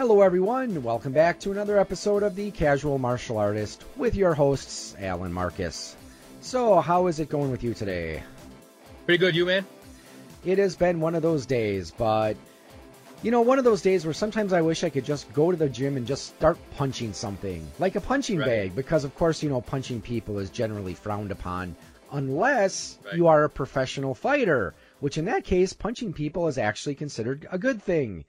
Hello, 0.00 0.22
everyone. 0.22 0.82
Welcome 0.82 1.12
back 1.12 1.38
to 1.40 1.50
another 1.50 1.78
episode 1.78 2.22
of 2.22 2.34
The 2.34 2.50
Casual 2.52 2.96
Martial 2.96 3.36
Artist 3.36 3.84
with 3.98 4.14
your 4.14 4.32
hosts, 4.32 4.96
Alan 4.98 5.30
Marcus. 5.30 5.94
So, 6.40 6.80
how 6.80 7.08
is 7.08 7.20
it 7.20 7.28
going 7.28 7.50
with 7.50 7.62
you 7.62 7.74
today? 7.74 8.22
Pretty 9.04 9.18
good, 9.18 9.36
you, 9.36 9.44
man? 9.44 9.66
It 10.42 10.56
has 10.56 10.74
been 10.74 11.00
one 11.00 11.14
of 11.14 11.20
those 11.20 11.44
days, 11.44 11.90
but 11.90 12.38
you 13.22 13.30
know, 13.30 13.42
one 13.42 13.58
of 13.58 13.64
those 13.66 13.82
days 13.82 14.06
where 14.06 14.14
sometimes 14.14 14.54
I 14.54 14.62
wish 14.62 14.84
I 14.84 14.88
could 14.88 15.04
just 15.04 15.30
go 15.34 15.50
to 15.50 15.56
the 15.58 15.68
gym 15.68 15.98
and 15.98 16.06
just 16.06 16.34
start 16.34 16.56
punching 16.78 17.12
something, 17.12 17.70
like 17.78 17.94
a 17.94 18.00
punching 18.00 18.38
Right. 18.38 18.46
bag, 18.46 18.74
because 18.74 19.04
of 19.04 19.14
course, 19.16 19.42
you 19.42 19.50
know, 19.50 19.60
punching 19.60 20.00
people 20.00 20.38
is 20.38 20.48
generally 20.48 20.94
frowned 20.94 21.30
upon 21.30 21.76
unless 22.10 22.98
Right. 23.04 23.16
you 23.16 23.26
are 23.26 23.44
a 23.44 23.50
professional 23.50 24.14
fighter, 24.14 24.72
which 25.00 25.18
in 25.18 25.26
that 25.26 25.44
case, 25.44 25.74
punching 25.74 26.14
people 26.14 26.48
is 26.48 26.56
actually 26.56 26.94
considered 26.94 27.46
a 27.52 27.58
good 27.58 27.82
thing. 27.82 28.24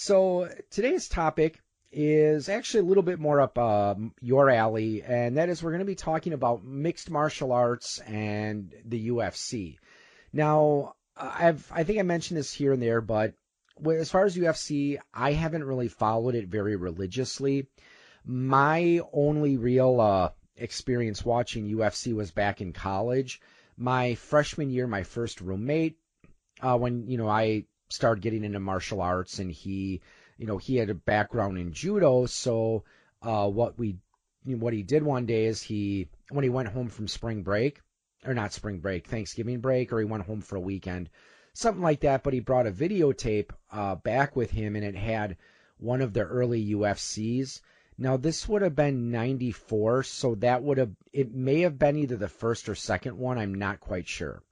So 0.00 0.48
today's 0.70 1.08
topic 1.08 1.60
is 1.90 2.48
actually 2.48 2.84
a 2.84 2.86
little 2.86 3.02
bit 3.02 3.18
more 3.18 3.40
up 3.40 3.58
uh, 3.58 3.96
your 4.20 4.48
alley, 4.48 5.02
and 5.02 5.38
that 5.38 5.48
is 5.48 5.60
we're 5.60 5.72
going 5.72 5.80
to 5.80 5.84
be 5.84 5.96
talking 5.96 6.34
about 6.34 6.64
mixed 6.64 7.10
martial 7.10 7.50
arts 7.50 7.98
and 7.98 8.72
the 8.84 9.08
UFC. 9.08 9.76
Now, 10.32 10.94
I've 11.16 11.68
I 11.72 11.82
think 11.82 11.98
I 11.98 12.02
mentioned 12.02 12.38
this 12.38 12.52
here 12.52 12.72
and 12.72 12.80
there, 12.80 13.00
but 13.00 13.34
as 13.90 14.08
far 14.08 14.24
as 14.24 14.36
UFC, 14.36 15.00
I 15.12 15.32
haven't 15.32 15.64
really 15.64 15.88
followed 15.88 16.36
it 16.36 16.46
very 16.46 16.76
religiously. 16.76 17.66
My 18.24 19.00
only 19.12 19.56
real 19.56 20.00
uh, 20.00 20.28
experience 20.54 21.24
watching 21.24 21.68
UFC 21.68 22.14
was 22.14 22.30
back 22.30 22.60
in 22.60 22.72
college. 22.72 23.40
My 23.76 24.14
freshman 24.14 24.70
year, 24.70 24.86
my 24.86 25.02
first 25.02 25.40
roommate, 25.40 25.98
uh, 26.62 26.78
when 26.78 27.08
you 27.08 27.18
know 27.18 27.28
I 27.28 27.64
started 27.88 28.22
getting 28.22 28.44
into 28.44 28.60
martial 28.60 29.00
arts, 29.00 29.38
and 29.38 29.50
he, 29.50 30.00
you 30.36 30.46
know, 30.46 30.58
he 30.58 30.76
had 30.76 30.90
a 30.90 30.94
background 30.94 31.58
in 31.58 31.72
judo, 31.72 32.26
so 32.26 32.84
uh, 33.22 33.48
what 33.48 33.78
we, 33.78 33.96
what 34.44 34.72
he 34.72 34.82
did 34.82 35.02
one 35.02 35.26
day 35.26 35.46
is 35.46 35.62
he, 35.62 36.08
when 36.30 36.44
he 36.44 36.50
went 36.50 36.68
home 36.68 36.88
from 36.88 37.08
spring 37.08 37.42
break, 37.42 37.80
or 38.24 38.34
not 38.34 38.52
spring 38.52 38.78
break, 38.78 39.06
Thanksgiving 39.06 39.60
break, 39.60 39.92
or 39.92 39.98
he 39.98 40.04
went 40.04 40.26
home 40.26 40.40
for 40.40 40.56
a 40.56 40.60
weekend, 40.60 41.08
something 41.52 41.82
like 41.82 42.00
that. 42.00 42.22
But 42.22 42.34
he 42.34 42.40
brought 42.40 42.66
a 42.66 42.72
videotape 42.72 43.50
uh, 43.72 43.94
back 43.96 44.36
with 44.36 44.50
him, 44.50 44.76
and 44.76 44.84
it 44.84 44.96
had 44.96 45.36
one 45.78 46.00
of 46.00 46.12
the 46.12 46.22
early 46.22 46.72
UFCs. 46.74 47.60
Now 47.96 48.16
this 48.16 48.48
would 48.48 48.62
have 48.62 48.76
been 48.76 49.10
'94, 49.10 50.04
so 50.04 50.34
that 50.36 50.62
would 50.62 50.78
have 50.78 50.92
it 51.12 51.34
may 51.34 51.60
have 51.60 51.78
been 51.78 51.96
either 51.96 52.16
the 52.16 52.28
first 52.28 52.68
or 52.68 52.74
second 52.74 53.18
one. 53.18 53.38
I'm 53.38 53.54
not 53.54 53.80
quite 53.80 54.06
sure, 54.08 54.42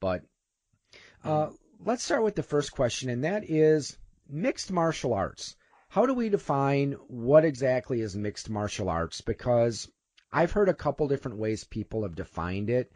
but 0.00 0.22
uh, 1.22 1.48
let's 1.80 2.04
start 2.04 2.22
with 2.22 2.34
the 2.34 2.42
first 2.42 2.72
question, 2.72 3.10
and 3.10 3.24
that 3.24 3.48
is 3.48 3.96
mixed 4.28 4.70
martial 4.70 5.14
arts. 5.14 5.56
How 5.88 6.06
do 6.06 6.14
we 6.14 6.28
define 6.28 6.92
what 7.08 7.44
exactly 7.44 8.00
is 8.00 8.16
mixed 8.16 8.50
martial 8.50 8.88
arts? 8.88 9.20
Because 9.20 9.88
I've 10.32 10.52
heard 10.52 10.68
a 10.68 10.74
couple 10.74 11.06
different 11.06 11.38
ways 11.38 11.64
people 11.64 12.02
have 12.02 12.16
defined 12.16 12.68
it. 12.70 12.90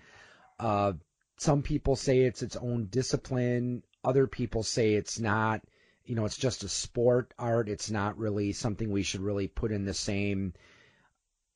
Uh, 0.58 0.94
some 1.38 1.62
people 1.62 1.94
say 1.94 2.20
it's 2.20 2.42
its 2.42 2.56
own 2.56 2.86
discipline. 2.86 3.82
Other 4.02 4.26
people 4.26 4.62
say 4.62 4.94
it's 4.94 5.20
not. 5.20 5.62
You 6.04 6.16
know, 6.16 6.24
it's 6.24 6.38
just 6.38 6.64
a 6.64 6.68
sport 6.68 7.32
art. 7.38 7.68
It's 7.68 7.90
not 7.90 8.18
really 8.18 8.52
something 8.52 8.90
we 8.90 9.02
should 9.02 9.20
really 9.20 9.46
put 9.46 9.70
in 9.70 9.84
the 9.84 9.94
same, 9.94 10.54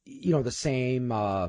you 0.05 0.33
know, 0.33 0.43
the 0.43 0.53
same. 0.53 1.11
Uh, 1.11 1.49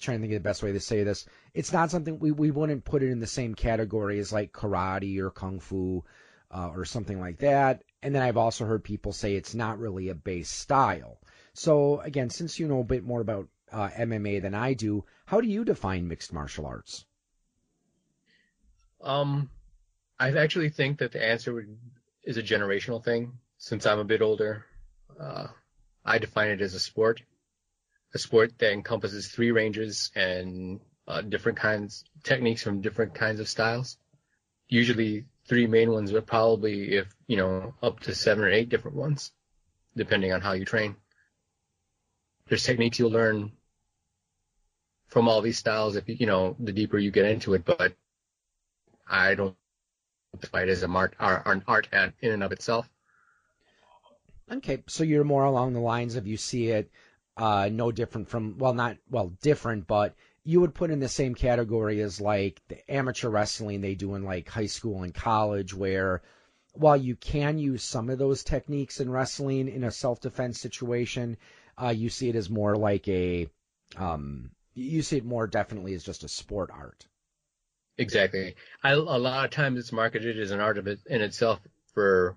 trying 0.00 0.18
to 0.18 0.22
think 0.22 0.32
of 0.32 0.42
the 0.42 0.48
best 0.48 0.62
way 0.62 0.72
to 0.72 0.80
say 0.80 1.04
this. 1.04 1.26
It's 1.54 1.72
not 1.72 1.90
something 1.90 2.18
we 2.18 2.30
we 2.30 2.50
wouldn't 2.50 2.84
put 2.84 3.02
it 3.02 3.10
in 3.10 3.20
the 3.20 3.26
same 3.26 3.54
category 3.54 4.18
as 4.18 4.32
like 4.32 4.52
karate 4.52 5.18
or 5.18 5.30
kung 5.30 5.60
fu 5.60 6.04
uh, 6.50 6.68
or 6.68 6.84
something 6.84 7.20
like 7.20 7.38
that. 7.38 7.82
And 8.02 8.14
then 8.14 8.22
I've 8.22 8.36
also 8.36 8.64
heard 8.64 8.84
people 8.84 9.12
say 9.12 9.34
it's 9.34 9.54
not 9.54 9.78
really 9.78 10.08
a 10.08 10.14
base 10.14 10.48
style. 10.48 11.20
So 11.52 12.00
again, 12.00 12.30
since 12.30 12.58
you 12.58 12.68
know 12.68 12.80
a 12.80 12.84
bit 12.84 13.04
more 13.04 13.20
about 13.20 13.48
uh, 13.72 13.88
MMA 13.88 14.42
than 14.42 14.54
I 14.54 14.74
do, 14.74 15.04
how 15.26 15.40
do 15.40 15.48
you 15.48 15.64
define 15.64 16.08
mixed 16.08 16.32
martial 16.32 16.66
arts? 16.66 17.04
Um, 19.00 19.50
I 20.18 20.32
actually 20.32 20.70
think 20.70 20.98
that 20.98 21.12
the 21.12 21.24
answer 21.24 21.54
would, 21.54 21.78
is 22.24 22.36
a 22.36 22.42
generational 22.42 23.02
thing. 23.02 23.38
Since 23.58 23.86
I'm 23.86 23.98
a 23.98 24.04
bit 24.04 24.22
older, 24.22 24.64
uh, 25.18 25.48
I 26.04 26.18
define 26.18 26.48
it 26.50 26.62
as 26.62 26.74
a 26.74 26.80
sport, 26.80 27.22
a 28.14 28.18
sport 28.18 28.58
that 28.58 28.72
encompasses 28.72 29.28
three 29.28 29.50
ranges 29.50 30.10
and 30.14 30.80
uh, 31.10 31.22
different 31.22 31.58
kinds 31.58 32.04
techniques 32.22 32.62
from 32.62 32.80
different 32.80 33.14
kinds 33.14 33.40
of 33.40 33.48
styles. 33.48 33.98
Usually 34.68 35.24
three 35.46 35.66
main 35.66 35.90
ones, 35.90 36.12
but 36.12 36.26
probably 36.26 36.92
if 36.92 37.08
you 37.26 37.36
know 37.36 37.74
up 37.82 38.00
to 38.00 38.14
seven 38.14 38.44
or 38.44 38.50
eight 38.50 38.68
different 38.68 38.96
ones, 38.96 39.32
depending 39.96 40.32
on 40.32 40.40
how 40.40 40.52
you 40.52 40.64
train. 40.64 40.94
There's 42.48 42.64
techniques 42.64 42.98
you'll 42.98 43.10
learn 43.10 43.52
from 45.08 45.28
all 45.28 45.40
these 45.40 45.58
styles 45.58 45.96
if 45.96 46.08
you, 46.08 46.16
you 46.20 46.26
know 46.26 46.56
the 46.60 46.72
deeper 46.72 46.98
you 46.98 47.10
get 47.10 47.26
into 47.26 47.54
it, 47.54 47.64
but 47.64 47.94
I 49.08 49.34
don't 49.34 49.56
it 50.42 50.68
as 50.68 50.84
a 50.84 50.88
art, 50.88 51.14
an 51.18 51.64
art 51.66 51.88
in 51.92 52.32
and 52.32 52.44
of 52.44 52.52
itself. 52.52 52.88
Okay, 54.52 54.82
so 54.88 55.04
you're 55.04 55.24
more 55.24 55.44
along 55.44 55.72
the 55.72 55.80
lines 55.80 56.16
of 56.16 56.26
you 56.26 56.36
see 56.36 56.68
it 56.68 56.90
uh, 57.36 57.68
no 57.72 57.90
different 57.90 58.28
from 58.28 58.58
well, 58.58 58.74
not 58.74 58.96
well 59.08 59.32
different, 59.40 59.86
but 59.86 60.14
you 60.44 60.60
would 60.60 60.74
put 60.74 60.90
in 60.90 61.00
the 61.00 61.08
same 61.08 61.34
category 61.34 62.00
as 62.00 62.20
like 62.20 62.60
the 62.68 62.90
amateur 62.90 63.28
wrestling 63.28 63.80
they 63.80 63.94
do 63.94 64.14
in 64.14 64.24
like 64.24 64.48
high 64.48 64.66
school 64.66 65.02
and 65.02 65.14
college, 65.14 65.74
where 65.74 66.22
while 66.72 66.96
you 66.96 67.16
can 67.16 67.58
use 67.58 67.82
some 67.82 68.10
of 68.10 68.18
those 68.18 68.44
techniques 68.44 69.00
in 69.00 69.10
wrestling 69.10 69.68
in 69.68 69.84
a 69.84 69.90
self-defense 69.90 70.60
situation, 70.60 71.36
uh, 71.80 71.88
you 71.88 72.08
see 72.08 72.28
it 72.28 72.36
as 72.36 72.48
more 72.48 72.76
like 72.76 73.06
a 73.08 73.48
um, 73.96 74.50
you 74.74 75.02
see 75.02 75.18
it 75.18 75.24
more 75.24 75.46
definitely 75.46 75.94
as 75.94 76.04
just 76.04 76.24
a 76.24 76.28
sport 76.28 76.70
art. 76.72 77.06
Exactly. 77.98 78.54
I, 78.82 78.92
a 78.92 78.98
lot 78.98 79.44
of 79.44 79.50
times 79.50 79.78
it's 79.78 79.92
marketed 79.92 80.38
as 80.38 80.52
an 80.52 80.60
art 80.60 80.78
of 80.78 80.86
it 80.86 81.00
in 81.06 81.20
itself 81.20 81.60
for 81.92 82.36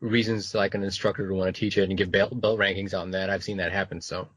reasons 0.00 0.54
like 0.54 0.74
an 0.74 0.84
instructor 0.84 1.26
to 1.26 1.34
want 1.34 1.54
to 1.54 1.60
teach 1.60 1.76
it 1.76 1.88
and 1.88 1.98
give 1.98 2.10
belt, 2.10 2.40
belt 2.40 2.58
rankings 2.58 2.98
on 2.98 3.10
that. 3.10 3.28
I've 3.28 3.42
seen 3.42 3.58
that 3.58 3.72
happen. 3.72 4.00
So 4.00 4.28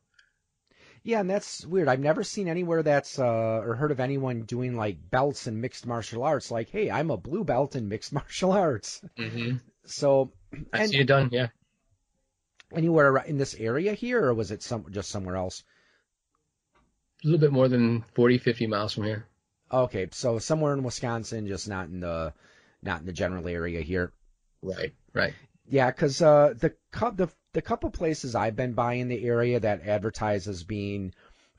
Yeah, 1.03 1.19
and 1.21 1.29
that's 1.29 1.65
weird. 1.65 1.87
I've 1.87 1.99
never 1.99 2.23
seen 2.23 2.47
anywhere 2.47 2.83
that's 2.83 3.17
uh, 3.19 3.23
or 3.63 3.75
heard 3.75 3.91
of 3.91 3.99
anyone 3.99 4.43
doing 4.43 4.75
like 4.75 5.09
belts 5.09 5.47
in 5.47 5.59
mixed 5.61 5.85
martial 5.87 6.23
arts. 6.23 6.51
Like, 6.51 6.69
hey, 6.69 6.91
I'm 6.91 7.09
a 7.11 7.17
blue 7.17 7.43
belt 7.43 7.75
in 7.75 7.87
mixed 7.89 8.13
martial 8.19 8.51
arts. 8.51 9.01
mm-hmm. 9.17 9.57
So, 9.85 10.31
I 10.71 10.85
see 10.85 10.99
it 10.99 11.07
done. 11.07 11.29
Yeah. 11.31 11.47
anywhere 12.73 13.17
in 13.17 13.37
this 13.37 13.55
area 13.55 13.93
here, 13.93 14.23
or 14.25 14.33
was 14.33 14.51
it 14.51 14.61
some 14.63 14.85
just 14.91 15.09
somewhere 15.09 15.35
else? 15.35 15.63
A 17.23 17.27
little 17.27 17.39
bit 17.39 17.51
more 17.51 17.67
than 17.67 18.03
40, 18.15 18.37
50 18.39 18.67
miles 18.67 18.93
from 18.93 19.03
here. 19.05 19.27
Okay, 19.71 20.07
so 20.11 20.39
somewhere 20.39 20.73
in 20.73 20.83
Wisconsin, 20.83 21.47
just 21.47 21.67
not 21.67 21.87
in 21.87 21.99
the 21.99 22.33
not 22.83 22.99
in 23.01 23.05
the 23.05 23.13
general 23.13 23.47
area 23.47 23.81
here. 23.81 24.11
Right. 24.61 24.93
Right. 25.13 25.33
Yeah, 25.67 25.89
because 25.91 26.21
uh, 26.21 26.53
the 26.57 26.75
the 26.91 27.29
the 27.53 27.61
couple 27.61 27.89
places 27.91 28.35
I've 28.35 28.55
been 28.55 28.73
by 28.73 28.93
in 28.93 29.07
the 29.07 29.23
area 29.25 29.59
that 29.59 29.85
advertise 29.87 30.47
as 30.47 30.63
being, 30.63 31.13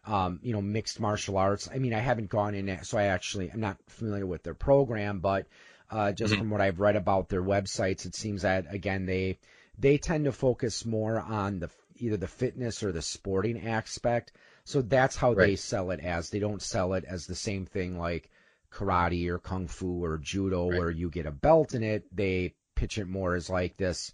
um, 0.07 0.41
you 0.43 0.53
know, 0.53 0.63
mixed 0.63 1.01
martial 1.01 1.37
arts. 1.39 1.69
I 1.73 1.79
mean, 1.79 1.95
I 1.95 1.99
haven't 2.01 2.29
gone 2.31 2.55
in, 2.55 2.83
so 2.85 2.99
I 2.99 3.05
actually 3.05 3.51
I'm 3.51 3.61
not 3.61 3.79
familiar 3.89 4.27
with 4.27 4.43
their 4.43 4.55
program, 4.55 5.21
but 5.21 5.47
uh, 5.91 6.13
just 6.13 6.35
Mhm. 6.35 6.37
from 6.37 6.51
what 6.51 6.61
I've 6.61 6.81
read 6.81 6.97
about 6.97 7.29
their 7.29 7.43
websites, 7.43 8.07
it 8.07 8.15
seems 8.15 8.43
that 8.43 8.67
again 8.73 9.07
they 9.07 9.39
they 9.79 9.99
tend 9.99 10.25
to 10.25 10.33
focus 10.33 10.85
more 10.85 11.19
on 11.21 11.59
the 11.61 11.71
either 11.97 12.17
the 12.17 12.27
fitness 12.29 12.83
or 12.83 12.93
the 12.93 13.03
sporting 13.03 13.67
aspect. 13.67 14.33
So 14.65 14.83
that's 14.83 15.17
how 15.17 15.35
they 15.35 15.57
sell 15.57 15.91
it 15.91 16.01
as. 16.01 16.31
They 16.31 16.39
don't 16.41 16.63
sell 16.63 16.95
it 16.95 17.05
as 17.05 17.27
the 17.27 17.35
same 17.35 17.67
thing 17.67 17.99
like 17.99 18.31
karate 18.71 19.29
or 19.29 19.39
kung 19.39 19.69
fu 19.69 20.03
or 20.05 20.19
judo 20.19 20.67
Right. 20.69 20.79
where 20.79 20.91
you 20.91 21.11
get 21.11 21.27
a 21.27 21.31
belt 21.31 21.75
in 21.75 21.83
it. 21.83 22.05
They 22.15 22.55
pitch 22.83 22.99
it 22.99 23.07
more 23.07 23.37
as 23.37 23.49
like 23.49 23.77
this, 23.77 24.13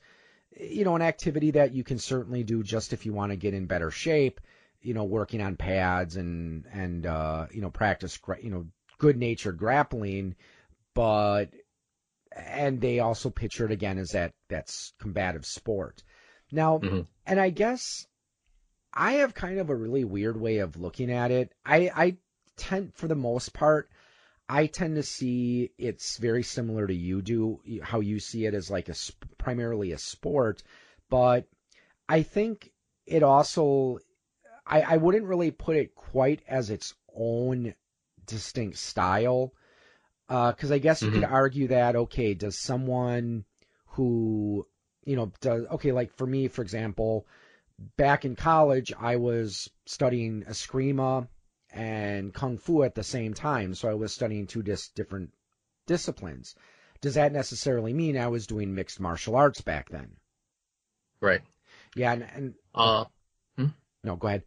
you 0.60 0.84
know, 0.84 0.94
an 0.94 1.00
activity 1.00 1.52
that 1.52 1.72
you 1.72 1.82
can 1.82 1.96
certainly 1.98 2.44
do 2.44 2.62
just 2.62 2.92
if 2.92 3.06
you 3.06 3.14
want 3.14 3.32
to 3.32 3.36
get 3.36 3.54
in 3.54 3.64
better 3.64 3.90
shape, 3.90 4.42
you 4.82 4.92
know, 4.92 5.04
working 5.04 5.40
on 5.40 5.56
pads 5.56 6.16
and, 6.16 6.66
and, 6.70 7.06
uh, 7.06 7.46
you 7.50 7.62
know, 7.62 7.70
practice, 7.70 8.18
you 8.42 8.50
know, 8.50 8.66
good 8.98 9.16
natured 9.16 9.56
grappling, 9.56 10.34
but, 10.94 11.46
and 12.30 12.78
they 12.78 12.98
also 12.98 13.30
picture 13.30 13.64
it 13.64 13.72
again 13.72 13.96
as 13.96 14.10
that, 14.10 14.34
that's 14.50 14.92
combative 15.00 15.46
sport. 15.46 16.02
Now, 16.52 16.78
Mhm. 16.80 17.06
and 17.24 17.40
I 17.40 17.48
guess 17.48 18.06
I 18.92 19.12
have 19.12 19.32
kind 19.32 19.60
of 19.60 19.70
a 19.70 19.74
really 19.74 20.04
weird 20.04 20.38
way 20.38 20.58
of 20.58 20.76
looking 20.76 21.10
at 21.10 21.30
it. 21.30 21.54
I, 21.64 21.90
I 21.96 22.16
tend, 22.58 22.92
for 22.94 23.08
the 23.08 23.14
most 23.14 23.54
part, 23.54 23.88
I 24.48 24.66
tend 24.66 24.96
to 24.96 25.02
see 25.02 25.72
it's 25.76 26.16
very 26.16 26.42
similar 26.42 26.86
to 26.86 26.94
you 26.94 27.20
do, 27.20 27.60
how 27.82 28.00
you 28.00 28.18
see 28.18 28.46
it 28.46 28.54
as 28.54 28.70
like 28.70 28.88
a 28.88 28.94
primarily 29.36 29.92
a 29.92 29.98
sport, 29.98 30.62
but 31.10 31.46
I 32.08 32.22
think 32.22 32.72
it 33.06 33.22
also, 33.22 33.98
I, 34.66 34.80
I 34.82 34.96
wouldn't 34.96 35.26
really 35.26 35.50
put 35.50 35.76
it 35.76 35.94
quite 35.94 36.42
as 36.48 36.70
its 36.70 36.94
own 37.14 37.74
distinct 38.26 38.78
style, 38.78 39.52
uh, 40.28 40.52
because 40.52 40.70
I 40.70 40.78
guess 40.78 41.02
you 41.02 41.10
could 41.10 41.22
mm-hmm. 41.22 41.34
argue 41.34 41.68
that 41.68 41.96
okay, 41.96 42.34
does 42.34 42.56
someone 42.56 43.44
who, 43.86 44.66
you 45.04 45.16
know, 45.16 45.32
does 45.40 45.66
okay. 45.72 45.92
Like 45.92 46.14
for 46.16 46.26
me, 46.26 46.48
for 46.48 46.62
example, 46.62 47.26
back 47.96 48.24
in 48.24 48.36
college, 48.36 48.92
I 48.98 49.16
was 49.16 49.70
studying 49.86 50.42
Eskrima 50.42 51.28
and 51.70 52.32
Kung 52.32 52.58
Fu 52.58 52.82
at 52.82 52.94
the 52.94 53.04
same 53.04 53.34
time, 53.34 53.74
so 53.74 53.88
I 53.88 53.94
was 53.94 54.12
studying 54.12 54.46
two 54.46 54.62
dis- 54.62 54.88
different 54.90 55.30
disciplines. 55.86 56.54
Does 57.00 57.14
that 57.14 57.32
necessarily 57.32 57.92
mean 57.92 58.16
I 58.16 58.28
was 58.28 58.46
doing 58.46 58.74
mixed 58.74 59.00
martial 59.00 59.36
arts 59.36 59.60
back 59.60 59.88
then? 59.90 60.16
Right. 61.20 61.42
Yeah, 61.94 62.12
and, 62.12 62.26
and 62.34 62.54
Uh, 62.74 63.04
no, 64.04 64.16
go 64.16 64.28
ahead. 64.28 64.44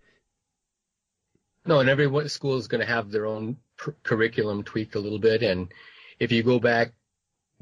no, 1.66 1.80
and 1.80 1.90
every 1.90 2.30
school 2.30 2.58
is 2.58 2.68
going 2.68 2.82
to 2.82 2.88
have 2.92 3.12
their 3.12 3.26
own 3.26 3.58
pr- 3.78 3.92
curriculum 4.04 4.64
tweaked 4.64 4.96
a 4.96 5.00
little 5.00 5.20
bit. 5.20 5.44
And 5.44 5.72
if 6.20 6.32
you 6.32 6.42
go 6.44 6.60
back, 6.60 6.94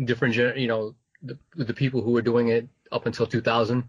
different, 0.04 0.36
you 0.58 0.68
know, 0.68 0.96
the, 1.22 1.38
the 1.56 1.74
people 1.74 2.02
who 2.02 2.12
were 2.12 2.22
doing 2.22 2.50
it 2.50 2.68
up 2.92 3.06
until 3.06 3.28
2000, 3.28 3.84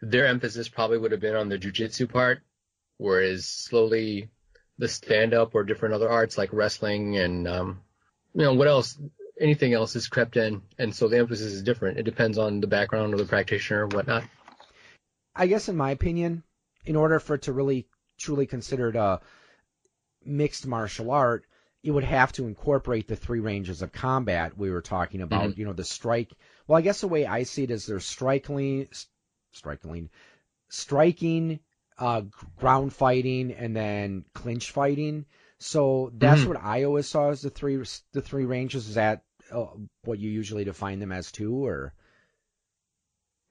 their 0.00 0.26
emphasis 0.26 0.68
probably 0.68 0.98
would 0.98 1.12
have 1.12 1.20
been 1.20 1.36
on 1.36 1.48
the 1.48 1.58
jujitsu 1.58 2.10
part, 2.10 2.42
whereas 2.98 3.46
slowly 3.46 4.28
the 4.78 4.88
stand-up 4.88 5.54
or 5.54 5.64
different 5.64 5.94
other 5.94 6.10
arts 6.10 6.36
like 6.36 6.52
wrestling 6.52 7.16
and, 7.16 7.46
um, 7.46 7.80
you 8.34 8.42
know, 8.42 8.54
what 8.54 8.68
else, 8.68 8.98
anything 9.40 9.72
else 9.72 9.94
has 9.94 10.08
crept 10.08 10.36
in. 10.36 10.62
And 10.78 10.94
so 10.94 11.08
the 11.08 11.18
emphasis 11.18 11.52
is 11.52 11.62
different. 11.62 11.98
It 11.98 12.04
depends 12.04 12.38
on 12.38 12.60
the 12.60 12.66
background 12.66 13.12
of 13.12 13.20
the 13.20 13.26
practitioner 13.26 13.86
whatnot. 13.86 14.24
I 15.34 15.46
guess 15.46 15.68
in 15.68 15.76
my 15.76 15.90
opinion, 15.90 16.42
in 16.84 16.96
order 16.96 17.18
for 17.18 17.34
it 17.34 17.42
to 17.42 17.52
really 17.52 17.86
truly 18.18 18.46
considered 18.46 18.96
a 18.96 19.20
mixed 20.24 20.66
martial 20.66 21.10
art, 21.10 21.44
it 21.82 21.90
would 21.90 22.04
have 22.04 22.32
to 22.32 22.46
incorporate 22.46 23.08
the 23.08 23.16
three 23.16 23.40
ranges 23.40 23.82
of 23.82 23.92
combat 23.92 24.56
we 24.56 24.70
were 24.70 24.80
talking 24.80 25.20
about. 25.20 25.58
You 25.58 25.66
know, 25.66 25.72
the 25.72 25.84
strike. 25.84 26.32
Well, 26.66 26.78
I 26.78 26.82
guess 26.82 27.00
the 27.00 27.08
way 27.08 27.26
I 27.26 27.42
see 27.42 27.64
it 27.64 27.70
is 27.70 27.86
there's 27.86 28.06
striking, 28.06 28.88
striking, 29.52 30.08
striking, 30.68 31.60
uh, 31.98 32.22
ground 32.56 32.92
fighting, 32.92 33.52
and 33.52 33.74
then 33.76 34.24
clinch 34.34 34.70
fighting. 34.70 35.26
So 35.58 36.10
that's 36.14 36.44
Mhm. 36.44 36.46
what 36.46 36.56
I 36.62 36.84
always 36.84 37.08
saw 37.08 37.30
as 37.30 37.42
the 37.42 37.50
three 37.50 37.76
the 38.12 38.22
three 38.22 38.44
ranges. 38.44 38.88
Is 38.88 38.94
that 38.96 39.24
uh, 39.50 39.66
what 40.04 40.18
you 40.18 40.30
usually 40.30 40.64
define 40.64 40.98
them 40.98 41.12
as 41.12 41.30
too, 41.32 41.64
or? 41.66 41.94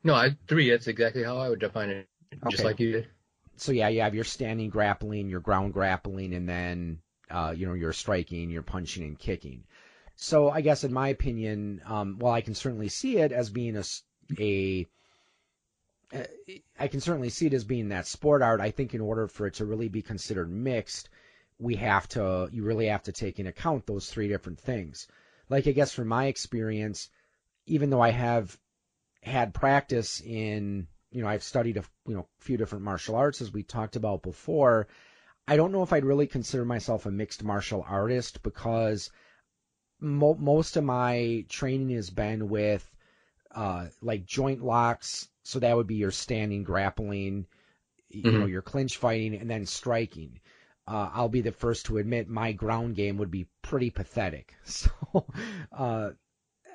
No, 0.03 0.13
I 0.15 0.37
three. 0.47 0.69
That's 0.69 0.87
exactly 0.87 1.23
how 1.23 1.37
I 1.37 1.49
would 1.49 1.59
define 1.59 1.89
it, 1.89 2.07
just 2.47 2.63
Okay. 2.63 2.63
like 2.63 2.79
you 2.79 2.91
did. 2.91 3.07
so 3.57 3.71
yeah, 3.71 3.89
you 3.89 4.01
have 4.01 4.15
your 4.15 4.23
standing 4.23 4.69
grappling, 4.69 5.29
your 5.29 5.39
ground 5.41 5.73
grappling, 5.73 6.33
and 6.33 6.47
then 6.49 7.01
uh, 7.29 7.53
you 7.55 7.65
know 7.67 7.73
your 7.73 7.93
striking, 7.93 8.49
your 8.49 8.63
punching 8.63 9.03
and 9.03 9.19
kicking. 9.19 9.65
So 10.15 10.49
I 10.49 10.61
guess 10.61 10.83
in 10.83 10.93
my 10.93 11.09
opinion, 11.09 11.81
um, 11.85 12.19
while 12.19 12.33
I 12.33 12.41
can 12.41 12.55
certainly 12.55 12.89
see 12.89 13.17
it 13.17 13.31
as 13.31 13.49
being 13.49 13.75
a 13.77 13.81
uh, 13.81 14.83
I 16.79 16.87
can 16.87 16.99
certainly 16.99 17.29
see 17.29 17.47
it 17.47 17.53
as 17.53 17.63
being 17.63 17.89
that 17.89 18.07
sport 18.07 18.41
art. 18.41 18.61
I 18.61 18.71
think 18.71 18.93
in 18.93 19.01
order 19.01 19.27
for 19.27 19.47
it 19.47 19.55
to 19.55 19.65
really 19.65 19.87
be 19.87 20.01
considered 20.01 20.51
mixed, 20.51 21.09
we 21.57 21.75
have 21.75 22.07
to 22.09 22.49
you 22.51 22.63
really 22.63 22.87
have 22.87 23.03
to 23.03 23.11
take 23.11 23.39
into 23.39 23.49
account 23.49 23.85
those 23.85 24.09
three 24.09 24.27
different 24.27 24.59
things. 24.59 25.07
Like 25.49 25.67
I 25.67 25.71
guess 25.71 25.93
from 25.93 26.07
my 26.07 26.25
experience, 26.25 27.09
even 27.65 27.89
though 27.89 28.01
I 28.01 28.11
have 28.11 28.57
had 29.21 29.53
practice 29.53 30.21
in 30.21 30.87
you 31.11 31.21
know 31.21 31.27
I've 31.27 31.43
studied 31.43 31.77
a 31.77 31.83
you 32.07 32.15
know 32.15 32.27
few 32.39 32.57
different 32.57 32.83
martial 32.83 33.15
arts 33.15 33.41
as 33.41 33.51
we 33.51 33.63
talked 33.63 33.95
about 33.95 34.23
before. 34.23 34.87
I 35.47 35.57
don't 35.57 35.71
know 35.71 35.83
if 35.83 35.93
I'd 35.93 36.05
really 36.05 36.27
consider 36.27 36.63
myself 36.63 37.05
a 37.05 37.11
mixed 37.11 37.43
martial 37.43 37.83
artist 37.87 38.43
because 38.43 39.09
mo- 39.99 40.35
most 40.35 40.77
of 40.77 40.83
my 40.83 41.45
training 41.49 41.89
has 41.89 42.09
been 42.09 42.49
with 42.49 42.89
uh, 43.55 43.87
like 44.01 44.25
joint 44.25 44.63
locks. 44.63 45.27
So 45.43 45.59
that 45.59 45.75
would 45.75 45.87
be 45.87 45.95
your 45.95 46.11
standing 46.11 46.63
grappling, 46.63 47.47
you 48.09 48.31
know, 48.31 48.45
Mhm. 48.45 48.49
your 48.49 48.61
clinch 48.61 48.97
fighting, 48.97 49.35
and 49.35 49.49
then 49.49 49.65
striking. 49.65 50.39
Uh, 50.87 51.09
I'll 51.13 51.29
be 51.29 51.41
the 51.41 51.51
first 51.51 51.85
to 51.87 51.97
admit 51.97 52.27
my 52.29 52.51
ground 52.53 52.95
game 52.95 53.17
would 53.17 53.31
be 53.31 53.47
pretty 53.61 53.89
pathetic. 53.89 54.55
So, 54.65 54.91
uh, 55.71 56.11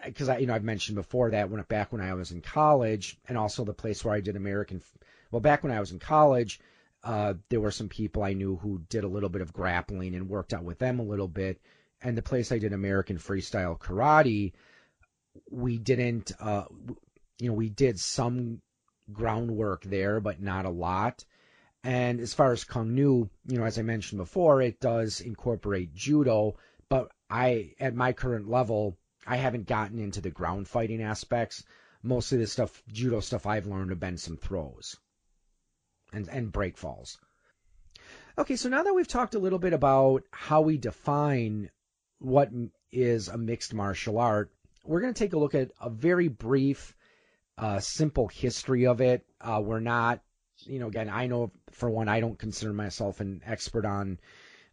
because 0.04 0.28
I, 0.28 0.38
you 0.38 0.46
know, 0.46 0.54
I've 0.54 0.64
mentioned 0.64 0.96
before 0.96 1.30
that 1.30 1.50
when 1.50 1.62
back 1.62 1.92
when 1.92 2.00
I 2.00 2.14
was 2.14 2.30
in 2.30 2.40
college, 2.40 3.18
and 3.28 3.36
also 3.36 3.64
the 3.64 3.74
place 3.74 4.04
where 4.04 4.14
I 4.14 4.20
did 4.20 4.36
American. 4.36 4.82
Well, 5.30 5.40
back 5.40 5.62
when 5.62 5.72
I 5.72 5.80
was 5.80 5.92
in 5.92 5.98
college, 5.98 6.60
uh, 7.04 7.34
there 7.50 7.60
were 7.60 7.70
some 7.70 7.88
people 7.88 8.22
I 8.22 8.32
knew 8.34 8.56
who 8.56 8.80
did 8.88 9.04
a 9.04 9.08
little 9.08 9.28
bit 9.28 9.42
of 9.42 9.52
grappling 9.52 10.14
and 10.14 10.28
worked 10.28 10.54
out 10.54 10.64
with 10.64 10.78
them 10.78 11.00
a 11.00 11.04
little 11.04 11.28
bit. 11.28 11.60
And 12.00 12.16
the 12.16 12.22
place 12.22 12.52
I 12.52 12.58
did 12.58 12.72
American 12.72 13.18
freestyle 13.18 13.78
karate, 13.78 14.52
we 15.50 15.78
didn't, 15.78 16.32
uh, 16.40 16.64
you 17.38 17.48
know, 17.48 17.54
we 17.54 17.68
did 17.68 17.98
some 17.98 18.60
groundwork 19.12 19.84
there, 19.84 20.20
but 20.20 20.40
not 20.40 20.64
a 20.64 20.70
lot. 20.70 21.24
And 21.84 22.20
as 22.20 22.34
far 22.34 22.52
as 22.52 22.64
Kung 22.64 22.94
Nu, 22.94 23.30
you 23.46 23.58
know, 23.58 23.64
as 23.64 23.78
I 23.78 23.82
mentioned 23.82 24.18
before, 24.18 24.60
it 24.60 24.80
does 24.80 25.20
incorporate 25.20 25.94
judo, 25.94 26.56
but 26.88 27.10
I, 27.30 27.74
at 27.78 27.94
my 27.94 28.12
current 28.12 28.48
level, 28.48 28.98
I 29.26 29.36
haven't 29.36 29.66
gotten 29.66 29.98
into 29.98 30.20
the 30.20 30.30
ground 30.30 30.68
fighting 30.68 31.02
aspects. 31.02 31.64
Most 32.02 32.32
of 32.32 32.38
the 32.38 32.46
stuff, 32.46 32.82
judo 32.88 33.20
stuff 33.20 33.46
I've 33.46 33.66
learned 33.66 33.90
have 33.90 34.00
been 34.00 34.18
some 34.18 34.36
throws 34.36 34.96
and, 36.12 36.28
and 36.28 36.52
break 36.52 36.76
falls. 36.78 37.18
Okay, 38.36 38.56
so 38.56 38.68
now 38.68 38.82
that 38.82 38.94
we've 38.94 39.08
talked 39.08 39.34
a 39.34 39.40
little 39.40 39.58
bit 39.58 39.72
about 39.72 40.22
how 40.30 40.60
we 40.62 40.78
define 40.78 41.70
what 42.18 42.50
is 42.90 43.28
a 43.28 43.36
mixed 43.36 43.74
martial 43.74 44.18
art, 44.18 44.50
we're 44.88 45.00
going 45.00 45.12
to 45.12 45.18
take 45.18 45.34
a 45.34 45.38
look 45.38 45.54
at 45.54 45.70
a 45.80 45.90
very 45.90 46.28
brief, 46.28 46.96
uh, 47.58 47.78
simple 47.78 48.26
history 48.26 48.86
of 48.86 49.02
it. 49.02 49.26
Uh, 49.38 49.60
we're 49.62 49.80
not, 49.80 50.20
you 50.60 50.78
know, 50.78 50.88
again, 50.88 51.10
I 51.10 51.26
know 51.26 51.52
for 51.72 51.90
one, 51.90 52.08
I 52.08 52.20
don't 52.20 52.38
consider 52.38 52.72
myself 52.72 53.20
an 53.20 53.42
expert 53.44 53.84
on 53.84 54.18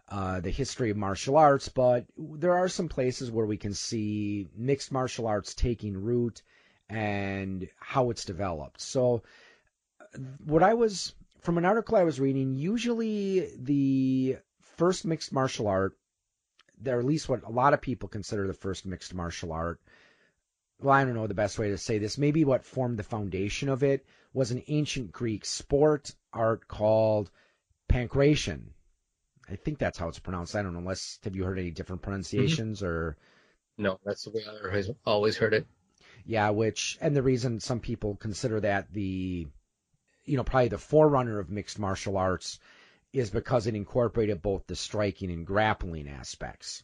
uh, 0.07 0.39
the 0.39 0.51
history 0.51 0.89
of 0.89 0.95
martial 0.95 1.35
arts, 1.35 1.67
but 1.67 2.05
there 2.17 2.57
are 2.57 2.69
some 2.69 2.87
places 2.87 3.29
where 3.29 3.45
we 3.45 3.57
can 3.57 3.73
see 3.73 4.47
mixed 4.55 4.91
martial 4.91 5.27
arts 5.27 5.53
taking 5.53 6.01
root 6.01 6.41
and 6.87 7.67
how 7.77 8.09
it's 8.09 8.23
developed. 8.23 8.79
So, 8.79 9.23
what 10.45 10.63
I 10.63 10.75
was 10.75 11.13
from 11.41 11.57
an 11.57 11.65
article 11.65 11.97
I 11.97 12.03
was 12.03 12.21
reading, 12.21 12.55
usually 12.55 13.49
the 13.57 14.37
first 14.77 15.03
mixed 15.03 15.33
martial 15.33 15.67
art, 15.67 15.97
or 16.85 16.99
at 16.99 17.05
least 17.05 17.27
what 17.27 17.43
a 17.43 17.51
lot 17.51 17.73
of 17.73 17.81
people 17.81 18.07
consider 18.07 18.47
the 18.47 18.53
first 18.53 18.85
mixed 18.85 19.13
martial 19.13 19.51
art. 19.51 19.81
Well, 20.81 20.93
I 20.93 21.05
don't 21.05 21.13
know 21.15 21.27
the 21.27 21.33
best 21.33 21.57
way 21.57 21.69
to 21.69 21.77
say 21.77 21.99
this. 21.99 22.17
Maybe 22.17 22.43
what 22.43 22.65
formed 22.65 22.97
the 22.97 23.03
foundation 23.03 23.69
of 23.69 23.83
it 23.83 24.05
was 24.33 24.51
an 24.51 24.63
ancient 24.67 25.11
Greek 25.11 25.45
sport 25.45 26.13
art 26.33 26.67
called 26.67 27.31
pankration. 27.89 28.71
I 29.49 29.55
think 29.55 29.77
that's 29.77 29.97
how 29.97 30.09
it's 30.09 30.19
pronounced. 30.19 30.55
I 30.55 30.61
don't 30.61 30.73
know. 30.73 30.79
Unless 30.79 31.19
have 31.23 31.35
you 31.35 31.43
heard 31.43 31.59
any 31.59 31.71
different 31.71 32.01
mm-hmm. 32.01 32.11
pronunciations 32.11 32.83
or 32.83 33.17
No, 33.77 33.99
that's 34.03 34.23
the 34.23 34.31
way 34.31 34.43
I 34.45 34.67
always, 34.67 34.89
always 35.05 35.37
heard 35.37 35.53
it. 35.53 35.65
yeah, 36.25 36.49
which 36.49 36.97
and 36.99 37.15
the 37.15 37.23
reason 37.23 37.59
some 37.59 37.79
people 37.79 38.15
consider 38.15 38.59
that 38.59 38.91
the 38.91 39.47
you 40.25 40.37
know 40.37 40.43
probably 40.43 40.69
the 40.69 40.77
forerunner 40.77 41.39
of 41.39 41.49
mixed 41.49 41.79
martial 41.79 42.17
arts 42.17 42.59
is 43.13 43.29
because 43.29 43.67
it 43.67 43.75
incorporated 43.75 44.41
both 44.41 44.67
the 44.67 44.75
striking 44.75 45.31
and 45.31 45.47
grappling 45.47 46.09
aspects. 46.09 46.83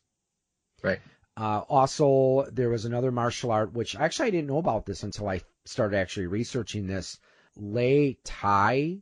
Right. 0.81 1.01
Uh, 1.37 1.63
also, 1.69 2.45
there 2.51 2.69
was 2.69 2.85
another 2.85 3.11
martial 3.11 3.51
art 3.51 3.73
which 3.73 3.95
actually 3.95 4.27
I 4.27 4.31
didn't 4.31 4.47
know 4.47 4.57
about 4.57 4.85
this 4.85 5.03
until 5.03 5.29
I 5.29 5.41
started 5.65 5.97
actually 5.97 6.27
researching 6.27 6.87
this. 6.87 7.19
Lei 7.55 8.17
Tai, 8.23 9.01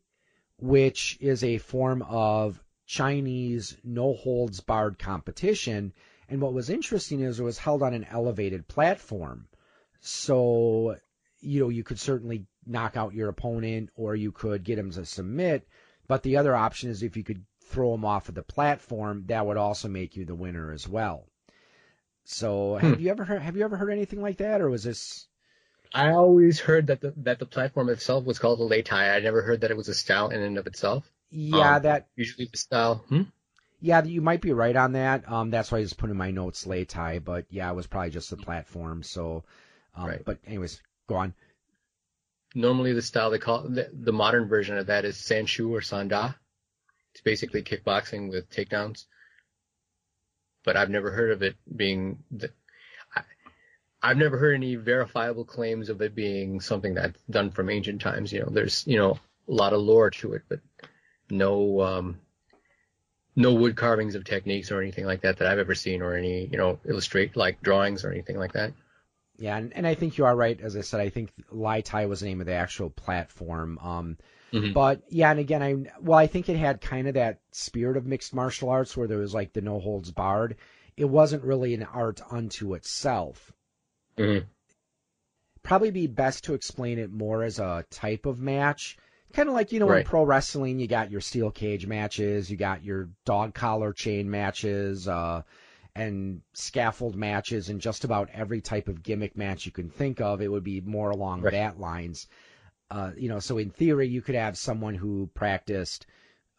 which 0.57 1.17
is 1.19 1.43
a 1.43 1.57
form 1.57 2.01
of 2.03 2.63
Chinese 2.86 3.77
no 3.83 4.13
holds 4.13 4.59
barred 4.59 5.00
competition. 5.00 5.93
And 6.27 6.41
what 6.41 6.53
was 6.53 6.69
interesting 6.69 7.21
is 7.21 7.39
it 7.39 7.43
was 7.43 7.57
held 7.57 7.81
on 7.81 7.93
an 7.93 8.05
elevated 8.05 8.67
platform. 8.67 9.48
So, 10.01 10.98
you 11.39 11.59
know, 11.59 11.69
you 11.69 11.83
could 11.83 12.00
certainly 12.00 12.45
knock 12.65 12.95
out 12.95 13.13
your 13.13 13.29
opponent 13.29 13.89
or 13.95 14.15
you 14.15 14.31
could 14.31 14.63
get 14.63 14.77
him 14.77 14.91
to 14.91 15.05
submit. 15.05 15.67
But 16.07 16.24
the 16.24 16.38
other 16.38 16.55
option 16.55 16.89
is 16.89 17.03
if 17.03 17.17
you 17.17 17.24
could 17.24 17.43
throw 17.65 17.93
him 17.93 18.05
off 18.05 18.29
of 18.29 18.36
the 18.36 18.43
platform, 18.43 19.25
that 19.27 19.45
would 19.45 19.57
also 19.57 19.88
make 19.88 20.15
you 20.15 20.25
the 20.25 20.36
winner 20.36 20.71
as 20.71 20.88
well. 20.88 21.27
So, 22.31 22.75
have 22.77 22.98
Hmm. 22.98 23.01
you 23.01 23.09
ever 23.09 23.25
heard, 23.25 23.41
have 23.41 23.57
you 23.57 23.63
ever 23.65 23.75
heard 23.75 23.89
anything 23.91 24.21
like 24.21 24.38
that, 24.38 24.62
or 24.62 24.69
was 24.69 24.83
this? 24.86 25.27
I 25.93 26.09
always 26.13 26.59
heard 26.59 26.88
that 26.88 27.00
the 27.01 27.13
that 27.17 27.38
the 27.38 27.45
platform 27.45 27.89
itself 27.89 28.25
was 28.25 28.39
called 28.39 28.59
a 28.59 28.63
lei 28.63 28.81
tai. 28.81 29.15
I 29.15 29.19
never 29.19 29.43
heard 29.43 29.62
that 29.62 29.69
it 29.69 29.77
was 29.77 29.88
a 29.88 29.93
style 29.93 30.29
in 30.29 30.41
and 30.41 30.57
of 30.57 30.65
itself. 30.65 31.12
Yeah, 31.31 31.79
Um, 31.79 31.79
that 31.79 32.07
Usually 32.15 32.45
the 32.45 32.57
style. 32.57 32.95
Hmm? 33.09 33.21
Yeah, 33.81 34.03
you 34.03 34.21
might 34.21 34.41
be 34.41 34.53
right 34.53 34.75
on 34.75 34.93
that. 34.93 35.29
Um, 35.29 35.50
that's 35.51 35.71
why 35.71 35.79
I 35.79 35.83
just 35.83 35.98
put 35.98 36.09
in 36.09 36.17
my 36.17 36.31
notes 36.31 36.65
lei 36.65 36.86
tai, 36.86 37.19
but 37.19 37.45
yeah, 37.50 37.69
it 37.71 37.75
was 37.75 37.88
probably 37.88 38.09
just 38.12 38.29
the 38.29 38.38
platform. 38.38 39.03
So, 39.03 39.43
um, 39.95 40.07
Right. 40.07 40.21
but 40.25 40.39
anyways, 40.45 40.81
go 41.07 41.15
on. 41.15 41.33
Normally 42.53 42.93
the 42.93 43.01
style 43.01 43.31
they 43.31 43.39
call 43.39 43.63
the, 43.67 43.89
the 43.91 44.12
modern 44.13 44.48
version 44.48 44.77
of 44.77 44.86
that 44.88 45.03
is 45.03 45.17
sanshou 45.17 45.71
or 45.71 45.81
sanda. 45.81 46.36
It's 47.13 47.21
basically 47.21 47.63
kickboxing 47.63 48.29
with 48.29 48.50
takedowns. 48.50 49.05
But 50.63 50.77
I've 50.77 50.89
never 50.89 51.11
heard 51.11 51.31
of 51.31 51.41
it 51.41 51.55
being. 51.75 52.23
The, 52.31 52.51
I, 53.15 53.21
I've 54.01 54.17
never 54.17 54.37
heard 54.37 54.55
any 54.55 54.75
verifiable 54.75 55.45
claims 55.45 55.89
of 55.89 56.01
it 56.01 56.15
being 56.15 56.59
something 56.59 56.93
that's 56.93 57.21
done 57.29 57.51
from 57.51 57.69
ancient 57.69 58.01
times. 58.01 58.31
You 58.31 58.41
know, 58.41 58.49
there's 58.49 58.85
you 58.87 58.97
know 58.97 59.19
a 59.47 59.51
lot 59.51 59.73
of 59.73 59.81
lore 59.81 60.09
to 60.11 60.33
it, 60.33 60.43
but 60.49 60.59
no 61.29 61.81
um, 61.81 62.19
no 63.35 63.53
wood 63.53 63.75
carvings 63.75 64.15
of 64.15 64.23
techniques 64.23 64.71
or 64.71 64.81
anything 64.81 65.05
like 65.05 65.21
that 65.21 65.37
that 65.37 65.47
I've 65.47 65.59
ever 65.59 65.75
seen, 65.75 66.01
or 66.01 66.15
any 66.15 66.45
you 66.45 66.57
know 66.57 66.79
illustrate 66.85 67.35
like 67.35 67.61
drawings 67.61 68.03
or 68.03 68.11
anything 68.11 68.37
like 68.37 68.53
that. 68.53 68.73
Yeah, 69.37 69.57
and, 69.57 69.73
and 69.73 69.87
I 69.87 69.95
think 69.95 70.17
you 70.17 70.25
are 70.25 70.35
right. 70.35 70.59
As 70.59 70.75
I 70.75 70.81
said, 70.81 70.99
I 70.99 71.09
think 71.09 71.31
Lei 71.49 71.81
Tai 71.81 72.07
was 72.07 72.19
the 72.19 72.25
name 72.25 72.41
of 72.41 72.47
the 72.47 72.53
actual 72.53 72.89
platform. 72.89 73.79
Um, 73.81 74.17
Mhm. 74.51 74.73
But 74.73 75.03
yeah, 75.09 75.31
and 75.31 75.39
again, 75.39 75.61
I 75.61 75.75
well, 76.01 76.17
I 76.17 76.27
think 76.27 76.49
it 76.49 76.57
had 76.57 76.81
kind 76.81 77.07
of 77.07 77.13
that 77.15 77.39
spirit 77.51 77.97
of 77.97 78.05
mixed 78.05 78.33
martial 78.33 78.69
arts 78.69 78.95
where 78.97 79.07
there 79.07 79.17
was 79.19 79.33
like 79.33 79.53
the 79.53 79.61
no 79.61 79.79
holds 79.79 80.11
barred. 80.11 80.55
It 80.97 81.05
wasn't 81.05 81.43
really 81.43 81.73
an 81.73 81.83
art 81.83 82.21
unto 82.29 82.73
itself. 82.73 83.51
Mhm. 84.17 84.45
Probably 85.61 85.91
be 85.91 86.07
best 86.07 86.45
to 86.45 86.53
explain 86.53 86.99
it 86.99 87.11
more 87.11 87.43
as 87.43 87.59
a 87.59 87.85
type 87.89 88.25
of 88.25 88.39
match. 88.39 88.97
Kind 89.33 89.47
of 89.49 89.53
like, 89.55 89.71
you 89.71 89.79
know, 89.79 89.91
in 89.91 90.03
pro 90.03 90.23
wrestling, 90.23 90.79
you 90.79 90.87
got 90.87 91.11
your 91.11 91.21
steel 91.21 91.51
cage 91.51 91.85
matches, 91.85 92.49
you 92.49 92.57
got 92.57 92.83
your 92.83 93.09
dog 93.25 93.53
collar 93.53 93.93
chain 93.93 94.29
matches, 94.31 95.07
uh, 95.07 95.43
and 95.95 96.41
scaffold 96.53 97.15
matches, 97.15 97.69
and 97.69 97.81
just 97.81 98.03
about 98.05 98.29
every 98.33 98.61
type 98.61 98.87
of 98.87 99.03
gimmick 99.03 99.37
match 99.37 99.65
you 99.65 99.71
can 99.71 99.89
think 99.89 100.21
of. 100.21 100.41
It 100.41 100.47
would 100.51 100.63
be 100.63 100.81
more 100.81 101.11
along 101.11 101.41
Right. 101.41 101.51
that 101.51 101.79
lines. 101.79 102.27
Uh, 102.91 103.12
you 103.15 103.29
know, 103.29 103.39
so 103.39 103.58
in 103.58 103.69
theory, 103.69 104.08
you 104.08 104.22
could 104.22 104.36
have 104.36 104.58
someone 104.58 104.96
who 104.96 105.29
practiced 105.34 106.08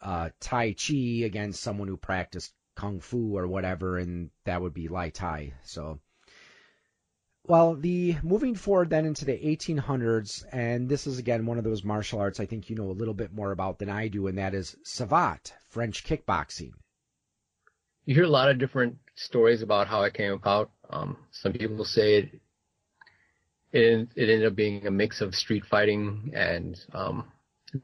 uh, 0.01 0.29
Tai 0.39 0.73
Chi 0.73 1.23
against 1.25 1.61
someone 1.61 1.87
who 1.87 1.97
practiced 1.97 2.53
Kung 2.75 2.99
Fu 2.99 3.37
or 3.37 3.47
whatever, 3.47 3.97
and 3.97 4.29
that 4.45 4.61
would 4.61 4.73
be 4.73 4.87
Lei 4.87 5.09
Tai. 5.11 5.53
So, 5.63 5.99
well, 7.45 7.75
the 7.75 8.15
moving 8.23 8.55
forward 8.55 8.89
then 8.89 9.05
into 9.05 9.25
the 9.25 9.33
1800s, 9.37 10.45
and 10.51 10.87
this 10.87 11.05
is 11.05 11.19
again 11.19 11.45
one 11.45 11.57
of 11.57 11.63
those 11.63 11.83
martial 11.83 12.19
arts 12.19 12.39
I 12.39 12.45
think 12.45 12.69
you 12.69 12.75
know 12.75 12.89
a 12.89 12.99
little 12.99 13.13
bit 13.13 13.33
more 13.33 13.51
about 13.51 13.79
than 13.79 13.89
I 13.89 14.07
do, 14.07 14.27
and 14.27 14.37
that 14.37 14.53
is 14.53 14.75
Savate, 14.85 15.53
French 15.69 16.03
kickboxing. 16.03 16.71
You 18.05 18.15
hear 18.15 18.23
a 18.23 18.29
lot 18.29 18.49
of 18.49 18.57
different 18.57 18.97
stories 19.15 19.61
about 19.61 19.87
how 19.87 20.03
it 20.03 20.13
came 20.13 20.33
about. 20.33 20.71
Um, 20.89 21.17
some 21.31 21.53
people 21.53 21.85
say 21.85 22.15
it, 22.15 22.40
it 23.71 24.09
it 24.15 24.29
ended 24.29 24.45
up 24.45 24.55
being 24.55 24.87
a 24.87 24.91
mix 24.91 25.21
of 25.21 25.35
street 25.35 25.65
fighting 25.65 26.31
and 26.33 26.79
um, 26.93 27.25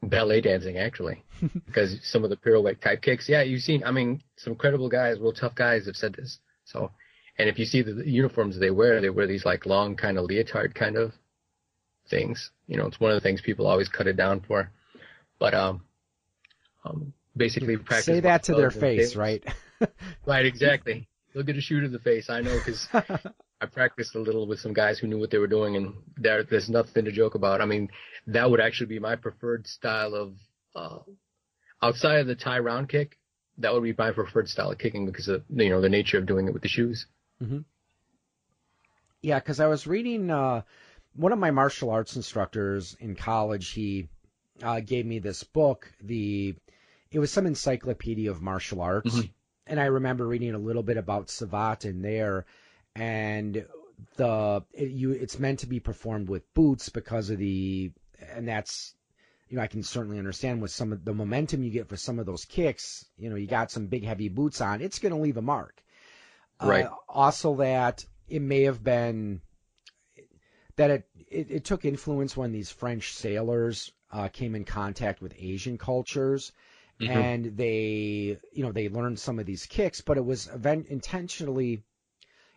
ballet 0.02 0.40
dancing, 0.40 0.78
actually, 0.78 1.24
because 1.66 1.98
some 2.02 2.24
of 2.24 2.30
the 2.30 2.36
pirouette 2.36 2.80
type 2.80 3.02
kicks. 3.02 3.28
Yeah, 3.28 3.42
you've 3.42 3.62
seen. 3.62 3.82
I 3.84 3.90
mean, 3.90 4.22
some 4.36 4.54
credible 4.54 4.88
guys, 4.88 5.18
real 5.18 5.32
tough 5.32 5.54
guys, 5.54 5.86
have 5.86 5.96
said 5.96 6.14
this. 6.14 6.38
So, 6.64 6.90
and 7.38 7.48
if 7.48 7.58
you 7.58 7.64
see 7.64 7.82
the, 7.82 8.02
uniforms 8.06 8.58
they 8.58 8.70
wear, 8.70 9.00
they 9.00 9.10
wear 9.10 9.26
these 9.26 9.44
like 9.44 9.66
long 9.66 9.96
kind 9.96 10.18
of 10.18 10.24
leotard 10.24 10.74
kind 10.74 10.96
of 10.96 11.12
things. 12.08 12.50
You 12.66 12.76
know, 12.76 12.86
it's 12.86 13.00
one 13.00 13.10
of 13.10 13.16
the 13.16 13.26
things 13.26 13.40
people 13.40 13.66
always 13.66 13.88
cut 13.88 14.06
it 14.06 14.16
down 14.16 14.40
for. 14.46 14.70
But 15.38 15.54
um, 15.54 15.82
um 16.84 17.12
basically 17.36 17.76
practice. 17.76 18.06
Say 18.06 18.20
that 18.20 18.44
to 18.44 18.54
their 18.54 18.70
face, 18.70 19.16
right? 19.16 19.42
Right, 20.26 20.44
exactly. 20.44 21.08
They'll 21.32 21.44
get 21.44 21.56
a 21.56 21.60
shoot 21.60 21.84
in 21.84 21.92
the 21.92 22.00
face. 22.00 22.28
I 22.28 22.40
know 22.40 22.58
because 22.58 22.88
I 23.60 23.66
practiced 23.66 24.14
a 24.14 24.20
little 24.20 24.46
with 24.46 24.60
some 24.60 24.72
guys 24.72 24.98
who 24.98 25.08
knew 25.08 25.18
what 25.18 25.30
they 25.30 25.38
were 25.38 25.48
doing, 25.48 25.74
and 25.76 25.94
there, 26.16 26.44
there's 26.44 26.70
nothing 26.70 27.04
to 27.06 27.12
joke 27.12 27.34
about. 27.34 27.60
I 27.60 27.64
mean, 27.64 27.90
that 28.28 28.48
would 28.50 28.60
actually 28.60 28.86
be 28.86 28.98
my 29.00 29.16
preferred 29.16 29.66
style 29.66 30.14
of, 30.14 30.36
uh, 30.76 30.98
outside 31.82 32.20
of 32.20 32.26
the 32.28 32.36
Thai 32.36 32.60
round 32.60 32.88
kick, 32.88 33.18
that 33.58 33.72
would 33.74 33.82
be 33.82 33.94
my 33.98 34.12
preferred 34.12 34.48
style 34.48 34.70
of 34.70 34.78
kicking 34.78 35.06
because 35.06 35.26
of, 35.26 35.42
you 35.50 35.70
know, 35.70 35.80
the 35.80 35.88
nature 35.88 36.18
of 36.18 36.26
doing 36.26 36.46
it 36.46 36.52
with 36.52 36.62
the 36.62 36.68
shoes. 36.68 37.06
Yeah, 39.20 39.40
because 39.40 39.58
I 39.58 39.66
was 39.66 39.86
reading 39.86 40.30
uh, 40.30 40.62
one 41.14 41.32
of 41.32 41.38
my 41.38 41.50
martial 41.50 41.90
arts 41.90 42.14
instructors 42.14 42.96
in 43.00 43.16
college. 43.16 43.70
He 43.70 44.08
uh, 44.62 44.80
gave 44.80 45.04
me 45.06 45.18
this 45.18 45.42
book. 45.42 45.92
The 46.00 46.54
it 47.10 47.18
was 47.18 47.32
some 47.32 47.46
encyclopedia 47.46 48.30
of 48.30 48.40
martial 48.42 48.80
arts, 48.80 49.16
Mhm. 49.16 49.30
and 49.66 49.80
I 49.80 49.86
remember 49.86 50.26
reading 50.26 50.54
a 50.54 50.58
little 50.58 50.82
bit 50.84 50.98
about 50.98 51.28
Savate 51.28 51.86
in 51.86 52.02
there, 52.02 52.44
and 52.94 53.64
the 54.16 54.62
it, 54.72 54.90
you 54.90 55.12
it's 55.12 55.38
meant 55.38 55.60
to 55.60 55.66
be 55.66 55.80
performed 55.80 56.28
with 56.28 56.52
boots 56.54 56.88
because 56.88 57.30
of 57.30 57.38
the 57.38 57.92
and 58.32 58.46
that's 58.48 58.94
you 59.48 59.56
know 59.56 59.62
I 59.62 59.66
can 59.66 59.82
certainly 59.82 60.18
understand 60.18 60.60
with 60.62 60.70
some 60.70 60.92
of 60.92 61.04
the 61.04 61.14
momentum 61.14 61.62
you 61.62 61.70
get 61.70 61.88
for 61.88 61.96
some 61.96 62.18
of 62.18 62.26
those 62.26 62.44
kicks. 62.44 63.04
You 63.16 63.30
know, 63.30 63.36
you 63.36 63.46
got 63.46 63.70
some 63.70 63.86
big 63.86 64.04
heavy 64.04 64.28
boots 64.28 64.60
on, 64.60 64.80
it's 64.82 64.98
going 64.98 65.14
to 65.14 65.20
leave 65.20 65.36
a 65.36 65.42
mark. 65.42 65.82
Right. 66.60 66.86
Uh, 66.86 66.94
also, 67.08 67.56
that 67.56 68.04
it 68.28 68.42
may 68.42 68.62
have 68.62 68.82
been 68.82 69.40
that 70.76 70.90
it, 70.90 71.08
it, 71.28 71.50
it 71.50 71.64
took 71.64 71.84
influence 71.84 72.36
when 72.36 72.52
these 72.52 72.70
French 72.70 73.12
sailors 73.14 73.92
uh, 74.12 74.28
came 74.28 74.54
in 74.54 74.64
contact 74.64 75.20
with 75.20 75.34
Asian 75.38 75.76
cultures, 75.78 76.52
Mhm. 77.00 77.08
and 77.08 77.56
they 77.56 78.38
you 78.52 78.64
know 78.64 78.72
they 78.72 78.88
learned 78.88 79.20
some 79.20 79.38
of 79.38 79.46
these 79.46 79.66
kicks, 79.66 80.00
but 80.00 80.16
it 80.16 80.24
was 80.24 80.48
event 80.48 80.86
intentionally. 80.88 81.84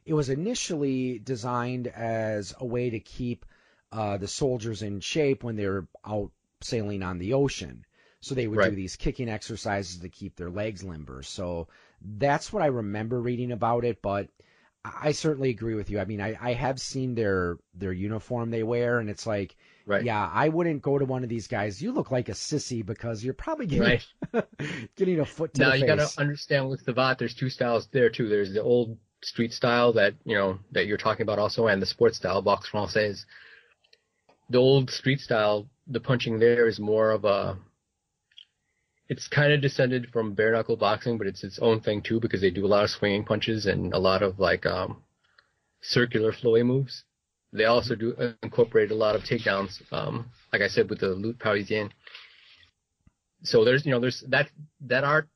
It 0.06 0.14
was 0.14 0.30
initially 0.30 1.20
designed 1.20 1.88
as 1.88 2.54
a 2.60 2.66
way 2.66 2.90
to 2.90 3.00
keep 3.00 3.46
uh, 3.92 4.18
the 4.18 4.28
soldiers 4.28 4.82
in 4.82 5.00
shape 5.00 5.44
when 5.44 5.56
they 5.56 5.68
were 5.68 5.88
out 6.06 6.32
sailing 6.62 7.04
on 7.04 7.20
the 7.20 7.34
ocean. 7.34 7.86
So 8.24 8.36
they 8.36 8.48
would 8.48 8.62
do 8.62 8.76
these 8.76 8.98
kicking 8.98 9.30
exercises 9.30 10.00
to 10.02 10.10
keep 10.10 10.36
their 10.36 10.52
legs 10.52 10.84
limber. 10.84 11.24
So 11.24 11.70
that's 12.02 12.54
what 12.54 12.62
I 12.62 12.68
remember 12.68 13.20
reading 13.20 13.52
about 13.52 13.84
it, 13.84 14.02
but 14.04 14.30
I 14.86 15.12
certainly 15.12 15.50
agree 15.50 15.74
with 15.76 15.90
you. 15.90 16.00
I 16.00 16.06
mean, 16.06 16.22
I, 16.22 16.38
I 16.40 16.54
have 16.54 16.80
seen 16.80 17.16
their 17.16 17.58
their 17.74 17.92
uniform 17.92 18.50
they 18.50 18.64
wear, 18.64 19.00
and 19.00 19.10
it's 19.10 19.26
like, 19.26 19.56
Right. 19.86 20.04
yeah, 20.04 20.30
I 20.32 20.50
wouldn't 20.50 20.82
go 20.84 20.98
to 20.98 21.06
one 21.06 21.24
of 21.24 21.30
these 21.30 21.48
guys. 21.48 21.82
You 21.82 21.92
look 21.92 22.12
like 22.12 22.30
a 22.30 22.34
sissy 22.34 22.86
because 22.86 23.24
you're 23.24 23.34
probably 23.34 23.66
getting 23.68 24.00
Right. 24.34 24.46
getting 24.96 25.20
a 25.20 25.26
foot 25.26 25.54
to 25.56 25.62
now 25.62 25.74
you 25.74 25.86
got 25.86 25.96
to 25.96 26.20
understand 26.20 26.70
with 26.70 26.86
the 26.86 26.94
Savate, 26.94 27.18
there's 27.18 27.34
two 27.36 27.50
styles 27.50 27.88
there 27.88 28.10
too. 28.10 28.30
There's 28.30 28.54
the 28.54 28.62
old 28.64 28.98
street 29.24 29.54
style 29.54 29.94
that 29.94 30.14
you 30.26 30.36
know 30.36 30.60
that 30.72 30.88
you're 30.88 30.98
talking 30.98 31.24
about 31.24 31.40
also, 31.40 31.68
and 31.68 31.82
the 31.82 31.86
sports 31.86 32.18
style, 32.18 32.42
boxe 32.42 32.70
française. 32.70 33.26
The 34.50 34.58
old 34.58 34.90
street 34.90 35.20
style, 35.20 35.68
the 35.88 36.00
punching 36.00 36.40
there 36.40 36.68
is 36.68 36.80
more 36.80 37.12
of 37.12 37.26
a. 37.26 37.58
It's 39.08 39.28
kind 39.28 39.52
of 39.52 39.62
descended 39.62 40.08
from 40.12 40.34
bare 40.34 40.54
knuckle 40.54 40.78
boxing, 40.78 41.18
but 41.18 41.28
it's 41.28 41.44
its 41.44 41.60
own 41.60 41.82
thing 41.82 42.02
too 42.02 42.20
because 42.20 42.42
they 42.42 42.50
do 42.50 42.66
a 42.66 42.68
lot 42.68 42.84
of 42.84 42.90
swinging 42.90 43.26
punches 43.26 43.66
and 43.66 43.94
a 43.94 44.00
lot 44.00 44.24
of 44.24 44.40
like 44.40 44.66
um, 44.66 45.04
circular 45.82 46.32
flowy 46.32 46.66
moves. 46.66 47.04
They 47.54 47.66
also 47.66 47.96
do 47.96 48.16
incorporate 48.42 48.92
a 48.92 48.96
lot 48.96 49.16
of 49.16 49.24
takedowns, 49.24 49.82
um, 49.92 50.32
like 50.54 50.62
I 50.62 50.70
said 50.70 50.90
with 50.90 51.02
the 51.02 51.08
lutte 51.08 51.40
parisienne. 51.40 51.92
So 53.44 53.66
there's 53.66 53.86
you 53.86 53.92
know 53.92 54.00
there's 54.00 54.24
that 54.30 54.50
that 54.82 55.04
art 55.04 55.28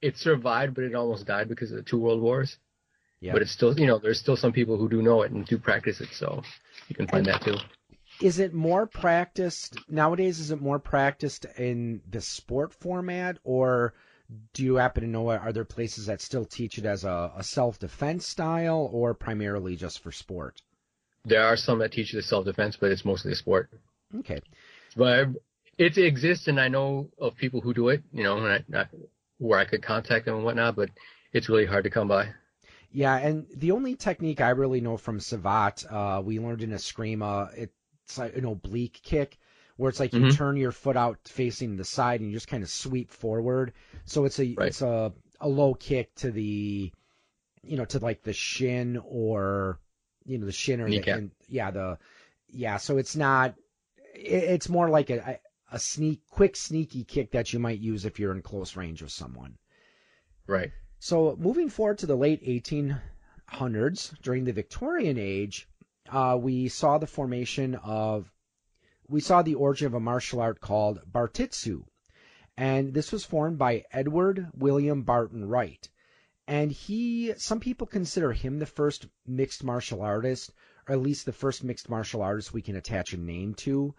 it 0.00 0.16
survived, 0.16 0.74
but 0.74 0.84
it 0.84 0.94
almost 0.94 1.26
died 1.26 1.48
because 1.48 1.70
of 1.70 1.76
the 1.76 1.82
two 1.82 1.98
world 1.98 2.22
wars. 2.22 2.56
Yeah. 3.20 3.32
But 3.34 3.42
it's 3.42 3.52
still, 3.52 3.78
you 3.78 3.86
know, 3.86 3.98
there's 3.98 4.18
still 4.18 4.36
some 4.36 4.52
people 4.52 4.78
who 4.78 4.88
do 4.88 5.02
know 5.02 5.22
it 5.22 5.30
and 5.30 5.44
do 5.44 5.58
practice 5.58 6.00
it, 6.00 6.08
so 6.12 6.42
you 6.88 6.96
can 6.96 7.06
find 7.06 7.26
that 7.26 7.42
too. 7.42 7.56
is 8.20 8.38
it 8.38 8.54
more 8.54 8.86
practiced 8.86 9.78
nowadays? 9.88 10.40
Is 10.40 10.50
it 10.50 10.60
more 10.60 10.78
practiced 10.78 11.44
in 11.58 12.00
the 12.10 12.20
sport 12.20 12.72
format, 12.74 13.38
or 13.44 13.94
do 14.54 14.64
you 14.64 14.76
happen 14.76 15.02
to 15.02 15.08
know 15.08 15.30
are 15.30 15.52
there 15.52 15.64
places 15.64 16.06
that 16.06 16.20
still 16.20 16.44
teach 16.44 16.78
it 16.78 16.86
as 16.86 17.04
a, 17.04 17.32
a 17.36 17.42
self 17.42 17.78
defense 17.78 18.26
style, 18.26 18.88
or 18.92 19.14
primarily 19.14 19.76
just 19.76 20.00
for 20.00 20.12
sport? 20.12 20.62
There 21.24 21.44
are 21.44 21.56
some 21.56 21.80
that 21.80 21.92
teach 21.92 22.12
the 22.12 22.22
self 22.22 22.44
defense, 22.46 22.76
but 22.80 22.90
it's 22.90 23.04
mostly 23.04 23.32
a 23.32 23.36
sport. 23.36 23.68
Okay. 24.20 24.40
But 24.96 25.28
it 25.78 25.98
exists, 25.98 26.48
and 26.48 26.58
I 26.58 26.68
know 26.68 27.10
of 27.18 27.36
people 27.36 27.60
who 27.60 27.74
do 27.74 27.88
it, 27.90 28.02
you 28.12 28.22
know, 28.22 28.38
and 28.38 28.64
I, 28.74 28.80
I, 28.80 28.86
where 29.38 29.58
I 29.58 29.64
could 29.64 29.82
contact 29.82 30.24
them 30.24 30.36
and 30.36 30.44
whatnot, 30.44 30.76
but 30.76 30.90
it's 31.32 31.48
really 31.48 31.66
hard 31.66 31.84
to 31.84 31.90
come 31.90 32.08
by. 32.08 32.30
Yeah, 32.92 33.16
and 33.16 33.46
the 33.54 33.70
only 33.70 33.94
technique 33.94 34.40
I 34.40 34.50
really 34.50 34.80
know 34.80 34.96
from 34.96 35.20
Savate, 35.20 35.86
uh, 35.90 36.20
we 36.22 36.40
learned 36.40 36.62
in 36.62 36.70
Eskrima, 36.70 37.50
it's 37.56 38.18
like 38.18 38.36
an 38.36 38.44
oblique 38.44 39.00
kick, 39.02 39.38
where 39.76 39.88
it's 39.88 40.00
like 40.00 40.16
you 40.16 40.24
Mhm. 40.24 40.36
turn 40.36 40.56
your 40.56 40.72
foot 40.72 40.96
out 40.96 41.18
facing 41.28 41.76
the 41.76 41.84
side 41.84 42.20
and 42.20 42.30
you 42.30 42.36
just 42.36 42.48
kind 42.48 42.62
of 42.64 42.68
sweep 42.68 43.10
forward. 43.12 43.72
So 44.06 44.24
it's 44.24 44.38
a 44.40 44.46
Right. 44.56 44.68
it's 44.68 44.82
a 44.82 45.12
a 45.40 45.48
low 45.48 45.74
kick 45.74 46.14
to 46.16 46.30
the, 46.32 46.92
you 47.62 47.76
know, 47.76 47.84
to 47.86 47.98
like 48.00 48.22
the 48.22 48.32
shin 48.32 49.00
or, 49.04 49.78
you 50.24 50.38
know, 50.38 50.46
the 50.46 50.52
shin 50.52 50.80
or 50.80 50.88
the 50.90 51.02
and, 51.08 51.30
yeah 51.48 51.70
the, 51.70 51.98
yeah. 52.48 52.76
So 52.78 52.98
it's 52.98 53.16
not, 53.16 53.54
it, 54.14 54.42
it's 54.44 54.68
more 54.68 54.90
like 54.90 55.10
a 55.10 55.38
a 55.72 55.78
sneak 55.78 56.26
quick 56.28 56.56
sneaky 56.56 57.04
kick 57.04 57.30
that 57.30 57.52
you 57.52 57.60
might 57.60 57.78
use 57.78 58.04
if 58.04 58.18
you're 58.18 58.32
in 58.34 58.42
close 58.42 58.76
range 58.76 59.00
with 59.02 59.12
someone. 59.12 59.56
Right. 60.46 60.72
So 61.02 61.34
moving 61.36 61.70
forward 61.70 61.96
to 61.98 62.06
the 62.06 62.14
late 62.14 62.44
1800s, 62.44 64.20
during 64.20 64.44
the 64.44 64.52
Victorian 64.52 65.16
age, 65.16 65.66
uh, 66.10 66.38
we 66.38 66.68
saw 66.68 66.98
the 66.98 67.06
formation 67.06 67.74
of, 67.76 68.30
we 69.08 69.22
saw 69.22 69.40
the 69.40 69.54
origin 69.54 69.86
of 69.86 69.94
a 69.94 70.00
martial 70.00 70.42
art 70.42 70.60
called 70.60 71.00
Bartitsu, 71.10 71.84
and 72.58 72.92
this 72.92 73.12
was 73.12 73.24
formed 73.24 73.56
by 73.56 73.86
Edward 73.90 74.48
William 74.52 75.02
Barton 75.02 75.48
Wright. 75.48 75.88
And 76.46 76.70
he, 76.70 77.32
some 77.38 77.60
people 77.60 77.86
consider 77.86 78.34
him 78.34 78.58
the 78.58 78.66
first 78.66 79.06
mixed 79.26 79.64
martial 79.64 80.02
artist, 80.02 80.52
or 80.86 80.96
at 80.96 81.00
least 81.00 81.24
the 81.24 81.32
first 81.32 81.64
mixed 81.64 81.88
martial 81.88 82.20
artist 82.20 82.52
we 82.52 82.60
can 82.60 82.76
attach 82.76 83.14
a 83.14 83.16
name 83.16 83.54
to. 83.54 83.94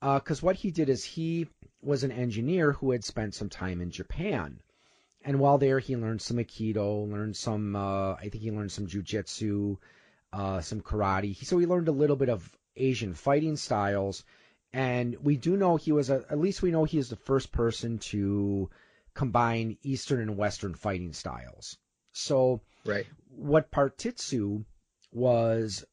Because 0.00 0.44
uh, 0.44 0.46
what 0.46 0.54
he 0.54 0.70
did 0.70 0.90
is 0.90 1.02
he 1.02 1.48
was 1.82 2.04
an 2.04 2.12
engineer 2.12 2.70
who 2.70 2.92
had 2.92 3.02
spent 3.02 3.34
some 3.34 3.48
time 3.48 3.80
in 3.80 3.90
Japan. 3.90 4.60
And 5.26 5.40
while 5.40 5.58
there, 5.58 5.80
he 5.80 5.96
learned 5.96 6.22
some 6.22 6.36
Aikido, 6.36 7.10
learned 7.10 7.36
some, 7.36 7.74
uh, 7.74 8.12
I 8.14 8.28
think 8.28 8.44
he 8.44 8.52
learned 8.52 8.70
some 8.70 8.86
Jujitsu, 8.86 9.76
uh, 10.32 10.60
some 10.60 10.80
karate. 10.80 11.36
So 11.44 11.58
he 11.58 11.66
learned 11.66 11.88
a 11.88 11.92
little 11.92 12.14
bit 12.14 12.28
of 12.28 12.48
Asian 12.76 13.12
fighting 13.12 13.56
styles. 13.56 14.22
And 14.72 15.16
we 15.24 15.36
do 15.36 15.56
know 15.56 15.74
he 15.74 15.90
was, 15.90 16.10
a, 16.10 16.24
at 16.30 16.38
least 16.38 16.62
we 16.62 16.70
know 16.70 16.84
he 16.84 16.98
is 16.98 17.08
the 17.08 17.16
first 17.16 17.50
person 17.50 17.98
to 18.10 18.70
combine 19.14 19.78
Eastern 19.82 20.20
and 20.20 20.36
Western 20.36 20.74
fighting 20.74 21.12
styles. 21.12 21.76
So, 22.12 22.60
right. 22.84 23.06
what 23.28 23.72
Bartitsu 23.72 24.64
was 25.10 25.84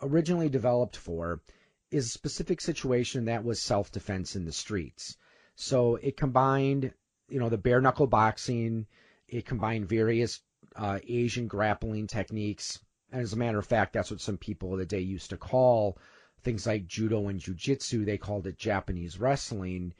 originally 0.00 0.48
developed 0.48 0.96
for 0.96 1.42
is 1.90 2.06
a 2.06 2.10
specific 2.10 2.62
situation 2.62 3.26
that 3.26 3.44
was 3.44 3.60
self 3.60 3.92
defense 3.92 4.36
in 4.36 4.46
the 4.46 4.52
streets. 4.52 5.18
So 5.56 5.96
it 5.96 6.16
combined, 6.16 6.94
you 7.30 7.38
know, 7.38 7.48
the 7.48 7.58
bare 7.58 7.80
knuckle 7.80 8.06
boxing, 8.06 8.86
it 9.28 9.46
combined 9.46 9.88
various 9.88 10.40
uh, 10.76 10.98
Asian 11.06 11.46
grappling 11.46 12.06
techniques. 12.06 12.78
And 13.12 13.22
as 13.22 13.32
a 13.32 13.36
matter 13.36 13.58
of 13.58 13.66
fact, 13.66 13.92
that's 13.92 14.10
what 14.10 14.20
some 14.20 14.38
people 14.38 14.72
of 14.72 14.78
the 14.78 14.86
day 14.86 15.00
used 15.00 15.30
to 15.30 15.36
call 15.36 15.98
things 16.42 16.66
like 16.66 16.86
judo 16.86 17.28
and 17.28 17.40
jujitsu. 17.40 18.04
They 18.04 18.18
called 18.18 18.46
it 18.46 18.58
Japanese 18.58 19.18
wrestling. 19.18 19.94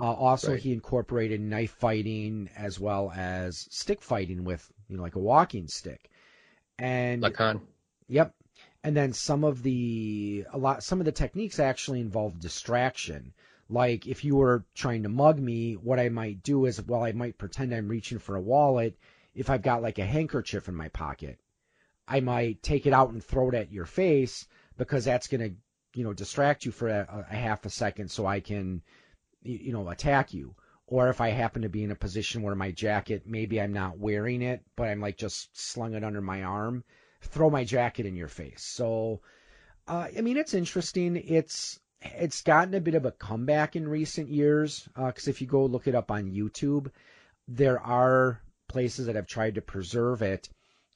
Uh, 0.00 0.12
also, 0.12 0.52
right. 0.52 0.60
he 0.60 0.72
incorporated 0.72 1.40
knife 1.40 1.72
fighting 1.72 2.50
as 2.56 2.78
well 2.78 3.12
as 3.14 3.66
stick 3.70 4.00
fighting 4.00 4.44
with, 4.44 4.70
you 4.88 4.96
know, 4.96 5.02
like 5.02 5.16
a 5.16 5.20
walking 5.20 5.66
stick. 5.66 6.08
And 6.78 7.22
La 7.22 7.30
canne. 7.30 7.60
Yep. 8.08 8.34
And 8.84 8.96
then 8.96 9.12
some 9.12 9.42
of 9.42 9.62
the 9.62 10.44
a 10.52 10.58
lot 10.58 10.84
some 10.84 11.00
of 11.00 11.04
the 11.04 11.12
techniques 11.12 11.58
actually 11.58 12.00
involve 12.00 12.38
distraction. 12.38 13.34
Like 13.68 14.06
if 14.06 14.24
you 14.24 14.36
were 14.36 14.64
trying 14.74 15.02
to 15.02 15.08
mug 15.08 15.38
me, 15.38 15.74
what 15.74 16.00
I 16.00 16.08
might 16.08 16.42
do 16.42 16.64
is 16.66 16.82
well, 16.82 17.04
I 17.04 17.12
might 17.12 17.38
pretend 17.38 17.74
I'm 17.74 17.88
reaching 17.88 18.18
for 18.18 18.36
a 18.36 18.40
wallet 18.40 18.96
if 19.34 19.50
I've 19.50 19.62
got 19.62 19.82
like 19.82 19.98
a 19.98 20.06
handkerchief 20.06 20.68
in 20.68 20.74
my 20.74 20.88
pocket. 20.88 21.38
I 22.06 22.20
might 22.20 22.62
take 22.62 22.86
it 22.86 22.92
out 22.92 23.10
and 23.10 23.22
throw 23.22 23.50
it 23.50 23.54
at 23.54 23.72
your 23.72 23.84
face 23.84 24.46
because 24.78 25.04
that's 25.04 25.28
going 25.28 25.42
to, 25.42 25.54
you 25.94 26.04
know, 26.04 26.14
distract 26.14 26.64
you 26.64 26.72
for 26.72 26.88
a, 26.88 27.26
a 27.30 27.34
half 27.34 27.66
a 27.66 27.70
second 27.70 28.10
so 28.10 28.24
I 28.24 28.40
can 28.40 28.82
you 29.42 29.72
know, 29.72 29.88
attack 29.88 30.34
you. 30.34 30.54
Or 30.86 31.08
if 31.08 31.20
I 31.20 31.28
happen 31.30 31.62
to 31.62 31.68
be 31.68 31.84
in 31.84 31.90
a 31.90 31.96
position 31.96 32.42
where 32.42 32.54
my 32.54 32.70
jacket, 32.70 33.24
maybe 33.26 33.60
I'm 33.60 33.72
not 33.72 33.98
wearing 33.98 34.42
it, 34.42 34.62
but 34.74 34.88
I'm 34.88 35.00
like 35.00 35.18
just 35.18 35.56
slung 35.58 35.94
it 35.94 36.04
under 36.04 36.22
my 36.22 36.42
arm, 36.42 36.82
throw 37.20 37.50
my 37.50 37.64
jacket 37.64 38.06
in 38.06 38.16
your 38.16 38.28
face. 38.28 38.62
So, 38.62 39.20
uh, 39.86 40.08
I 40.16 40.20
mean, 40.22 40.38
it's 40.38 40.54
interesting. 40.54 41.16
It's 41.16 41.78
it's 42.00 42.42
gotten 42.42 42.74
a 42.74 42.80
bit 42.80 42.94
of 42.94 43.04
a 43.04 43.12
comeback 43.12 43.76
in 43.76 43.88
recent 43.88 44.28
years 44.28 44.88
because 44.94 45.28
uh, 45.28 45.30
if 45.30 45.40
you 45.40 45.46
go 45.46 45.66
look 45.66 45.86
it 45.86 45.94
up 45.94 46.10
on 46.10 46.30
YouTube, 46.30 46.90
there 47.46 47.80
are 47.80 48.40
places 48.68 49.06
that 49.06 49.16
have 49.16 49.26
tried 49.26 49.56
to 49.56 49.62
preserve 49.62 50.22
it 50.22 50.48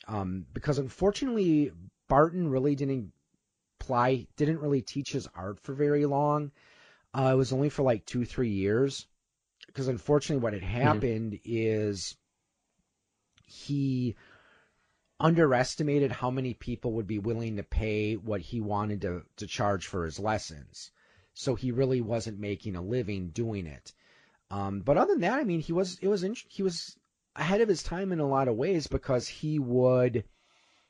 um, 0.06 0.46
because 0.52 0.78
unfortunately 0.78 1.72
Barton 2.08 2.48
really 2.48 2.74
didn't 2.74 3.12
apply, 3.80 4.26
didn't 4.36 4.60
really 4.60 4.82
teach 4.82 5.12
his 5.12 5.28
art 5.34 5.60
for 5.60 5.74
very 5.74 6.06
long. 6.06 6.52
Uh, 7.14 7.30
it 7.32 7.36
was 7.36 7.52
only 7.52 7.68
for 7.68 7.82
like 7.82 8.06
two, 8.06 8.24
three 8.24 8.50
years. 8.50 9.06
Because 9.66 9.88
unfortunately, 9.88 10.42
what 10.42 10.52
had 10.52 10.62
mm-hmm. 10.62 10.82
happened 10.82 11.32
mm-hmm. 11.32 11.42
is 11.44 12.16
he 13.46 14.16
underestimated 15.22 16.10
how 16.10 16.30
many 16.30 16.52
people 16.52 16.94
would 16.94 17.06
be 17.06 17.20
willing 17.20 17.56
to 17.56 17.62
pay 17.62 18.16
what 18.16 18.40
he 18.40 18.60
wanted 18.60 19.02
to, 19.02 19.22
to 19.36 19.46
charge 19.46 19.86
for 19.86 20.04
his 20.04 20.18
lessons. 20.18 20.90
So 21.32 21.54
he 21.54 21.70
really 21.70 22.00
wasn't 22.00 22.40
making 22.40 22.74
a 22.74 22.82
living 22.82 23.28
doing 23.28 23.66
it. 23.66 23.92
Um, 24.50 24.80
but 24.80 24.98
other 24.98 25.12
than 25.12 25.20
that, 25.20 25.38
I 25.38 25.44
mean, 25.44 25.60
he 25.60 25.72
was 25.72 25.98
it 26.00 26.08
was 26.08 26.26
he 26.48 26.62
was 26.62 26.96
ahead 27.36 27.60
of 27.60 27.68
his 27.68 27.82
time 27.82 28.12
in 28.12 28.18
a 28.18 28.28
lot 28.28 28.48
of 28.48 28.56
ways 28.56 28.88
because 28.88 29.26
he 29.28 29.58
would 29.58 30.24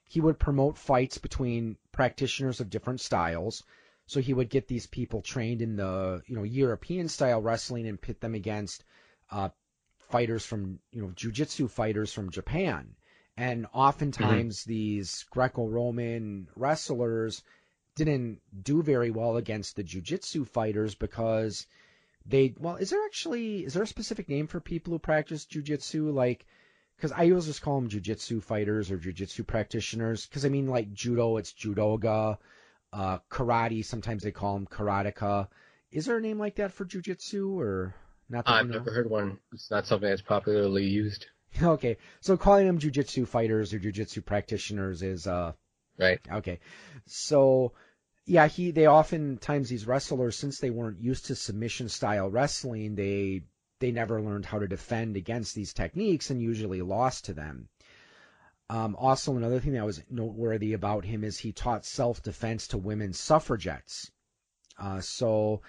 he 0.08 0.20
would 0.20 0.38
promote 0.38 0.78
fights 0.78 1.18
between 1.18 1.76
practitioners 1.92 2.60
of 2.60 2.70
different 2.70 3.00
styles. 3.00 3.62
So 4.06 4.20
he 4.20 4.34
would 4.34 4.50
get 4.50 4.66
these 4.66 4.86
people 4.86 5.22
trained 5.22 5.62
in 5.62 5.76
the 5.76 6.22
you 6.26 6.34
know 6.34 6.42
European 6.42 7.08
style 7.08 7.40
wrestling 7.40 7.86
and 7.86 8.00
pit 8.00 8.20
them 8.20 8.34
against 8.34 8.82
uh, 9.30 9.50
fighters 10.10 10.44
from 10.44 10.80
you 10.90 11.02
know 11.02 11.08
jujitsu 11.08 11.70
fighters 11.70 12.12
from 12.12 12.30
Japan. 12.30 12.96
And 13.42 13.66
oftentimes 13.72 14.60
mm-hmm. 14.60 14.70
these 14.70 15.24
Greco-Roman 15.30 16.48
wrestlers 16.54 17.42
didn't 17.96 18.40
do 18.62 18.82
very 18.82 19.10
well 19.10 19.36
against 19.36 19.76
the 19.76 19.84
jujitsu 19.84 20.46
fighters 20.46 20.94
because 20.94 21.66
they 22.24 22.54
well 22.58 22.76
is 22.76 22.90
there 22.90 23.04
actually 23.04 23.64
is 23.64 23.74
there 23.74 23.82
a 23.82 23.86
specific 23.86 24.28
name 24.28 24.46
for 24.46 24.60
people 24.60 24.92
who 24.92 24.98
practice 24.98 25.44
jujitsu 25.44 26.14
like 26.14 26.46
because 26.96 27.10
I 27.10 27.28
always 27.30 27.46
just 27.46 27.62
call 27.62 27.80
them 27.80 27.90
jujitsu 27.90 28.42
fighters 28.42 28.92
or 28.92 28.96
jujitsu 28.96 29.44
practitioners 29.44 30.24
because 30.24 30.44
I 30.44 30.48
mean 30.48 30.68
like 30.68 30.92
judo 30.92 31.36
it's 31.36 31.52
judoka 31.52 32.38
uh, 32.92 33.18
karate, 33.30 33.84
sometimes 33.84 34.22
they 34.22 34.30
call 34.30 34.54
them 34.54 34.66
karateka. 34.66 35.48
Is 35.90 36.06
there 36.06 36.18
a 36.18 36.20
name 36.20 36.38
like 36.38 36.56
that 36.56 36.72
for 36.72 36.84
jujitsu 36.84 37.58
or 37.58 37.94
not? 38.28 38.44
I've 38.46 38.68
never 38.68 38.92
heard 38.92 39.10
one. 39.10 39.38
It's 39.52 39.70
not 39.70 39.86
something 39.86 40.08
that's 40.08 40.22
popularly 40.22 40.84
used. 40.84 41.26
Okay, 41.62 41.98
so 42.20 42.36
calling 42.36 42.66
them 42.66 42.78
jujitsu 42.78 43.26
fighters 43.28 43.74
or 43.74 43.78
jujitsu 43.78 44.24
practitioners 44.24 45.02
is 45.02 45.26
uh 45.26 45.52
right. 45.98 46.20
Okay, 46.30 46.60
so 47.06 47.72
yeah, 48.24 48.46
he 48.46 48.70
they 48.70 48.86
oftentimes 48.86 49.68
these 49.68 49.86
wrestlers 49.86 50.36
since 50.36 50.58
they 50.58 50.70
weren't 50.70 51.00
used 51.00 51.26
to 51.26 51.34
submission 51.34 51.88
style 51.88 52.30
wrestling, 52.30 52.94
they 52.94 53.42
they 53.80 53.90
never 53.90 54.22
learned 54.22 54.46
how 54.46 54.60
to 54.60 54.68
defend 54.68 55.16
against 55.16 55.54
these 55.54 55.74
techniques 55.74 56.30
and 56.30 56.40
usually 56.40 56.82
lost 56.82 57.26
to 57.26 57.34
them. 57.34 57.68
Um, 58.70 58.96
also, 58.96 59.36
another 59.36 59.60
thing 59.60 59.72
that 59.72 59.84
was 59.84 60.02
noteworthy 60.08 60.72
about 60.72 61.04
him 61.04 61.24
is 61.24 61.36
he 61.36 61.52
taught 61.52 61.84
self 61.84 62.22
defense 62.22 62.68
to 62.68 62.78
women 62.78 63.12
suffragettes. 63.12 64.10
Uh, 64.78 65.00
so, 65.00 65.62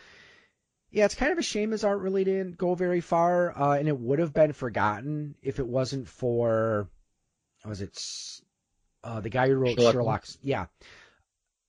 yeah, 0.94 1.06
it's 1.06 1.16
kind 1.16 1.32
of 1.32 1.40
a 1.40 1.44
shame 1.44 1.72
his 1.72 1.84
art 1.84 2.00
really 2.00 2.24
didn't 2.24 2.56
go 2.56 2.76
very 2.76 3.02
far, 3.02 3.52
uh, 3.60 3.76
and 3.76 3.88
it 3.88 4.00
would 4.00 4.20
have 4.20 4.32
been 4.32 4.54
forgotten 4.54 5.34
if 5.42 5.58
it 5.58 5.66
wasn't 5.66 6.08
for, 6.08 6.88
was 7.66 7.82
it 7.82 8.00
uh, 9.04 9.20
the 9.20 9.30
guy 9.30 9.48
who 9.48 9.56
wrote 9.56 9.76
Sherlock? 9.76 9.94
Sherlock's? 9.94 10.38
Yeah, 10.44 10.68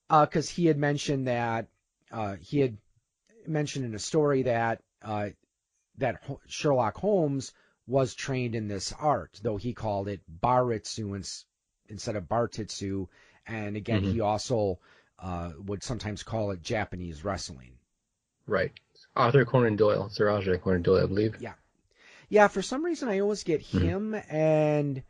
because 0.07 0.47
uh, 0.47 0.53
he 0.53 0.67
had 0.67 0.77
mentioned 0.77 1.27
that 1.27 1.67
uh, 2.11 2.35
he 2.39 2.59
had 2.59 2.77
mentioned 3.47 3.85
in 3.85 3.95
a 3.95 3.99
story 3.99 4.43
that 4.43 4.83
uh, 5.03 5.29
that 5.97 6.21
Sherlock 6.45 6.95
Holmes 6.95 7.51
was 7.87 8.13
trained 8.13 8.53
in 8.53 8.67
this 8.67 8.93
art, 8.93 9.39
though 9.41 9.57
he 9.57 9.73
called 9.73 10.07
it 10.07 10.21
Baritsu 10.29 11.43
instead 11.89 12.15
of 12.15 12.25
Bartitsu. 12.25 13.07
And 13.47 13.75
again, 13.75 14.01
mm-hmm. 14.01 14.11
he 14.11 14.21
also 14.21 14.79
uh, 15.17 15.51
would 15.65 15.81
sometimes 15.81 16.21
call 16.21 16.51
it 16.51 16.61
Japanese 16.61 17.23
wrestling. 17.23 17.71
Right. 18.47 18.71
Arthur 19.15 19.45
Conan 19.45 19.75
Doyle, 19.75 20.09
Sir 20.09 20.29
Arthur 20.29 20.57
Conan 20.57 20.81
Doyle, 20.81 21.03
I 21.03 21.07
believe. 21.07 21.37
Yeah. 21.39 21.53
Yeah, 22.27 22.47
for 22.47 22.61
some 22.61 22.83
reason 22.83 23.07
I 23.07 23.19
always 23.19 23.43
get 23.43 23.63
mm-hmm. 23.63 23.77
him 23.77 24.11
mm-hmm. 24.11 24.35
and 24.35 25.03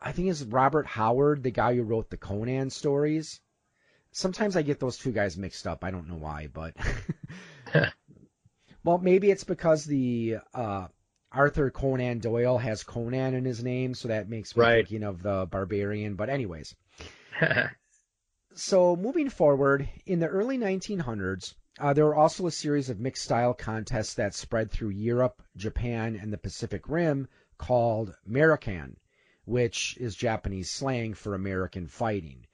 I 0.00 0.12
think 0.12 0.28
it's 0.28 0.42
Robert 0.42 0.86
Howard, 0.86 1.42
the 1.42 1.50
guy 1.50 1.74
who 1.74 1.82
wrote 1.82 2.10
the 2.10 2.16
Conan 2.16 2.70
stories. 2.70 3.40
Sometimes 4.12 4.56
I 4.56 4.62
get 4.62 4.80
those 4.80 4.96
two 4.96 5.12
guys 5.12 5.36
mixed 5.36 5.66
up. 5.66 5.84
I 5.84 5.90
don't 5.90 6.08
know 6.08 6.16
why, 6.16 6.48
but 6.52 6.74
well, 8.84 8.98
maybe 8.98 9.30
it's 9.30 9.44
because 9.44 9.84
the 9.84 10.38
uh, 10.54 10.88
Arthur 11.30 11.70
Conan 11.70 12.18
Doyle 12.18 12.58
has 12.58 12.82
Conan 12.82 13.34
in 13.34 13.44
his 13.44 13.62
name, 13.62 13.94
so 13.94 14.08
that 14.08 14.28
makes 14.28 14.56
me 14.56 14.62
right. 14.62 14.76
thinking 14.76 15.04
of 15.04 15.22
the 15.22 15.46
barbarian. 15.46 16.14
But 16.14 16.30
anyways, 16.30 16.74
so 18.54 18.96
moving 18.96 19.28
forward, 19.28 19.88
in 20.06 20.18
the 20.18 20.26
early 20.26 20.58
1900s, 20.58 21.54
uh, 21.80 21.92
there 21.94 22.04
were 22.04 22.14
also 22.14 22.46
a 22.46 22.50
series 22.50 22.90
of 22.90 23.00
mixed 23.00 23.24
style 23.24 23.54
contests 23.54 24.14
that 24.14 24.34
spread 24.34 24.70
through 24.70 24.90
Europe, 24.90 25.42
Japan, 25.56 26.18
and 26.20 26.32
the 26.32 26.38
Pacific 26.38 26.88
Rim 26.88 27.28
called 27.58 28.14
Merikan, 28.28 28.96
which 29.44 29.96
is 29.98 30.14
Japanese 30.14 30.70
slang 30.70 31.14
for 31.14 31.34
American 31.34 31.86
fighting, 31.86 32.46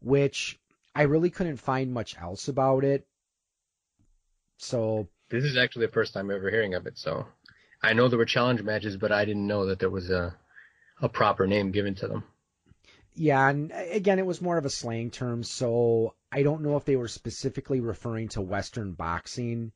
which 0.00 0.58
I 0.94 1.02
really 1.02 1.30
couldn't 1.30 1.56
find 1.56 1.92
much 1.92 2.16
else 2.18 2.48
about 2.48 2.84
it. 2.84 3.06
So 4.58 5.08
this 5.30 5.44
is 5.44 5.56
actually 5.56 5.86
the 5.86 5.92
first 5.92 6.14
time 6.14 6.30
ever 6.30 6.50
hearing 6.50 6.74
of 6.74 6.86
it. 6.86 6.98
So 6.98 7.26
I 7.82 7.92
know 7.92 8.08
there 8.08 8.18
were 8.18 8.24
challenge 8.24 8.62
matches, 8.62 8.96
but 8.96 9.12
I 9.12 9.24
didn't 9.24 9.46
know 9.46 9.66
that 9.66 9.78
there 9.78 9.90
was 9.90 10.10
a 10.10 10.36
a 11.00 11.08
proper 11.08 11.46
name 11.46 11.72
given 11.72 11.94
to 11.96 12.08
them. 12.08 12.24
Yeah, 13.16 13.48
and 13.48 13.72
again, 13.72 14.18
it 14.18 14.26
was 14.26 14.40
more 14.40 14.58
of 14.58 14.64
a 14.64 14.70
slang 14.70 15.10
term, 15.10 15.42
so 15.44 16.14
I 16.34 16.42
don't 16.42 16.62
know 16.62 16.76
if 16.76 16.84
they 16.84 16.96
were 16.96 17.06
specifically 17.06 17.78
referring 17.78 18.28
to 18.30 18.40
Western 18.40 18.92
boxing. 18.92 19.70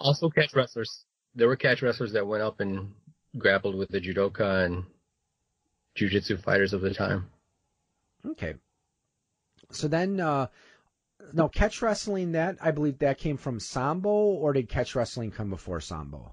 Also, 0.00 0.30
catch 0.30 0.54
wrestlers. 0.54 1.04
There 1.34 1.46
were 1.46 1.56
catch 1.56 1.82
wrestlers 1.82 2.12
that 2.12 2.26
went 2.26 2.42
up 2.42 2.60
and 2.60 2.94
grappled 3.36 3.74
with 3.74 3.90
the 3.90 4.00
judoka 4.00 4.64
and 4.64 4.84
jiu-jitsu 5.94 6.38
fighters 6.38 6.72
of 6.72 6.80
the 6.80 6.94
time. 6.94 7.28
Okay. 8.24 8.54
So 9.70 9.88
then, 9.88 10.20
uh, 10.20 10.46
no, 11.34 11.50
catch 11.50 11.82
wrestling, 11.82 12.32
that, 12.32 12.56
I 12.62 12.70
believe 12.70 13.00
that 13.00 13.18
came 13.18 13.36
from 13.36 13.60
Sambo, 13.60 14.08
or 14.08 14.54
did 14.54 14.70
catch 14.70 14.94
wrestling 14.94 15.32
come 15.32 15.50
before 15.50 15.82
Sambo? 15.82 16.32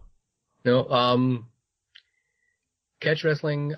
No, 0.64 0.88
um, 0.90 1.48
catch 3.02 3.26
wrestling 3.26 3.76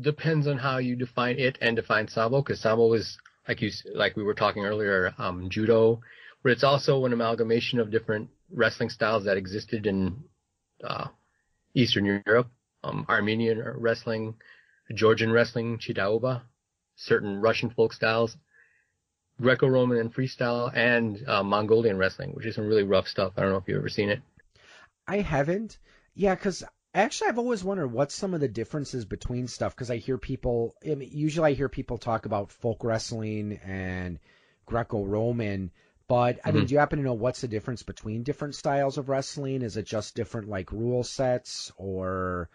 depends 0.00 0.48
on 0.48 0.58
how 0.58 0.78
you 0.78 0.96
define 0.96 1.38
it 1.38 1.58
and 1.60 1.76
define 1.76 2.08
Sambo, 2.08 2.42
because 2.42 2.60
Sambo 2.60 2.92
is, 2.94 3.16
like 3.48 3.60
you, 3.60 3.70
like 3.94 4.16
we 4.16 4.22
were 4.22 4.34
talking 4.34 4.64
earlier, 4.64 5.14
um, 5.18 5.48
judo, 5.50 6.00
but 6.42 6.52
it's 6.52 6.64
also 6.64 7.04
an 7.04 7.12
amalgamation 7.12 7.78
of 7.78 7.90
different 7.90 8.30
wrestling 8.50 8.90
styles 8.90 9.24
that 9.24 9.36
existed 9.36 9.86
in, 9.86 10.24
uh, 10.82 11.08
Eastern 11.74 12.04
Europe, 12.04 12.48
um, 12.82 13.04
Armenian 13.08 13.62
wrestling, 13.76 14.34
Georgian 14.94 15.32
wrestling, 15.32 15.78
Chidaoba, 15.78 16.42
certain 16.96 17.40
Russian 17.40 17.70
folk 17.70 17.92
styles, 17.92 18.36
Greco-Roman 19.40 19.98
and 19.98 20.14
freestyle, 20.14 20.70
and 20.74 21.26
uh, 21.26 21.42
Mongolian 21.42 21.98
wrestling, 21.98 22.30
which 22.34 22.46
is 22.46 22.54
some 22.54 22.66
really 22.66 22.84
rough 22.84 23.08
stuff. 23.08 23.32
I 23.36 23.42
don't 23.42 23.50
know 23.50 23.56
if 23.56 23.64
you've 23.66 23.78
ever 23.78 23.88
seen 23.88 24.10
it. 24.10 24.22
I 25.08 25.18
haven't. 25.18 25.78
Yeah, 26.14 26.34
because 26.34 26.62
actually 26.94 27.28
I've 27.28 27.38
always 27.38 27.64
wondered 27.64 27.88
what's 27.88 28.14
some 28.14 28.34
of 28.34 28.40
the 28.40 28.48
differences 28.48 29.04
between 29.04 29.48
stuff. 29.48 29.74
Because 29.74 29.90
I 29.90 29.96
hear 29.96 30.18
people, 30.18 30.74
I 30.84 30.94
mean, 30.94 31.10
usually 31.12 31.52
I 31.52 31.54
hear 31.54 31.68
people 31.68 31.98
talk 31.98 32.26
about 32.26 32.52
folk 32.52 32.84
wrestling 32.84 33.60
and 33.64 34.18
Greco-Roman. 34.66 35.70
But 36.06 36.40
I 36.44 36.50
mean, 36.50 36.60
mm-hmm. 36.60 36.66
do 36.66 36.74
you 36.74 36.78
happen 36.78 36.98
to 36.98 37.04
know 37.04 37.14
what's 37.14 37.40
the 37.40 37.48
difference 37.48 37.82
between 37.82 38.22
different 38.22 38.54
styles 38.54 38.98
of 38.98 39.08
wrestling? 39.08 39.62
Is 39.62 39.76
it 39.76 39.86
just 39.86 40.14
different 40.14 40.48
like 40.48 40.70
rule 40.70 41.02
sets 41.02 41.72
or 41.76 42.48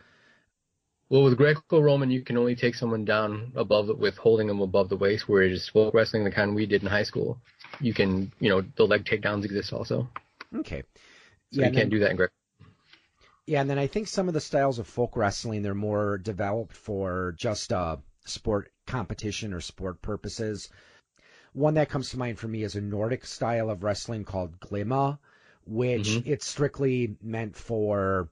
well, 1.10 1.24
with 1.24 1.38
Greco-Roman, 1.38 2.12
you 2.12 2.22
can 2.22 2.38
only 2.38 2.56
take 2.56 2.76
someone 2.76 3.04
down 3.04 3.54
above 3.56 3.90
it 3.90 3.98
with 3.98 4.16
holding 4.16 4.46
them 4.46 4.62
above 4.62 4.90
the 4.90 4.96
waist, 4.96 5.28
whereas 5.28 5.68
folk 5.68 5.96
wrestling, 5.96 6.24
the 6.24 6.30
kind 6.30 6.54
we 6.54 6.68
did 6.68 6.84
in 6.84 6.88
high 6.88 7.04
school, 7.04 7.40
you 7.82 7.96
can, 7.96 8.32
you 8.40 8.50
know, 8.50 8.64
the 8.76 8.86
leg 8.86 9.06
takedowns 9.06 9.44
exist 9.44 9.74
also. 9.74 10.08
Okay. 10.56 10.84
So 11.52 11.62
yeah, 11.62 11.68
you 11.68 11.74
can't 11.74 11.76
then, 11.76 11.90
do 11.90 12.00
that 12.00 12.12
in 12.12 12.18
Greco. 12.18 12.34
Yeah, 13.50 13.62
and 13.62 13.70
then 13.70 13.80
I 13.80 13.88
think 13.88 14.08
some 14.08 14.28
of 14.28 14.36
the 14.36 14.42
styles 14.42 14.78
of 14.78 14.86
folk 14.86 15.18
wrestling, 15.18 15.64
they're 15.64 15.74
more 15.74 16.20
developed 16.20 16.76
for 16.76 17.34
just 17.36 17.74
uh, 17.74 17.98
sport 18.24 18.72
competition 18.86 19.56
or 19.56 19.60
sport 19.60 20.04
purposes. 20.04 20.70
One 21.54 21.74
that 21.74 21.90
comes 21.90 22.12
to 22.12 22.20
mind 22.20 22.38
for 22.38 22.48
me 22.48 22.62
is 22.62 22.76
a 22.76 22.82
Nordic 22.82 23.26
style 23.26 23.72
of 23.72 23.84
wrestling 23.84 24.24
called 24.24 24.60
Glima, 24.60 25.18
which 25.66 26.10
mm-hmm. 26.10 26.32
it's 26.32 26.46
strictly 26.46 27.18
meant 27.24 27.56
for 27.56 28.30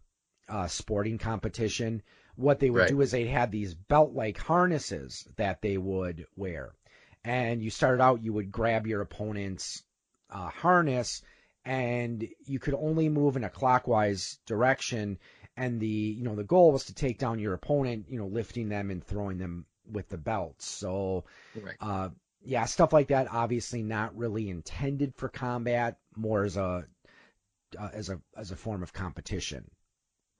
uh, 0.47 0.67
sporting 0.67 1.17
competition 1.17 2.03
what 2.35 2.59
they 2.59 2.69
would 2.69 2.81
right. 2.81 2.89
do 2.89 3.01
is 3.01 3.09
they'd 3.09 3.25
have 3.25 3.49
these 3.49 3.73
belt 3.73 4.13
like 4.13 4.37
harnesses 4.37 5.27
that 5.37 5.63
they 5.63 5.79
would 5.79 6.27
wear. 6.35 6.75
And 7.23 7.63
you 7.63 7.71
started 7.71 8.03
out, 8.03 8.23
you 8.23 8.33
would 8.33 8.51
grab 8.51 8.85
your 8.85 9.01
opponent's 9.01 9.81
uh, 10.29 10.49
harness 10.49 11.23
and 11.67 12.25
you 12.45 12.59
could 12.59 12.73
only 12.73 13.09
move 13.09 13.35
in 13.35 13.43
a 13.43 13.49
clockwise 13.49 14.39
direction. 14.45 15.19
And 15.57 15.81
the, 15.81 15.87
you 15.87 16.23
know, 16.23 16.35
the 16.35 16.45
goal 16.45 16.71
was 16.71 16.85
to 16.85 16.93
take 16.93 17.19
down 17.19 17.39
your 17.39 17.53
opponent, 17.53 18.05
you 18.09 18.17
know, 18.17 18.27
lifting 18.27 18.69
them 18.69 18.89
and 18.89 19.03
throwing 19.03 19.37
them 19.37 19.65
with 19.91 20.07
the 20.07 20.17
belts. 20.17 20.65
So, 20.65 21.25
right. 21.61 21.75
uh, 21.81 22.09
yeah, 22.41 22.65
stuff 22.65 22.93
like 22.93 23.09
that. 23.09 23.27
Obviously, 23.29 23.83
not 23.83 24.17
really 24.17 24.49
intended 24.49 25.13
for 25.15 25.27
combat, 25.27 25.97
more 26.15 26.45
as 26.45 26.55
a 26.55 26.85
uh, 27.77 27.89
as 27.93 28.09
a 28.09 28.21
as 28.37 28.51
a 28.51 28.55
form 28.55 28.81
of 28.81 28.93
competition. 28.93 29.69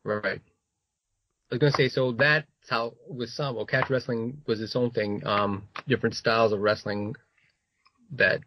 Right. 0.06 0.42
I 1.52 1.56
was 1.56 1.60
gonna 1.60 1.72
say, 1.72 1.90
so 1.90 2.13
that's 2.13 2.48
how 2.70 2.94
with 3.10 3.32
some, 3.32 3.56
well, 3.56 3.66
catch 3.66 3.90
wrestling 3.90 4.42
was 4.46 4.62
its 4.62 4.78
own 4.78 4.92
thing. 4.92 5.26
Um, 5.26 5.68
different 5.88 6.16
styles 6.16 6.54
of 6.54 6.62
wrestling 6.62 7.16
that 8.12 8.40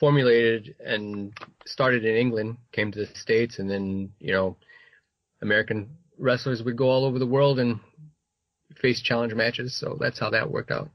formulated 0.00 0.74
and 0.84 1.32
started 1.66 2.04
in 2.04 2.16
England, 2.16 2.56
came 2.72 2.90
to 2.90 2.98
the 2.98 3.18
States, 3.18 3.60
and 3.60 3.70
then, 3.70 4.12
you 4.18 4.32
know, 4.32 4.56
American 5.42 5.90
wrestlers 6.18 6.62
would 6.62 6.76
go 6.76 6.90
all 6.90 7.04
over 7.04 7.18
the 7.18 7.26
world 7.26 7.60
and 7.60 7.78
face 8.76 9.00
challenge 9.00 9.34
matches. 9.34 9.76
So 9.76 9.96
that's 10.00 10.18
how 10.18 10.30
that 10.30 10.50
worked 10.50 10.72
out. 10.72 10.90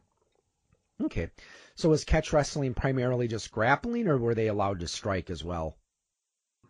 Okay. 1.02 1.30
So 1.76 1.90
was 1.90 2.04
catch 2.04 2.34
wrestling 2.34 2.74
primarily 2.74 3.28
just 3.28 3.52
grappling, 3.52 4.08
or 4.08 4.18
were 4.18 4.36
they 4.36 4.48
allowed 4.48 4.80
to 4.82 4.88
strike 4.88 5.30
as 5.30 5.44
well? 5.44 5.78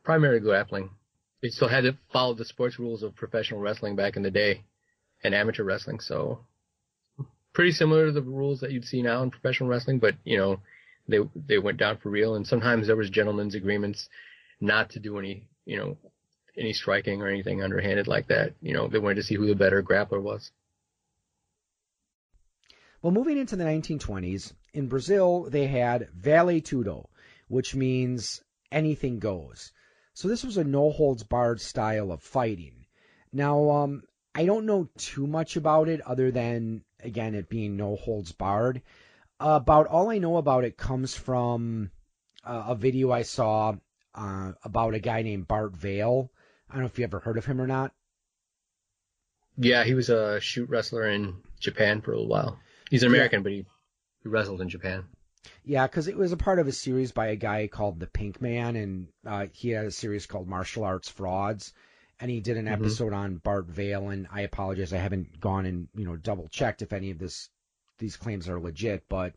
Primarily 0.04 0.39
grappling 0.39 0.89
they 1.45 1.50
still 1.50 1.67
had 1.67 1.84
to 1.84 1.95
follow 2.12 2.34
the 2.34 2.43
sports 2.43 2.80
rules 2.80 3.04
of 3.04 3.15
professional 3.15 3.60
wrestling 3.60 3.95
back 3.95 4.17
in 4.17 4.24
the 4.24 4.32
day 4.32 4.63
and 5.24 5.36
amateur 5.36 5.63
wrestling. 5.63 6.00
So 6.00 6.39
pretty 7.54 7.71
similar 7.71 8.08
to 8.08 8.12
the 8.12 8.24
rules 8.24 8.62
that 8.62 8.71
you'd 8.71 8.86
see 8.86 9.04
now 9.04 9.21
in 9.21 9.30
professional 9.30 9.69
wrestling, 9.69 10.00
but 10.00 10.15
you 10.24 10.38
know, 10.38 10.60
they 11.08 11.20
they 11.36 11.58
went 11.58 11.78
down 11.78 11.98
for 11.98 12.10
real 12.10 12.36
and 12.36 12.48
sometimes 12.48 12.88
there 12.88 12.96
was 12.96 13.10
gentlemen's 13.10 13.56
agreements 13.56 14.10
not 14.60 14.91
to 14.91 15.00
do 15.00 15.20
any, 15.20 15.48
you 15.65 15.78
know, 15.78 15.98
any 16.58 16.74
striking 16.74 17.22
or 17.22 17.28
anything 17.28 17.62
underhanded 17.62 18.08
like 18.08 18.28
that. 18.28 18.54
You 18.62 18.74
know, 18.74 18.88
they 18.88 19.00
wanted 19.00 19.15
to 19.15 19.24
see 19.24 19.36
who 19.36 19.48
the 19.48 19.56
better 19.56 19.84
grappler 19.84 20.22
was. 20.22 20.52
Well, 23.02 23.13
moving 23.13 23.38
into 23.38 23.56
the 23.56 23.65
1920s, 23.65 24.54
in 24.74 24.88
Brazil, 24.88 25.48
they 25.50 25.68
had 25.68 26.10
Vale 26.15 26.60
Tudo, 26.62 27.06
which 27.48 27.76
means 27.76 28.41
anything 28.72 29.20
goes. 29.20 29.72
So 30.13 30.28
this 30.28 30.44
was 30.44 30.58
a 30.58 30.63
no 30.63 30.91
holds 30.91 31.24
barred 31.24 31.62
style 31.62 32.12
of 32.12 32.24
fighting. 32.24 32.86
Now, 33.32 33.70
um, 33.70 34.04
I 34.34 34.46
don't 34.46 34.65
know 34.65 34.89
too 34.98 35.28
much 35.28 35.56
about 35.56 35.88
it 35.88 36.02
other 36.02 36.32
than, 36.32 36.84
again, 37.02 37.36
it 37.36 37.50
being 37.50 37.78
no 37.78 37.96
holds 37.96 38.32
barred. 38.32 38.82
About 39.39 39.88
all 39.88 40.10
I 40.10 40.17
know 40.17 40.38
about 40.38 40.63
it 40.63 40.78
comes 40.78 41.13
from 41.13 41.91
uh, 42.45 42.65
a 42.67 42.76
video 42.76 43.12
I 43.12 43.24
saw 43.24 43.76
uh, 44.13 44.54
about 44.63 44.93
a 44.93 45.00
guy 45.00 45.24
named 45.24 45.48
Bart 45.48 45.76
Vale. 45.76 46.32
I 46.69 46.74
don't 46.74 46.84
know 46.84 46.88
if 46.88 46.98
you 46.98 47.04
ever 47.04 47.19
heard 47.19 47.38
of 47.38 47.45
him 47.45 47.60
or 47.60 47.67
not. 47.67 47.93
Yeah, 49.58 49.84
he 49.84 49.93
was 49.93 50.10
a 50.10 50.39
shoot 50.39 50.69
wrestler 50.69 51.08
in 51.08 51.36
Japan 51.60 52.02
for 52.02 52.12
a 52.12 52.15
little 52.15 52.30
while. 52.30 52.60
He's 52.89 53.04
an 53.04 53.10
American, 53.10 53.39
yeah. 53.39 53.43
but 53.43 53.52
he, 53.52 53.65
he 54.24 54.30
wrestled 54.30 54.62
in 54.62 54.69
Japan. 54.69 55.06
Yeah, 55.63 55.88
because 55.88 56.08
it 56.08 56.17
was 56.17 56.32
a 56.32 56.38
part 56.38 56.60
of 56.60 56.67
a 56.67 56.71
series 56.71 57.12
by 57.12 57.28
a 57.28 57.36
guy 57.36 57.67
called 57.67 58.00
the 58.00 58.08
Pink 58.08 58.41
Man, 58.41 58.76
and 58.76 59.08
uh, 59.26 59.48
he 59.54 59.69
had 59.69 59.86
a 59.86 59.91
series 59.91 60.26
called 60.26 60.48
Martial 60.48 60.84
Arts 60.84 61.10
Frauds, 61.10 61.74
and 62.19 62.30
he 62.32 62.39
did 62.39 62.58
an 62.58 62.65
mm-hmm. 62.65 62.74
episode 62.74 63.13
on 63.13 63.38
Bart 63.38 63.67
Vale. 63.67 64.10
And 64.10 64.28
I 64.32 64.41
apologize, 64.41 64.93
I 64.93 64.98
haven't 64.98 65.39
gone 65.39 65.65
and 65.65 65.88
you 65.95 66.06
know 66.06 66.15
double 66.15 66.48
checked 66.48 66.82
if 66.82 66.93
any 66.93 67.12
of 67.12 67.19
this 67.19 67.50
these 67.98 68.18
claims 68.18 68.50
are 68.50 68.60
legit, 68.60 69.04
but 69.10 69.34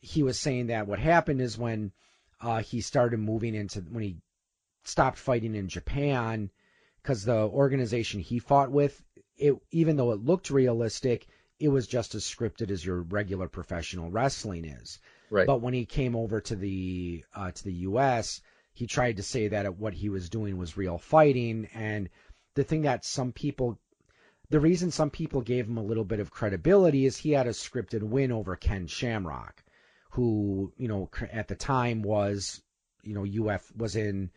he 0.00 0.22
was 0.22 0.38
saying 0.38 0.68
that 0.68 0.86
what 0.86 0.98
happened 0.98 1.40
is 1.40 1.56
when 1.56 1.92
uh, 2.40 2.62
he 2.62 2.80
started 2.80 3.18
moving 3.18 3.54
into 3.54 3.80
when 3.80 4.02
he 4.02 4.16
stopped 4.84 5.18
fighting 5.18 5.54
in 5.54 5.68
Japan, 5.68 6.50
because 7.02 7.24
the 7.24 7.36
organization 7.36 8.20
he 8.20 8.38
fought 8.38 8.70
with, 8.70 9.02
it 9.36 9.54
even 9.70 9.96
though 9.96 10.12
it 10.12 10.24
looked 10.24 10.50
realistic, 10.50 11.26
it 11.58 11.68
was 11.68 11.86
just 11.86 12.14
as 12.14 12.24
scripted 12.24 12.70
as 12.70 12.84
your 12.84 13.02
regular 13.02 13.48
professional 13.48 14.10
wrestling 14.10 14.64
is. 14.64 14.98
Right. 15.30 15.46
But 15.46 15.62
when 15.62 15.74
he 15.74 15.86
came 15.86 16.16
over 16.16 16.40
to 16.40 16.56
the 16.56 17.24
uh, 17.34 17.52
to 17.52 17.64
the 17.64 17.72
U.S., 17.72 18.40
he 18.74 18.86
tried 18.86 19.18
to 19.18 19.22
say 19.22 19.48
that 19.48 19.78
what 19.78 19.94
he 19.94 20.08
was 20.08 20.28
doing 20.28 20.56
was 20.56 20.76
real 20.76 20.98
fighting. 20.98 21.68
And 21.74 22.08
the 22.54 22.64
thing 22.64 22.82
that 22.82 23.04
some 23.04 23.32
people, 23.32 23.78
the 24.52 24.60
reason 24.60 24.90
some 24.90 25.08
people 25.08 25.40
gave 25.40 25.66
him 25.66 25.78
a 25.78 25.82
little 25.82 26.04
bit 26.04 26.20
of 26.20 26.30
credibility 26.30 27.06
is 27.06 27.16
he 27.16 27.30
had 27.30 27.46
a 27.46 27.50
scripted 27.50 28.02
win 28.02 28.30
over 28.30 28.54
Ken 28.54 28.86
Shamrock, 28.86 29.64
who 30.10 30.74
you 30.76 30.88
know 30.88 31.08
at 31.32 31.48
the 31.48 31.54
time 31.54 32.02
was 32.02 32.60
you 33.02 33.14
know 33.14 33.50
UF 33.50 33.74
was 33.74 33.96
in 33.96 34.30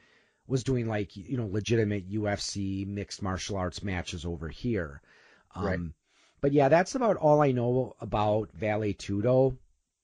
was 0.47 0.63
doing 0.63 0.88
like 0.88 1.17
you 1.17 1.36
know 1.36 1.47
legitimate 1.47 2.10
UFC 2.10 2.88
mixed 2.88 3.21
martial 3.21 3.58
arts 3.58 3.84
matches 3.84 4.23
over 4.25 4.47
here. 4.47 5.01
Um, 5.54 5.65
right. 5.65 5.80
But 6.39 6.54
yeah, 6.54 6.69
that's 6.69 6.95
about 6.95 7.17
all 7.17 7.41
I 7.41 7.51
know 7.51 7.97
about 7.99 8.54
Vale 8.54 8.93
Tudo. 8.93 9.58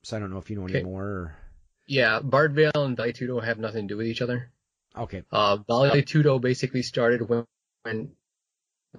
So 0.03 0.17
I 0.17 0.19
don't 0.19 0.31
know 0.31 0.39
if 0.39 0.49
you 0.49 0.57
know 0.57 0.67
any 0.67 0.83
more. 0.83 1.37
Yeah, 1.87 2.19
Bart 2.19 2.51
Vale 2.51 2.71
and 2.75 2.97
Vale 2.97 3.13
Tudo 3.13 3.41
have 3.41 3.59
nothing 3.59 3.87
to 3.87 3.93
do 3.93 3.97
with 3.97 4.07
each 4.07 4.21
other. 4.21 4.51
Okay. 4.97 5.23
Uh, 5.31 5.57
Vale 5.67 6.01
Tudo 6.01 6.41
basically 6.41 6.81
started 6.81 7.29
when, 7.29 7.45
when 7.83 8.11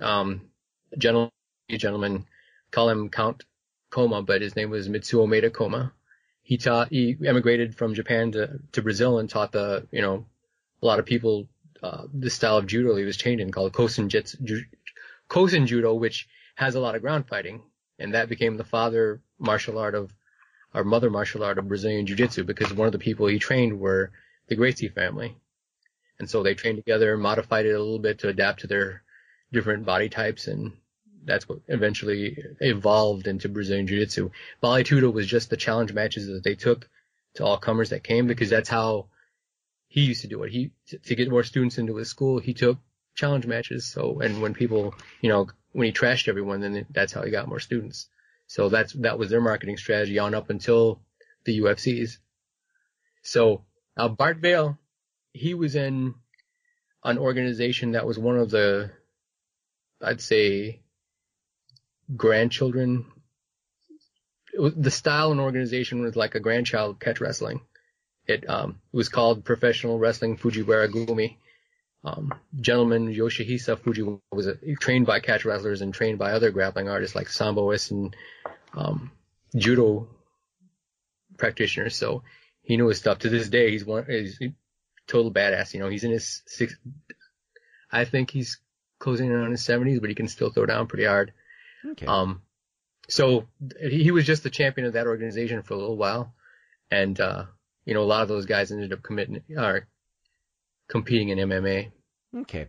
um, 0.00 0.51
gentleman, 0.98 1.30
gentleman, 1.70 2.26
call 2.70 2.88
him 2.88 3.08
Count 3.08 3.44
Koma, 3.90 4.22
but 4.22 4.42
his 4.42 4.56
name 4.56 4.70
was 4.70 4.88
Mitsuo 4.88 5.26
Maeda 5.26 5.52
Koma. 5.52 5.92
He 6.42 6.56
taught, 6.56 6.88
he 6.88 7.16
emigrated 7.24 7.74
from 7.74 7.94
Japan 7.94 8.32
to, 8.32 8.58
to 8.72 8.82
Brazil 8.82 9.18
and 9.18 9.28
taught 9.30 9.52
the, 9.52 9.86
you 9.92 10.02
know, 10.02 10.26
a 10.82 10.86
lot 10.86 10.98
of 10.98 11.06
people, 11.06 11.48
uh, 11.82 12.04
the 12.12 12.30
style 12.30 12.56
of 12.56 12.66
judo 12.66 12.96
he 12.96 13.04
was 13.04 13.16
trained 13.16 13.40
in 13.40 13.52
called 13.52 13.72
Kosen 13.72 14.08
Jitsu, 14.08 14.38
Kosen 15.28 15.66
Judo, 15.66 15.94
which 15.94 16.28
has 16.56 16.74
a 16.74 16.80
lot 16.80 16.94
of 16.94 17.02
ground 17.02 17.28
fighting. 17.28 17.62
And 17.98 18.14
that 18.14 18.28
became 18.28 18.56
the 18.56 18.64
father 18.64 19.20
martial 19.38 19.78
art 19.78 19.94
of 19.94 20.12
our 20.74 20.84
mother 20.84 21.10
martial 21.10 21.44
art 21.44 21.58
of 21.58 21.68
Brazilian 21.68 22.06
Jiu 22.06 22.16
Jitsu 22.16 22.44
because 22.44 22.72
one 22.72 22.86
of 22.86 22.92
the 22.92 22.98
people 22.98 23.26
he 23.26 23.38
trained 23.38 23.78
were 23.78 24.10
the 24.48 24.56
Gracie 24.56 24.88
family. 24.88 25.36
And 26.18 26.28
so 26.28 26.42
they 26.42 26.54
trained 26.54 26.78
together, 26.78 27.16
modified 27.16 27.66
it 27.66 27.72
a 27.72 27.78
little 27.78 27.98
bit 27.98 28.20
to 28.20 28.28
adapt 28.28 28.60
to 28.60 28.66
their 28.66 29.02
different 29.52 29.84
body 29.84 30.08
types 30.08 30.46
and 30.46 30.72
that's 31.24 31.48
what 31.48 31.60
eventually 31.68 32.36
evolved 32.60 33.26
into 33.26 33.48
Brazilian 33.48 33.86
Jiu-Jitsu. 33.86 34.30
Vale 34.60 34.84
Tudo 34.84 35.12
was 35.12 35.26
just 35.26 35.50
the 35.50 35.56
challenge 35.56 35.92
matches 35.92 36.26
that 36.26 36.42
they 36.42 36.54
took 36.54 36.88
to 37.34 37.44
all 37.44 37.58
comers 37.58 37.90
that 37.90 38.04
came 38.04 38.26
because 38.26 38.50
that's 38.50 38.68
how 38.68 39.06
he 39.88 40.02
used 40.02 40.22
to 40.22 40.28
do 40.28 40.42
it. 40.42 40.52
He 40.52 40.72
to 41.04 41.14
get 41.14 41.30
more 41.30 41.44
students 41.44 41.78
into 41.78 41.96
his 41.96 42.08
school, 42.08 42.38
he 42.38 42.54
took 42.54 42.78
challenge 43.14 43.46
matches. 43.46 43.86
So 43.86 44.20
and 44.20 44.42
when 44.42 44.54
people, 44.54 44.94
you 45.20 45.28
know, 45.28 45.48
when 45.72 45.86
he 45.86 45.92
trashed 45.92 46.28
everyone, 46.28 46.60
then 46.60 46.86
that's 46.90 47.12
how 47.12 47.22
he 47.22 47.30
got 47.30 47.48
more 47.48 47.60
students. 47.60 48.08
So 48.46 48.68
that's 48.68 48.92
that 48.94 49.18
was 49.18 49.30
their 49.30 49.40
marketing 49.40 49.76
strategy 49.76 50.18
on 50.18 50.34
up 50.34 50.50
until 50.50 51.00
the 51.44 51.60
UFCs. 51.60 52.18
So 53.22 53.64
uh, 53.96 54.08
Bart 54.08 54.38
Vale, 54.38 54.78
he 55.32 55.54
was 55.54 55.74
in 55.74 56.14
an 57.04 57.18
organization 57.18 57.92
that 57.92 58.06
was 58.06 58.18
one 58.18 58.38
of 58.38 58.50
the, 58.50 58.90
I'd 60.00 60.20
say, 60.20 60.80
grandchildren. 62.16 63.06
Was, 64.58 64.74
the 64.76 64.90
style 64.90 65.32
and 65.32 65.40
organization 65.40 66.02
was 66.02 66.16
like 66.16 66.34
a 66.34 66.40
grandchild 66.40 67.00
catch 67.00 67.20
wrestling. 67.20 67.60
It, 68.26 68.48
um, 68.48 68.78
it 68.92 68.96
was 68.96 69.08
called 69.08 69.44
Professional 69.44 69.98
Wrestling 69.98 70.36
Fujiwara 70.36 70.88
Gumi. 70.88 71.36
Um, 72.04 72.34
gentleman 72.60 73.14
Yoshihisa 73.14 73.78
Fuji 73.78 74.02
was 74.32 74.46
a, 74.48 74.56
trained 74.80 75.06
by 75.06 75.20
catch 75.20 75.44
wrestlers 75.44 75.82
and 75.82 75.94
trained 75.94 76.18
by 76.18 76.32
other 76.32 76.50
grappling 76.50 76.88
artists 76.88 77.14
like 77.14 77.28
samboists 77.28 77.92
and 77.92 78.16
um, 78.74 79.12
judo 79.56 80.08
practitioners. 81.38 81.96
So 81.96 82.22
he 82.62 82.76
knew 82.76 82.88
his 82.88 82.98
stuff. 82.98 83.20
To 83.20 83.28
this 83.28 83.48
day, 83.48 83.70
he's 83.70 83.84
one, 83.84 84.04
he's 84.08 84.38
a 84.40 84.52
total 85.06 85.32
badass. 85.32 85.74
You 85.74 85.80
know, 85.80 85.88
he's 85.88 86.04
in 86.04 86.10
his 86.10 86.42
six, 86.46 86.76
I 87.90 88.04
think 88.04 88.30
he's 88.30 88.58
closing 88.98 89.28
in 89.28 89.36
on 89.36 89.50
his 89.50 89.64
seventies, 89.64 90.00
but 90.00 90.08
he 90.08 90.14
can 90.14 90.28
still 90.28 90.50
throw 90.50 90.66
down 90.66 90.86
pretty 90.86 91.04
hard. 91.04 91.32
Okay. 91.84 92.06
Um, 92.06 92.42
so 93.08 93.48
he, 93.80 94.10
was 94.10 94.24
just 94.24 94.42
the 94.42 94.50
champion 94.50 94.86
of 94.86 94.94
that 94.94 95.06
organization 95.06 95.62
for 95.62 95.74
a 95.74 95.78
little 95.78 95.96
while. 95.96 96.34
And, 96.90 97.18
uh, 97.20 97.44
you 97.84 97.94
know, 97.94 98.02
a 98.02 98.04
lot 98.04 98.22
of 98.22 98.28
those 98.28 98.46
guys 98.46 98.70
ended 98.70 98.92
up 98.92 99.02
committing, 99.02 99.42
or 99.56 99.88
competing 100.88 101.30
in 101.30 101.38
MMA. 101.38 101.90
Okay. 102.36 102.68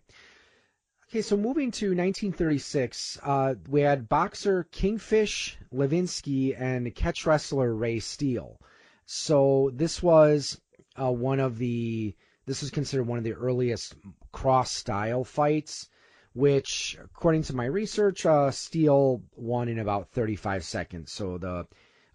Okay, 1.10 1.22
so 1.22 1.38
moving 1.38 1.70
to 1.72 1.90
1936, 1.90 3.20
uh, 3.22 3.54
we 3.70 3.82
had 3.82 4.10
boxer 4.10 4.66
Kingfish 4.72 5.58
Levinsky 5.72 6.60
and 6.60 6.94
catch 6.96 7.28
wrestler 7.28 7.72
Ray 7.72 8.00
Steele. 8.00 8.60
So 9.06 9.70
this 9.76 10.02
was 10.02 10.60
uh, 11.00 11.12
one 11.12 11.40
of 11.40 11.58
the 11.58 12.16
this 12.46 12.62
was 12.62 12.72
considered 12.72 13.04
one 13.08 13.20
of 13.20 13.24
the 13.24 13.34
earliest 13.34 13.96
cross 14.32 14.72
style 14.72 15.24
fights, 15.24 15.88
which 16.34 16.98
according 17.04 17.44
to 17.44 17.56
my 17.56 17.66
research, 17.66 18.26
uh, 18.26 18.52
Steele 18.52 19.22
won 19.36 19.68
in 19.68 19.80
about 19.80 20.10
35 20.12 20.64
seconds. 20.64 21.12
So 21.12 21.38
the 21.38 21.68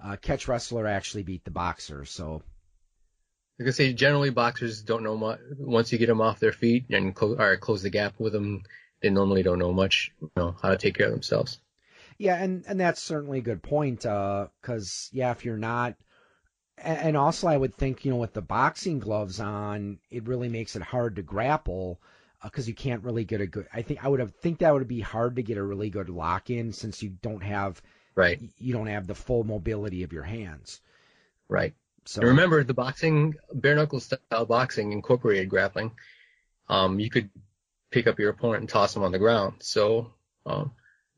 uh, 0.03 0.17
catch 0.17 0.49
wrestler 0.49 0.87
actually 0.87 1.23
beat 1.23 1.45
the 1.45 1.51
boxer. 1.51 2.05
So 2.05 2.43
like 3.59 3.69
I 3.69 3.71
say, 3.73 3.93
generally 3.93 4.31
boxers 4.31 4.83
don't 4.83 5.03
know 5.03 5.17
much. 5.17 5.41
Once 5.59 5.93
you 5.93 5.99
get 5.99 6.07
them 6.07 6.21
off 6.21 6.41
their 6.41 6.53
feet 6.53 6.87
and 6.91 7.15
close, 7.15 7.39
or 7.39 7.57
close 7.57 7.83
the 7.83 7.91
gap 7.91 8.15
with 8.19 8.33
them, 8.33 8.63
they 9.03 9.11
normally 9.11 9.43
don't 9.43 9.59
know 9.59 9.73
much, 9.73 10.13
you 10.21 10.31
know, 10.37 10.57
how 10.63 10.71
to 10.71 10.77
take 10.77 10.97
care 10.97 11.07
of 11.07 11.13
themselves. 11.13 11.61
Yeah, 12.19 12.43
and 12.43 12.65
and 12.67 12.81
that's 12.81 13.03
certainly 13.03 13.39
a 13.39 13.43
good 13.43 13.63
point. 13.63 14.01
Because 14.01 15.11
uh, 15.13 15.17
yeah, 15.17 15.31
if 15.31 15.45
you're 15.45 15.57
not, 15.57 15.95
and 16.77 17.17
also 17.17 17.47
I 17.47 17.57
would 17.57 17.77
think 17.77 18.05
you 18.05 18.11
know 18.11 18.17
with 18.17 18.33
the 18.33 18.43
boxing 18.43 18.99
gloves 18.99 19.39
on, 19.41 19.99
it 20.11 20.27
really 20.27 20.49
makes 20.49 20.75
it 20.75 20.83
hard 20.83 21.17
to 21.17 21.23
grapple 21.23 22.01
because 22.43 22.67
uh, 22.67 22.69
you 22.69 22.75
can't 22.75 23.03
really 23.03 23.25
get 23.25 23.41
a 23.41 23.47
good. 23.47 23.67
I 23.73 23.83
think 23.83 24.05
I 24.05 24.09
would 24.09 24.21
have 24.21 24.35
think 24.37 24.59
that 24.59 24.73
would 24.73 24.89
be 24.89 25.01
hard 25.01 25.37
to 25.37 25.43
get 25.43 25.59
a 25.59 25.63
really 25.63 25.91
good 25.91 26.09
lock 26.09 26.51
in 26.51 26.73
since 26.73 27.03
you 27.03 27.11
don't 27.11 27.43
have 27.43 27.81
right. 28.15 28.41
You 28.59 28.73
don't 28.73 28.87
have 28.87 29.07
the 29.07 29.15
full 29.15 29.45
mobility 29.45 30.03
of 30.03 30.13
your 30.13 30.23
hands. 30.23 30.81
Right. 31.49 31.75
So 32.05 32.21
and 32.21 32.31
remember 32.31 32.65
the 32.65 32.75
boxing 32.75 33.35
bare 33.53 33.75
knuckle 33.75 34.01
style 34.01 34.47
boxing 34.47 34.93
incorporated 34.93 35.49
grappling. 35.49 35.93
Um, 36.69 37.01
you 37.01 37.11
could 37.11 37.31
pick 37.91 38.07
up 38.07 38.19
your 38.19 38.31
opponent 38.31 38.61
and 38.61 38.69
toss 38.69 38.95
them 38.95 39.03
on 39.03 39.13
the 39.13 39.19
ground. 39.19 39.57
So 39.61 40.13
um, 40.47 40.73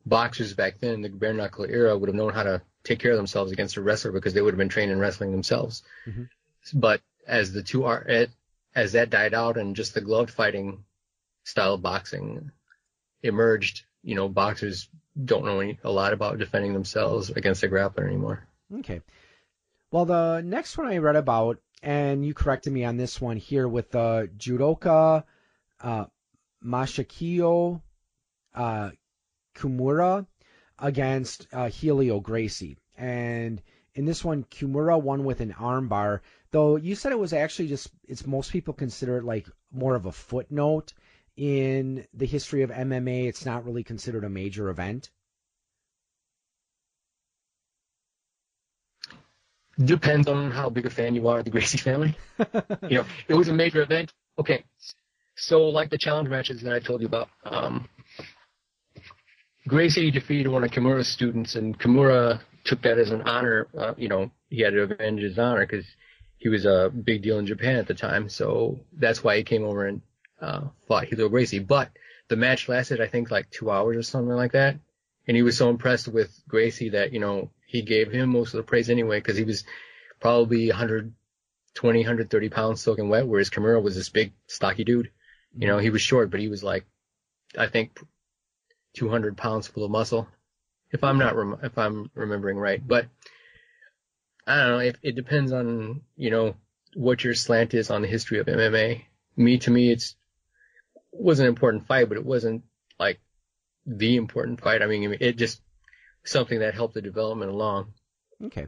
boxers 0.05 0.53
back 0.53 0.79
then 0.79 0.95
in 0.95 1.01
the 1.01 1.09
bare 1.09 1.33
knuckle 1.33 1.65
era 1.65 1.97
would 1.97 2.09
have 2.09 2.15
known 2.15 2.33
how 2.33 2.43
to 2.43 2.61
take 2.83 2.99
care 2.99 3.11
of 3.11 3.17
themselves 3.17 3.51
against 3.51 3.77
a 3.77 3.81
wrestler 3.81 4.11
because 4.11 4.33
they 4.33 4.41
would 4.41 4.53
have 4.53 4.57
been 4.57 4.69
trained 4.69 4.91
in 4.91 4.99
wrestling 4.99 5.31
themselves. 5.31 5.83
Mm-hmm. 6.07 6.23
But 6.73 7.01
as 7.27 7.53
the 7.53 7.63
two 7.63 7.85
are 7.85 8.05
as 8.75 8.93
that 8.93 9.09
died 9.09 9.33
out 9.33 9.57
and 9.57 9.75
just 9.75 9.93
the 9.93 10.01
gloved 10.01 10.31
fighting 10.31 10.83
style 11.43 11.73
of 11.75 11.81
boxing 11.81 12.51
emerged, 13.23 13.83
you 14.03 14.15
know, 14.15 14.29
boxers 14.29 14.89
don't 15.23 15.45
know 15.45 15.59
any, 15.59 15.79
a 15.83 15.91
lot 15.91 16.13
about 16.13 16.39
defending 16.39 16.73
themselves 16.73 17.29
against 17.29 17.63
a 17.63 17.67
grappler 17.67 18.05
anymore. 18.05 18.47
Okay. 18.79 19.01
Well, 19.91 20.05
the 20.05 20.41
next 20.43 20.77
one 20.77 20.87
I 20.87 20.97
read 20.97 21.17
about, 21.17 21.59
and 21.83 22.25
you 22.25 22.33
corrected 22.33 22.71
me 22.71 22.85
on 22.85 22.97
this 22.97 23.19
one 23.19 23.37
here 23.37 23.67
with 23.67 23.91
the 23.91 24.29
judoka 24.37 25.23
uh, 25.81 26.05
Masahiko 26.63 27.81
uh, 28.55 28.91
Kimura 29.55 30.25
against 30.79 31.47
uh, 31.51 31.67
Helio 31.67 32.19
Gracie. 32.19 32.77
And 32.97 33.61
in 33.93 34.05
this 34.05 34.23
one, 34.23 34.43
Kimura 34.45 35.01
won 35.01 35.25
with 35.25 35.41
an 35.41 35.53
armbar, 35.53 36.21
though 36.51 36.77
you 36.77 36.95
said 36.95 37.11
it 37.11 37.19
was 37.19 37.33
actually 37.33 37.67
just, 37.67 37.89
it's 38.07 38.25
most 38.25 38.51
people 38.51 38.73
consider 38.73 39.17
it 39.17 39.25
like 39.25 39.47
more 39.71 39.95
of 39.95 40.05
a 40.05 40.11
footnote 40.11 40.93
in 41.41 42.05
the 42.13 42.27
history 42.27 42.61
of 42.61 42.69
MMA. 42.69 43.27
It's 43.27 43.47
not 43.47 43.65
really 43.65 43.83
considered 43.83 44.23
a 44.23 44.29
major 44.29 44.69
event. 44.69 45.09
Depends 49.83 50.27
on 50.27 50.51
how 50.51 50.69
big 50.69 50.85
a 50.85 50.91
fan 50.91 51.15
you 51.15 51.27
are 51.29 51.39
of 51.39 51.45
the 51.45 51.49
Gracie 51.49 51.79
family. 51.79 52.15
you 52.87 52.99
know, 52.99 53.05
it 53.27 53.33
was 53.33 53.47
a 53.47 53.53
major 53.53 53.81
event. 53.81 54.13
Okay, 54.37 54.63
so 55.35 55.63
like 55.63 55.89
the 55.89 55.97
challenge 55.97 56.29
matches 56.29 56.61
that 56.61 56.73
I 56.73 56.79
told 56.79 57.01
you 57.01 57.07
about, 57.07 57.29
um, 57.43 57.89
Gracie 59.67 60.11
defeated 60.11 60.47
one 60.47 60.63
of 60.63 60.69
Kimura's 60.69 61.07
students, 61.07 61.55
and 61.55 61.77
Kimura 61.79 62.39
took 62.65 62.83
that 62.83 62.99
as 62.99 63.09
an 63.09 63.23
honor. 63.23 63.67
Uh, 63.75 63.95
you 63.97 64.09
know, 64.09 64.29
he 64.51 64.61
had 64.61 64.73
to 64.73 64.83
avenge 64.83 65.21
his 65.21 65.39
honor 65.39 65.65
because 65.65 65.87
he 66.37 66.49
was 66.49 66.65
a 66.65 66.91
big 67.03 67.23
deal 67.23 67.39
in 67.39 67.47
Japan 67.47 67.77
at 67.77 67.87
the 67.87 67.95
time. 67.95 68.29
So 68.29 68.81
that's 68.93 69.23
why 69.23 69.37
he 69.37 69.43
came 69.43 69.63
over 69.63 69.87
and 69.87 70.03
uh, 70.41 70.61
fought 70.87 71.05
Helio 71.05 71.29
Gracie. 71.29 71.59
But 71.59 71.91
the 72.27 72.35
match 72.35 72.67
lasted, 72.67 73.01
I 73.01 73.07
think, 73.07 73.31
like 73.31 73.49
two 73.49 73.69
hours 73.71 73.97
or 73.97 74.03
something 74.03 74.35
like 74.35 74.53
that. 74.53 74.77
And 75.27 75.37
he 75.37 75.43
was 75.43 75.57
so 75.57 75.69
impressed 75.69 76.07
with 76.07 76.31
Gracie 76.47 76.89
that, 76.89 77.13
you 77.13 77.19
know, 77.19 77.51
he 77.65 77.81
gave 77.83 78.11
him 78.11 78.29
most 78.29 78.53
of 78.53 78.57
the 78.57 78.63
praise 78.63 78.89
anyway 78.89 79.19
because 79.19 79.37
he 79.37 79.43
was 79.43 79.63
probably 80.19 80.67
120, 80.69 81.99
130 81.99 82.49
pounds 82.49 82.81
soaking 82.81 83.09
wet, 83.09 83.27
whereas 83.27 83.49
Kimura 83.49 83.81
was 83.81 83.95
this 83.95 84.09
big, 84.09 84.33
stocky 84.47 84.83
dude. 84.83 85.11
You 85.55 85.67
know, 85.67 85.77
he 85.77 85.89
was 85.89 86.01
short, 86.01 86.31
but 86.31 86.39
he 86.39 86.47
was 86.47 86.63
like, 86.63 86.85
I 87.57 87.67
think, 87.67 87.99
200 88.95 89.37
pounds 89.37 89.67
full 89.67 89.85
of 89.85 89.91
muscle, 89.91 90.27
if 90.91 91.03
I'm 91.03 91.17
not 91.17 91.35
rem- 91.35 91.59
if 91.63 91.77
I'm 91.77 92.09
remembering 92.13 92.57
right. 92.57 92.85
But 92.85 93.07
I 94.45 94.57
don't 94.57 94.67
know. 94.69 94.79
It, 94.79 94.97
it 95.01 95.15
depends 95.15 95.51
on 95.51 96.01
you 96.15 96.29
know 96.29 96.55
what 96.93 97.23
your 97.23 97.33
slant 97.35 97.73
is 97.73 97.89
on 97.89 98.01
the 98.01 98.07
history 98.07 98.39
of 98.39 98.47
MMA. 98.47 99.03
Me 99.37 99.57
to 99.59 99.71
me, 99.71 99.91
it's 99.91 100.15
was 101.11 101.39
an 101.39 101.47
important 101.47 101.87
fight, 101.87 102.09
but 102.09 102.17
it 102.17 102.25
wasn't 102.25 102.63
like 102.99 103.19
the 103.85 104.15
important 104.15 104.61
fight. 104.61 104.81
I 104.81 104.87
mean, 104.87 105.15
it 105.19 105.37
just 105.37 105.61
something 106.23 106.59
that 106.59 106.73
helped 106.73 106.93
the 106.93 107.01
development 107.01 107.51
along. 107.51 107.93
Okay. 108.43 108.67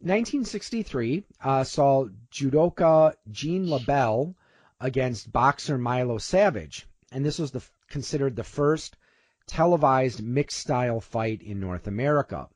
1963 0.00 1.24
uh, 1.42 1.64
saw 1.64 2.06
judoka 2.30 3.14
Gene 3.30 3.66
LeBell 3.66 4.34
against 4.80 5.32
boxer 5.32 5.78
Milo 5.78 6.18
Savage, 6.18 6.86
and 7.10 7.24
this 7.24 7.38
was 7.38 7.52
the 7.52 7.62
considered 7.88 8.36
the 8.36 8.44
first 8.44 8.96
televised 9.46 10.22
mixed 10.22 10.58
style 10.58 11.00
fight 11.00 11.42
in 11.42 11.60
North 11.60 11.86
America. 11.86 12.48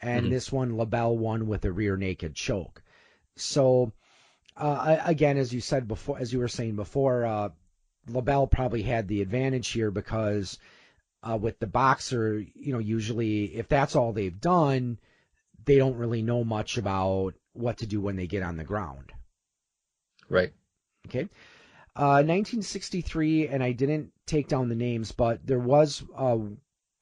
And 0.00 0.24
mm-hmm. 0.24 0.32
this 0.32 0.50
one, 0.50 0.72
LeBell 0.72 1.16
won 1.16 1.46
with 1.46 1.64
a 1.64 1.72
rear 1.72 1.96
naked 1.96 2.34
choke. 2.34 2.82
So, 3.36 3.92
uh, 4.56 4.98
again, 5.04 5.38
as 5.38 5.52
you 5.52 5.60
said 5.60 5.86
before, 5.86 6.18
as 6.18 6.32
you 6.32 6.40
were 6.40 6.48
saying 6.48 6.76
before, 6.76 7.24
uh, 7.24 7.48
LeBell 8.08 8.50
probably 8.50 8.82
had 8.82 9.08
the 9.08 9.22
advantage 9.22 9.68
here 9.68 9.90
because 9.90 10.58
uh, 11.22 11.36
with 11.40 11.58
the 11.58 11.66
boxer, 11.66 12.44
you 12.54 12.72
know, 12.72 12.78
usually 12.78 13.44
if 13.56 13.68
that's 13.68 13.96
all 13.96 14.12
they've 14.12 14.40
done, 14.40 14.98
they 15.64 15.76
don't 15.76 15.96
really 15.96 16.22
know 16.22 16.44
much 16.44 16.78
about 16.78 17.34
what 17.52 17.78
to 17.78 17.86
do 17.86 18.00
when 18.00 18.16
they 18.16 18.26
get 18.26 18.42
on 18.42 18.56
the 18.56 18.64
ground. 18.64 19.12
Right. 20.28 20.52
Okay. 21.06 21.28
1963, 21.94 23.48
uh, 23.48 23.52
and 23.52 23.62
I 23.62 23.72
didn't 23.72 24.12
take 24.26 24.48
down 24.48 24.68
the 24.68 24.74
names, 24.74 25.12
but 25.12 25.46
there 25.46 25.58
was 25.58 26.02
uh, 26.16 26.38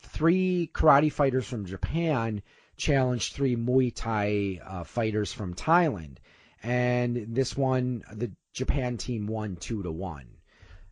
three 0.00 0.70
karate 0.72 1.12
fighters 1.12 1.46
from 1.46 1.66
Japan 1.66 2.42
challenged 2.76 3.34
three 3.34 3.56
Muay 3.56 3.94
Thai 3.94 4.60
uh, 4.64 4.84
fighters 4.84 5.32
from 5.32 5.54
Thailand, 5.54 6.16
and 6.62 7.34
this 7.34 7.56
one, 7.56 8.02
the 8.12 8.32
Japan 8.52 8.96
team 8.96 9.26
won 9.26 9.56
two 9.56 9.82
to 9.82 9.92
one. 9.92 10.26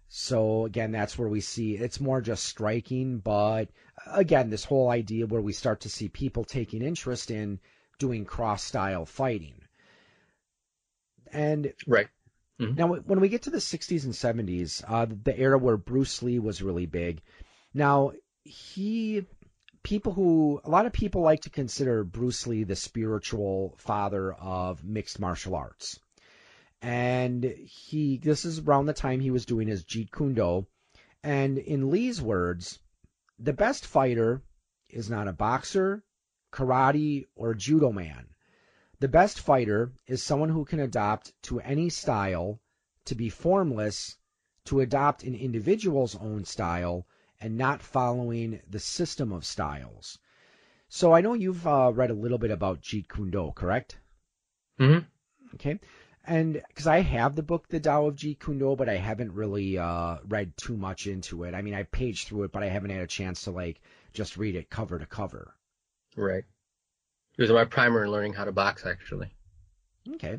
So 0.09 0.65
again, 0.65 0.91
that's 0.91 1.19
where 1.19 1.29
we 1.29 1.41
see 1.41 1.77
it's 1.77 2.01
more 2.01 2.21
just 2.21 2.45
striking, 2.45 3.19
but 3.19 3.69
again, 4.07 4.49
this 4.49 4.65
whole 4.65 4.89
idea 4.89 5.27
where 5.27 5.43
we 5.43 5.53
start 5.53 5.81
to 5.81 5.91
see 5.91 6.09
people 6.09 6.45
taking 6.45 6.83
interest 6.83 7.31
in 7.31 7.61
doing 7.99 8.25
cross 8.25 8.63
style 8.63 9.05
fighting. 9.05 9.61
And 11.31 11.75
Right. 11.87 12.09
now, 12.59 12.95
when 12.95 13.21
we 13.21 13.29
get 13.29 13.43
to 13.43 13.51
the 13.51 13.61
60s 13.61 14.05
and 14.05 14.15
70s, 14.15 14.83
uh, 14.87 15.07
the 15.23 15.39
era 15.39 15.59
where 15.59 15.77
Bruce 15.77 16.23
Lee 16.23 16.39
was 16.39 16.63
really 16.63 16.87
big. 16.87 17.21
Now, 17.75 18.13
he, 18.45 19.27
people 19.83 20.13
who, 20.13 20.61
a 20.65 20.71
lot 20.71 20.87
of 20.87 20.93
people 20.93 21.21
like 21.21 21.43
to 21.43 21.51
consider 21.51 22.03
Bruce 22.03 22.47
Lee 22.47 22.65
the 22.65 22.77
spiritual 22.77 23.75
father 23.79 24.33
of 24.33 24.83
mixed 24.83 25.21
martial 25.21 25.55
arts. 25.55 26.01
And 26.81 27.45
he, 27.45 28.19
this 28.19 28.45
is 28.45 28.61
around 28.61 28.87
the 28.87 28.93
time 28.93 29.21
he 29.21 29.31
was 29.31 29.47
doing 29.47 29.69
his 29.69 29.85
Jeet 29.85 30.13
Kune 30.13 30.35
Do. 30.35 30.67
And 31.23 31.59
in 31.59 31.91
Lee's 31.91 32.23
words, 32.23 32.79
the 33.39 33.53
best 33.53 33.85
fighter 33.85 34.43
is 34.89 35.11
not 35.11 35.29
a 35.29 35.33
boxer, 35.33 36.05
karate, 36.53 37.27
or 37.35 37.55
judo 37.55 37.93
man. 37.93 38.29
The 39.01 39.09
best 39.09 39.41
fighter 39.41 39.93
is 40.07 40.23
someone 40.23 40.49
who 40.49 40.65
can 40.65 40.81
adapt 40.81 41.33
to 41.45 41.61
any 41.61 41.89
style, 41.89 42.61
to 43.05 43.15
be 43.15 43.29
formless, 43.29 44.17
to 44.65 44.81
adopt 44.81 45.23
an 45.25 45.35
individual's 45.35 46.17
own 46.17 46.45
style, 46.45 47.07
and 47.41 47.57
not 47.57 47.83
following 47.83 48.61
the 48.69 48.81
system 48.81 49.33
of 49.33 49.45
styles. 49.45 50.19
So 50.89 51.13
I 51.13 51.21
know 51.21 51.35
you've 51.35 51.67
uh, 51.67 51.93
read 51.95 52.11
a 52.11 52.15
little 52.15 52.39
bit 52.39 52.51
about 52.51 52.81
Jeet 52.81 53.09
Kune 53.09 53.31
Do, 53.31 53.53
correct? 53.55 53.99
hmm 54.79 54.99
Okay. 55.55 55.81
And 56.29 56.63
because 56.69 56.87
I 56.87 57.01
have 57.01 57.37
the 57.37 57.43
book, 57.43 57.69
The 57.69 57.81
Tao 57.81 58.07
of 58.07 58.15
Jeet 58.15 58.39
Kune 58.39 58.59
Do, 58.59 58.77
but 58.77 58.89
I 58.89 58.97
haven't 58.97 59.33
really 59.33 59.79
uh, 59.79 60.19
read 60.29 60.55
too 60.59 60.77
much 60.77 61.07
into 61.07 61.45
it. 61.45 61.55
I 61.55 61.63
mean, 61.63 61.73
I 61.73 61.85
paged 61.85 62.29
through 62.29 62.43
it, 62.43 62.53
but 62.53 62.63
I 62.63 62.69
haven't 62.69 62.91
had 62.91 63.01
a 63.01 63.07
chance 63.07 63.45
to 63.45 63.51
like 63.51 63.81
just 64.13 64.37
read 64.37 64.55
it 64.55 64.69
cover 64.69 64.99
to 64.99 65.07
cover. 65.07 65.55
Right. 66.17 66.45
It 67.39 67.43
was 67.43 67.51
my 67.51 67.65
primer 67.65 68.05
in 68.05 68.11
learning 68.11 68.35
how 68.35 68.45
to 68.45 68.53
box, 68.53 68.85
actually. 68.85 69.33
Okay. 70.17 70.39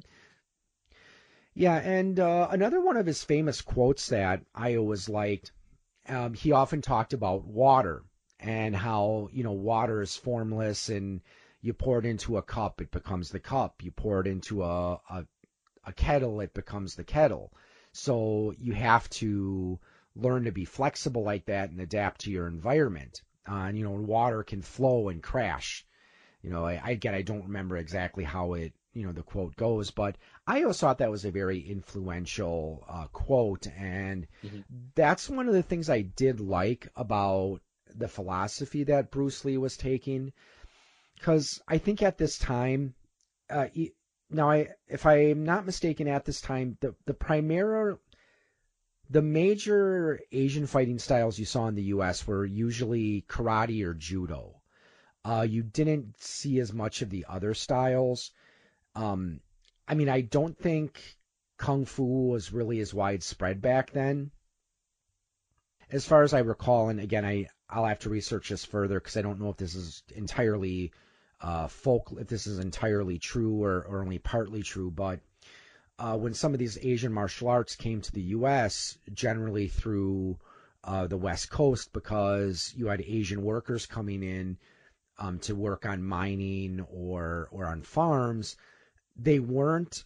Yeah, 1.55 1.77
and 1.77 2.19
uh, 2.19 2.49
another 2.51 2.79
one 2.79 2.95
of 2.95 3.07
his 3.07 3.23
famous 3.23 3.61
quotes 3.61 4.09
that 4.09 4.41
I 4.53 4.75
always 4.75 5.09
liked, 5.09 5.51
um, 6.07 6.35
he 6.35 6.51
often 6.51 6.81
talked 6.81 7.13
about 7.13 7.45
water 7.45 8.03
and 8.39 8.75
how, 8.75 9.29
you 9.33 9.43
know, 9.43 9.53
water 9.53 10.03
is 10.03 10.15
formless 10.15 10.89
and 10.89 11.21
you 11.61 11.73
pour 11.73 11.97
it 11.97 12.05
into 12.05 12.37
a 12.37 12.43
cup, 12.43 12.79
it 12.79 12.91
becomes 12.91 13.31
the 13.31 13.39
cup. 13.39 13.81
You 13.81 13.91
pour 13.91 14.21
it 14.21 14.27
into 14.27 14.63
a, 14.63 14.93
a, 15.09 15.25
a 15.89 15.93
kettle, 15.93 16.41
it 16.41 16.53
becomes 16.53 16.95
the 16.95 17.03
kettle. 17.03 17.51
So 17.91 18.53
you 18.57 18.73
have 18.73 19.09
to 19.21 19.79
learn 20.15 20.45
to 20.45 20.51
be 20.51 20.65
flexible 20.65 21.23
like 21.23 21.45
that 21.45 21.71
and 21.71 21.79
adapt 21.81 22.21
to 22.21 22.31
your 22.31 22.47
environment. 22.47 23.21
Uh, 23.47 23.67
and, 23.67 23.77
you 23.77 23.83
know, 23.83 23.91
water 23.91 24.43
can 24.43 24.61
flow 24.61 25.09
and 25.09 25.23
crash. 25.23 25.85
You 26.41 26.51
know, 26.51 26.65
I, 26.65 26.81
I 26.83 26.91
again, 26.91 27.15
I 27.15 27.21
don't 27.21 27.45
remember 27.45 27.77
exactly 27.77 28.23
how 28.23 28.53
it, 28.53 28.73
you 28.93 29.05
know, 29.05 29.11
the 29.11 29.23
quote 29.23 29.55
goes, 29.55 29.91
but 29.91 30.17
I 30.47 30.61
always 30.61 30.79
thought 30.79 30.99
that 30.99 31.11
was 31.11 31.25
a 31.25 31.31
very 31.31 31.59
influential 31.59 32.85
uh, 32.87 33.07
quote, 33.07 33.67
and 33.67 34.27
Mhm. 34.45 34.63
that's 34.95 35.29
one 35.29 35.47
of 35.47 35.53
the 35.53 35.63
things 35.63 35.89
I 35.89 36.01
did 36.01 36.39
like 36.39 36.87
about 36.95 37.61
the 37.95 38.07
philosophy 38.07 38.85
that 38.85 39.11
Bruce 39.11 39.43
Lee 39.45 39.57
was 39.57 39.77
taking, 39.77 40.31
because 41.15 41.61
I 41.67 41.77
think 41.77 42.01
at 42.01 42.17
this 42.17 42.37
time, 42.37 42.93
uh, 43.49 43.67
now 44.29 44.49
I, 44.49 44.69
if 44.87 45.05
I'm 45.05 45.43
not 45.43 45.65
mistaken, 45.65 46.07
at 46.07 46.25
this 46.25 46.41
time, 46.41 46.77
the 46.81 46.95
the 47.05 47.13
primary 47.13 47.95
the 49.09 49.21
major 49.21 50.19
Asian 50.31 50.67
fighting 50.67 50.99
styles 50.99 51.39
you 51.39 51.45
saw 51.45 51.67
in 51.67 51.75
the 51.75 51.83
U.S. 51.83 52.27
were 52.27 52.45
usually 52.45 53.25
karate 53.27 53.83
or 53.83 53.95
judo. 53.95 54.61
Uh, 55.25 55.45
you 55.49 55.63
didn't 55.63 56.21
see 56.21 56.59
as 56.59 56.71
much 56.71 57.01
of 57.01 57.09
the 57.09 57.25
other 57.27 57.53
styles. 57.53 58.31
Um, 58.95 59.41
I 59.87 59.95
mean, 59.95 60.09
I 60.09 60.21
don't 60.21 60.57
think 60.57 61.01
kung 61.57 61.85
fu 61.85 62.29
was 62.29 62.53
really 62.53 62.79
as 62.79 62.93
widespread 62.93 63.61
back 63.61 63.91
then. 63.91 64.31
As 65.91 66.05
far 66.05 66.21
as 66.21 66.35
I 66.35 66.39
recall, 66.39 66.89
and 66.89 66.99
again, 66.99 67.25
I 67.25 67.47
I'll 67.67 67.85
have 67.85 67.99
to 67.99 68.09
research 68.09 68.49
this 68.49 68.63
further 68.63 68.99
because 68.99 69.17
I 69.17 69.23
don't 69.23 69.39
know 69.39 69.49
if 69.49 69.57
this 69.57 69.73
is 69.73 70.03
entirely 70.15 70.91
uh, 71.41 71.67
folk, 71.67 72.13
if 72.19 72.27
this 72.27 72.47
is 72.47 72.59
entirely 72.59 73.17
true 73.17 73.63
or, 73.63 73.83
or 73.83 74.01
only 74.01 74.19
partly 74.19 74.63
true. 74.63 74.91
But 74.91 75.19
uh, 75.97 76.17
when 76.17 76.33
some 76.33 76.53
of 76.53 76.59
these 76.59 76.77
Asian 76.81 77.13
martial 77.13 77.47
arts 77.47 77.75
came 77.75 78.01
to 78.01 78.11
the 78.11 78.21
U.S., 78.21 78.97
generally 79.13 79.67
through 79.67 80.37
uh, 80.83 81.07
the 81.07 81.17
West 81.17 81.49
Coast, 81.49 81.91
because 81.93 82.73
you 82.75 82.87
had 82.87 83.01
Asian 83.01 83.43
workers 83.43 83.85
coming 83.85 84.23
in 84.23 84.57
um, 85.17 85.39
to 85.39 85.55
work 85.55 85.85
on 85.85 86.03
mining 86.03 86.85
or 86.91 87.49
or 87.51 87.65
on 87.65 87.81
farms, 87.81 88.55
they 89.15 89.39
weren't 89.39 90.05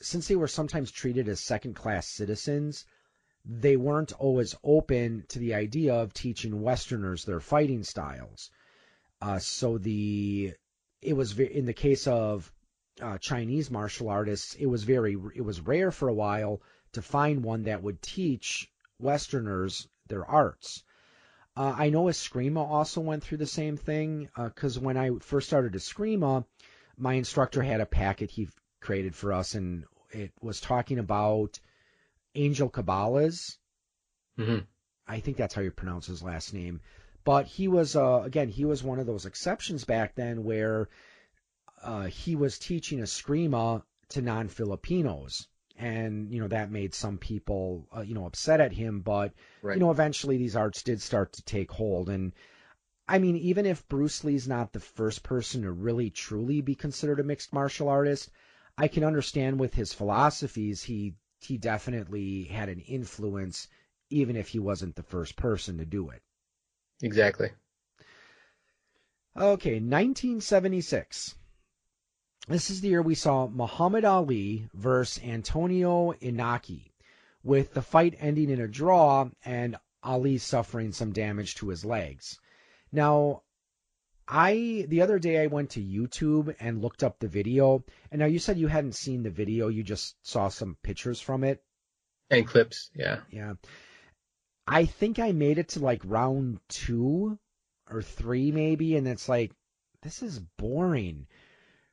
since 0.00 0.28
they 0.28 0.36
were 0.36 0.48
sometimes 0.48 0.90
treated 0.90 1.28
as 1.28 1.40
second 1.40 1.74
class 1.74 2.06
citizens. 2.06 2.86
They 3.44 3.76
weren't 3.76 4.12
always 4.12 4.56
open 4.64 5.24
to 5.28 5.38
the 5.38 5.54
idea 5.54 5.94
of 5.94 6.12
teaching 6.12 6.60
Westerners 6.60 7.24
their 7.24 7.40
fighting 7.40 7.84
styles. 7.84 8.50
Uh, 9.20 9.38
so 9.38 9.78
the 9.78 10.54
it 11.02 11.14
was 11.14 11.32
ve- 11.32 11.44
in 11.44 11.66
the 11.66 11.72
case 11.72 12.06
of 12.06 12.52
uh, 13.00 13.18
Chinese 13.18 13.70
martial 13.70 14.08
artists, 14.08 14.54
it 14.54 14.66
was 14.66 14.84
very 14.84 15.16
it 15.34 15.42
was 15.42 15.60
rare 15.60 15.90
for 15.90 16.08
a 16.08 16.14
while 16.14 16.62
to 16.92 17.02
find 17.02 17.44
one 17.44 17.64
that 17.64 17.82
would 17.82 18.00
teach 18.02 18.70
Westerners 18.98 19.88
their 20.08 20.24
arts. 20.24 20.82
Uh, 21.56 21.74
I 21.76 21.90
know 21.90 22.04
Eskrima 22.04 22.60
also 22.66 23.00
went 23.00 23.22
through 23.22 23.38
the 23.38 23.46
same 23.46 23.76
thing 23.76 24.28
because 24.36 24.78
when 24.78 24.96
I 24.96 25.10
first 25.20 25.46
started 25.46 25.72
Eskrima, 25.72 26.44
my 26.96 27.14
instructor 27.14 27.62
had 27.62 27.80
a 27.80 27.86
packet 27.86 28.30
he 28.30 28.48
created 28.80 29.14
for 29.14 29.32
us, 29.32 29.54
and 29.54 29.84
it 30.10 30.32
was 30.40 30.60
talking 30.60 30.98
about 30.98 31.58
Angel 32.34 32.68
Cabales. 32.70 33.56
hmm 34.36 34.58
I 35.08 35.20
think 35.20 35.36
that's 35.36 35.54
how 35.54 35.62
you 35.62 35.70
pronounce 35.70 36.06
his 36.06 36.22
last 36.22 36.52
name. 36.52 36.80
But 37.26 37.46
he 37.46 37.66
was, 37.66 37.96
uh, 37.96 38.22
again, 38.24 38.48
he 38.48 38.64
was 38.64 38.84
one 38.84 39.00
of 39.00 39.06
those 39.06 39.26
exceptions 39.26 39.84
back 39.84 40.14
then 40.14 40.44
where 40.44 40.88
uh, 41.82 42.04
he 42.04 42.36
was 42.36 42.56
teaching 42.58 43.00
Eskrima 43.00 43.82
to 44.10 44.22
non-Filipinos. 44.22 45.48
And, 45.76 46.32
you 46.32 46.40
know, 46.40 46.48
that 46.48 46.70
made 46.70 46.94
some 46.94 47.18
people, 47.18 47.88
uh, 47.94 48.02
you 48.02 48.14
know, 48.14 48.26
upset 48.26 48.60
at 48.60 48.72
him. 48.72 49.00
But, 49.00 49.34
Right. 49.60 49.74
you 49.74 49.80
know, 49.80 49.90
eventually 49.90 50.38
these 50.38 50.54
arts 50.54 50.84
did 50.84 51.02
start 51.02 51.32
to 51.32 51.42
take 51.42 51.72
hold. 51.72 52.08
And, 52.08 52.32
I 53.08 53.18
mean, 53.18 53.36
even 53.36 53.66
if 53.66 53.88
Bruce 53.88 54.22
Lee's 54.22 54.46
not 54.46 54.72
the 54.72 54.80
first 54.80 55.24
person 55.24 55.62
to 55.62 55.72
really 55.72 56.10
truly 56.10 56.60
be 56.60 56.76
considered 56.76 57.18
a 57.18 57.24
mixed 57.24 57.52
martial 57.52 57.88
artist, 57.88 58.30
I 58.78 58.86
can 58.86 59.02
understand 59.02 59.58
with 59.58 59.74
his 59.74 59.92
philosophies, 59.92 60.82
he 60.82 61.16
he 61.40 61.58
definitely 61.58 62.44
had 62.44 62.68
an 62.68 62.80
influence, 62.80 63.68
even 64.10 64.36
if 64.36 64.48
he 64.48 64.60
wasn't 64.60 64.94
the 64.94 65.02
first 65.02 65.36
person 65.36 65.78
to 65.78 65.84
do 65.84 66.10
it. 66.10 66.22
Exactly. 67.02 67.50
Okay, 69.36 69.74
1976. 69.74 71.34
This 72.48 72.70
is 72.70 72.80
the 72.80 72.88
year 72.88 73.02
we 73.02 73.14
saw 73.14 73.48
Muhammad 73.48 74.04
Ali 74.04 74.68
versus 74.72 75.22
Antonio 75.22 76.12
Inoki, 76.12 76.92
with 77.42 77.74
the 77.74 77.82
fight 77.82 78.16
ending 78.18 78.50
in 78.50 78.60
a 78.60 78.68
draw 78.68 79.28
and 79.44 79.76
Ali 80.02 80.38
suffering 80.38 80.92
some 80.92 81.12
damage 81.12 81.56
to 81.56 81.68
his 81.68 81.84
legs. 81.84 82.38
Now, 82.92 83.42
I 84.28 84.86
the 84.88 85.02
other 85.02 85.18
day 85.18 85.42
I 85.42 85.48
went 85.48 85.70
to 85.70 85.82
YouTube 85.82 86.54
and 86.58 86.80
looked 86.80 87.02
up 87.02 87.18
the 87.18 87.28
video, 87.28 87.84
and 88.10 88.20
now 88.20 88.26
you 88.26 88.38
said 88.38 88.58
you 88.58 88.68
hadn't 88.68 88.94
seen 88.94 89.22
the 89.22 89.30
video, 89.30 89.68
you 89.68 89.82
just 89.82 90.16
saw 90.22 90.48
some 90.48 90.76
pictures 90.82 91.20
from 91.20 91.44
it. 91.44 91.62
And 92.30 92.46
clips. 92.46 92.90
Yeah. 92.94 93.20
Yeah. 93.30 93.54
I 94.66 94.84
think 94.84 95.18
I 95.18 95.32
made 95.32 95.58
it 95.58 95.68
to 95.70 95.80
like 95.80 96.02
round 96.04 96.60
two 96.68 97.38
or 97.90 98.02
three 98.02 98.50
maybe, 98.50 98.96
and 98.96 99.06
it's 99.06 99.28
like 99.28 99.52
this 100.02 100.22
is 100.22 100.38
boring. 100.38 101.26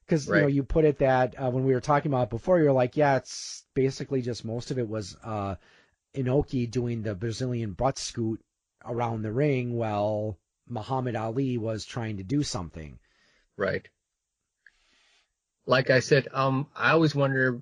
Because 0.06 0.28
you 0.28 0.42
know 0.42 0.48
you 0.48 0.64
put 0.64 0.86
it 0.86 1.00
that 1.00 1.36
uh, 1.42 1.50
when 1.50 1.64
we 1.64 1.74
were 1.74 1.82
talking 1.82 2.12
about 2.12 2.24
it 2.24 2.30
before, 2.30 2.60
you're 2.60 2.74
like, 2.74 2.98
yeah, 2.98 3.18
it's 3.18 3.64
basically 3.74 4.22
just 4.22 4.44
most 4.44 4.72
of 4.72 4.80
it 4.80 4.88
was 4.88 5.16
uh, 5.24 5.56
Inoki 6.16 6.70
doing 6.70 7.02
the 7.02 7.16
Brazilian 7.16 7.74
butt 7.74 7.98
scoot 7.98 8.42
around 8.84 9.22
the 9.22 9.32
ring 9.32 9.74
while 9.74 10.38
Muhammad 10.68 11.16
Ali 11.16 11.58
was 11.58 11.86
trying 11.86 12.18
to 12.18 12.24
do 12.24 12.44
something. 12.44 13.00
Right. 13.56 13.88
Like 15.66 15.90
I 15.90 16.02
said, 16.02 16.28
um, 16.34 16.68
I 16.76 16.92
always 16.92 17.16
wonder. 17.16 17.62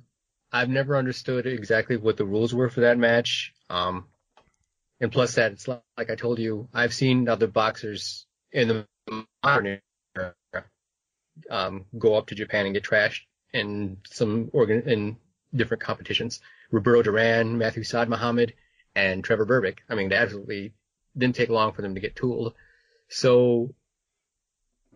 I've 0.54 0.70
never 0.70 0.98
understood 0.98 1.46
exactly 1.46 1.96
what 1.96 2.18
the 2.18 2.26
rules 2.26 2.54
were 2.54 2.70
for 2.70 2.82
that 2.82 2.98
match. 2.98 3.54
Um, 3.70 4.08
and 5.02 5.12
plus 5.12 5.36
that 5.36 5.52
it's 5.52 5.68
like, 5.68 5.82
like 5.98 6.10
I 6.12 6.16
told 6.16 6.40
you, 6.40 6.70
I've 6.74 6.94
seen 6.94 7.28
other 7.28 7.48
boxers 7.48 8.26
in 8.52 8.68
the 8.68 9.26
modern 9.44 9.82
era 10.16 10.36
um, 11.50 11.86
go 11.98 12.16
up 12.16 12.28
to 12.28 12.36
Japan 12.36 12.66
and 12.66 12.76
get 12.76 12.84
trashed 12.84 13.22
in 13.52 13.98
some 14.06 14.50
organ 14.54 14.88
in 14.88 15.18
different 15.54 15.84
competitions. 15.84 16.40
Roberto 16.70 17.02
Duran, 17.02 17.58
Matthew 17.58 17.84
Saad 17.84 18.10
Muhammad, 18.10 18.54
and 18.96 19.24
Trevor 19.24 19.46
Berbick. 19.46 19.80
I 19.90 19.96
mean, 19.96 20.10
they 20.10 20.16
absolutely 20.16 20.74
didn't 21.18 21.36
take 21.36 21.50
long 21.50 21.74
for 21.74 21.82
them 21.82 21.96
to 21.96 22.02
get 22.02 22.16
tooled. 22.16 22.54
So 23.10 23.74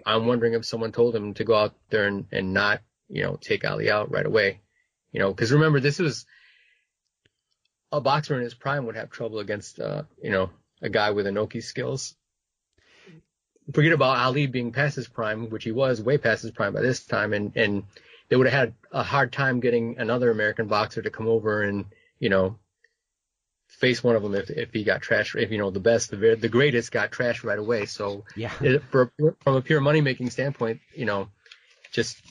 I'm 0.05 0.27
wondering 0.27 0.53
if 0.53 0.65
someone 0.65 0.91
told 0.91 1.15
him 1.15 1.33
to 1.33 1.43
go 1.43 1.55
out 1.55 1.75
there 1.89 2.05
and, 2.05 2.27
and 2.31 2.53
not, 2.53 2.81
you 3.09 3.23
know, 3.23 3.37
take 3.41 3.65
Ali 3.65 3.89
out 3.89 4.11
right 4.11 4.25
away. 4.25 4.61
You 5.11 5.19
know, 5.19 5.33
because 5.33 5.51
remember, 5.51 5.79
this 5.79 5.99
was 5.99 6.25
a 7.97 8.01
boxer 8.01 8.35
in 8.35 8.41
his 8.41 8.53
prime 8.53 8.85
would 8.85 8.95
have 8.95 9.09
trouble 9.09 9.39
against, 9.39 9.79
uh, 9.79 10.03
you 10.21 10.31
know, 10.31 10.49
a 10.81 10.89
guy 10.89 11.11
with 11.11 11.25
Inoki 11.25 11.63
skills. 11.63 12.15
Forget 13.73 13.93
about 13.93 14.17
Ali 14.17 14.47
being 14.47 14.71
past 14.71 14.95
his 14.95 15.07
prime, 15.07 15.49
which 15.49 15.63
he 15.63 15.71
was 15.71 16.01
way 16.01 16.17
past 16.17 16.43
his 16.43 16.51
prime 16.51 16.73
by 16.73 16.81
this 16.81 17.05
time, 17.05 17.33
and 17.33 17.51
and 17.55 17.83
they 18.29 18.35
would 18.35 18.47
have 18.47 18.59
had 18.59 18.73
a 18.91 19.03
hard 19.03 19.31
time 19.31 19.59
getting 19.59 19.97
another 19.97 20.29
American 20.29 20.67
boxer 20.67 21.01
to 21.01 21.09
come 21.09 21.27
over 21.27 21.63
and 21.63 21.85
you 22.19 22.29
know 22.29 22.59
face 23.67 24.03
one 24.03 24.15
of 24.15 24.23
them 24.23 24.35
if 24.35 24.49
if 24.49 24.73
he 24.73 24.83
got 24.83 25.01
trashed. 25.01 25.41
If 25.41 25.51
you 25.51 25.57
know 25.57 25.71
the 25.71 25.79
best, 25.79 26.11
the 26.11 26.37
the 26.39 26.49
greatest 26.49 26.91
got 26.91 27.11
trashed 27.11 27.43
right 27.43 27.59
away. 27.59 27.85
So 27.85 28.25
Yeah. 28.35 28.51
it, 28.61 28.83
for, 28.91 29.11
from 29.43 29.55
a 29.55 29.61
pure 29.61 29.81
money 29.81 30.01
making 30.01 30.29
standpoint, 30.29 30.81
you 30.93 31.05
know, 31.05 31.29
just. 31.91 32.21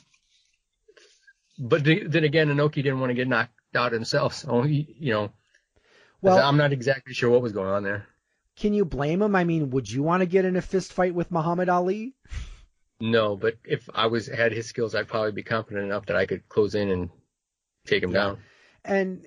But 1.57 1.85
then 1.85 2.23
again, 2.25 2.49
Inoki 2.49 2.75
didn't 2.75 2.99
want 2.99 3.11
to 3.11 3.13
get 3.13 3.29
knocked 3.29 3.53
out 3.75 3.93
himself, 3.93 4.33
so 4.33 4.61
he, 4.63 4.93
you 4.99 5.13
know, 5.13 5.31
Well, 6.21 6.39
I'm 6.39 6.57
not 6.57 6.73
exactly 6.73 7.13
sure 7.13 7.29
what 7.29 7.41
was 7.41 7.51
going 7.51 7.69
on 7.69 7.83
there. 7.83 8.07
can 8.55 8.73
you 8.73 8.85
blame 8.85 9.21
him? 9.21 9.35
I 9.35 9.43
mean, 9.43 9.69
would 9.71 9.89
you 9.89 10.01
want 10.03 10.21
to 10.21 10.25
get 10.25 10.45
in 10.45 10.55
a 10.55 10.61
fist 10.61 10.93
fight 10.93 11.13
with 11.13 11.31
Muhammad 11.31 11.69
Ali? 11.69 12.15
No, 12.99 13.35
but 13.35 13.55
if 13.65 13.89
I 13.93 14.07
was 14.07 14.27
had 14.27 14.53
his 14.53 14.67
skills, 14.67 14.95
I'd 14.95 15.07
probably 15.07 15.33
be 15.33 15.43
confident 15.43 15.85
enough 15.85 16.05
that 16.05 16.15
I 16.15 16.25
could 16.25 16.47
close 16.47 16.75
in 16.75 16.89
and 16.89 17.09
take 17.85 18.01
him 18.03 18.11
Yeah. 18.11 18.19
down. 18.19 18.43
And 18.85 19.25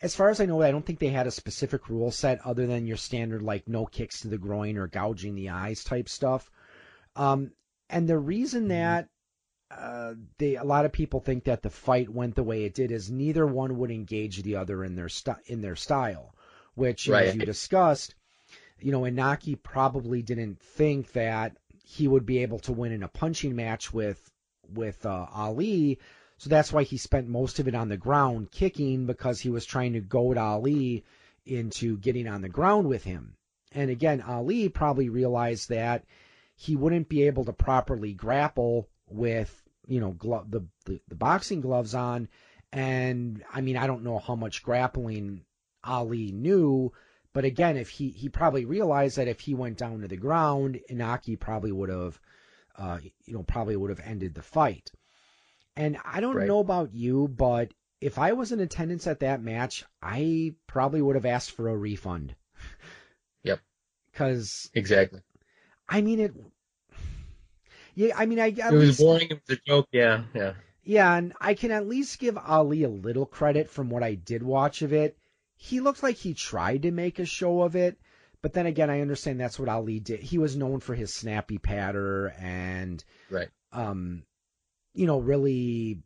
as 0.00 0.14
far 0.16 0.30
as 0.30 0.40
I 0.40 0.46
know, 0.46 0.62
I 0.62 0.70
don't 0.70 0.84
think 0.84 0.98
they 0.98 1.08
had 1.08 1.26
a 1.26 1.30
specific 1.30 1.88
rule 1.88 2.10
set 2.10 2.40
other 2.46 2.66
than 2.66 2.86
your 2.86 2.96
standard 2.96 3.42
like 3.42 3.68
no 3.68 3.84
kicks 3.86 4.20
to 4.20 4.28
the 4.28 4.38
groin 4.38 4.78
or 4.78 4.86
gouging 4.86 5.34
the 5.34 5.50
eyes 5.50 5.84
type 5.84 6.08
stuff. 6.08 6.50
Um, 7.14 7.52
and 7.90 8.08
the 8.08 8.18
reason 8.18 8.64
Mhm. 8.64 8.68
that 8.68 9.08
uh, 9.76 10.14
they 10.38 10.56
a 10.56 10.64
lot 10.64 10.84
of 10.84 10.92
people 10.92 11.20
think 11.20 11.44
that 11.44 11.62
the 11.62 11.70
fight 11.70 12.08
went 12.08 12.34
the 12.34 12.42
way 12.42 12.64
it 12.64 12.74
did 12.74 12.92
is 12.92 13.10
neither 13.10 13.46
one 13.46 13.78
would 13.78 13.90
engage 13.90 14.42
the 14.42 14.56
other 14.56 14.84
in 14.84 14.94
their 14.94 15.08
st- 15.08 15.38
in 15.46 15.60
their 15.60 15.76
style, 15.76 16.34
which 16.74 17.08
as 17.28 17.34
you 17.34 17.44
discussed, 17.44 18.14
you 18.80 18.92
know, 18.92 19.02
Inoki 19.02 19.60
probably 19.60 20.22
didn't 20.22 20.60
think 20.60 21.12
that 21.12 21.56
he 21.84 22.08
would 22.08 22.26
be 22.26 22.38
able 22.38 22.58
to 22.60 22.72
win 22.72 22.92
in 22.92 23.02
a 23.02 23.08
punching 23.08 23.54
match 23.54 23.92
with 23.92 24.20
with 24.72 25.04
uh, 25.06 25.26
Ali. 25.32 25.98
So 26.38 26.50
that's 26.50 26.72
why 26.72 26.82
he 26.82 26.96
spent 26.96 27.28
most 27.28 27.58
of 27.58 27.68
it 27.68 27.74
on 27.74 27.88
the 27.88 27.96
ground 27.96 28.50
kicking 28.50 29.06
because 29.06 29.40
he 29.40 29.50
was 29.50 29.64
trying 29.64 29.92
to 29.94 30.00
goad 30.00 30.36
Ali 30.36 31.04
into 31.46 31.98
getting 31.98 32.26
on 32.26 32.42
the 32.42 32.48
ground 32.48 32.88
with 32.88 33.04
him. 33.04 33.36
And 33.72 33.90
again, 33.90 34.20
Ali 34.20 34.68
probably 34.68 35.08
realized 35.08 35.68
that 35.68 36.04
he 36.56 36.76
wouldn't 36.76 37.08
be 37.08 37.24
able 37.24 37.44
to 37.44 37.52
properly 37.52 38.12
grapple 38.14 38.88
with, 39.08 39.62
you 39.86 40.00
know, 40.00 40.12
glo- 40.12 40.46
the, 40.48 40.62
the 40.86 41.00
the 41.08 41.14
boxing 41.14 41.60
gloves 41.60 41.94
on. 41.94 42.28
And 42.72 43.42
I 43.52 43.60
mean, 43.60 43.76
I 43.76 43.86
don't 43.86 44.04
know 44.04 44.18
how 44.18 44.34
much 44.34 44.62
grappling 44.62 45.44
Ali 45.84 46.32
knew, 46.32 46.92
but 47.32 47.44
again, 47.44 47.76
if 47.76 47.88
he 47.88 48.10
he 48.10 48.28
probably 48.28 48.64
realized 48.64 49.16
that 49.18 49.28
if 49.28 49.40
he 49.40 49.54
went 49.54 49.78
down 49.78 50.00
to 50.00 50.08
the 50.08 50.16
ground, 50.16 50.80
Inoki 50.90 51.38
probably 51.38 51.72
would 51.72 51.90
have, 51.90 52.20
uh, 52.76 52.98
you 53.24 53.34
know, 53.34 53.42
probably 53.42 53.76
would 53.76 53.90
have 53.90 54.00
ended 54.00 54.34
the 54.34 54.42
fight. 54.42 54.90
And 55.76 55.98
I 56.04 56.20
don't 56.20 56.36
Right. 56.36 56.46
know 56.46 56.60
about 56.60 56.94
you, 56.94 57.28
but 57.28 57.72
if 58.00 58.18
I 58.18 58.32
was 58.32 58.52
in 58.52 58.60
attendance 58.60 59.06
at 59.06 59.20
that 59.20 59.42
match, 59.42 59.84
I 60.02 60.54
probably 60.66 61.00
would 61.02 61.16
have 61.16 61.26
asked 61.26 61.52
for 61.52 61.68
a 61.68 61.76
refund. 61.76 62.34
Yep. 63.42 63.60
Because 64.12 64.70
Exactly. 64.74 65.20
I 65.88 66.00
mean 66.00 66.20
it. 66.20 66.34
Yeah, 67.94 68.14
I 68.16 68.26
mean 68.26 68.40
I. 68.40 68.46
It 68.46 68.70
was 68.72 68.86
least, 68.88 69.00
boring. 69.00 69.28
It 69.30 69.40
was 69.48 69.58
a 69.58 69.60
joke. 69.66 69.88
Yeah, 69.92 70.24
yeah. 70.34 70.54
Yeah, 70.82 71.14
and 71.14 71.32
I 71.40 71.54
can 71.54 71.70
at 71.70 71.88
least 71.88 72.18
give 72.18 72.36
Ali 72.36 72.82
a 72.82 72.88
little 72.88 73.24
credit 73.24 73.70
from 73.70 73.88
what 73.88 74.02
I 74.02 74.14
did 74.16 74.42
watch 74.42 74.82
of 74.82 74.92
it. 74.92 75.16
He 75.56 75.80
looked 75.80 76.02
like 76.02 76.16
he 76.16 76.34
tried 76.34 76.82
to 76.82 76.90
make 76.90 77.18
a 77.18 77.24
show 77.24 77.62
of 77.62 77.74
it, 77.74 77.98
but 78.42 78.52
then 78.52 78.66
again, 78.66 78.90
I 78.90 79.00
understand 79.00 79.40
that's 79.40 79.58
what 79.58 79.70
Ali 79.70 79.98
did. 80.00 80.20
He 80.20 80.36
was 80.36 80.56
known 80.56 80.80
for 80.80 80.94
his 80.94 81.14
snappy 81.14 81.56
patter 81.56 82.34
and, 82.38 83.02
Right. 83.30 83.48
um, 83.72 84.24
you 84.92 85.06
know, 85.06 85.20
really, 85.20 86.02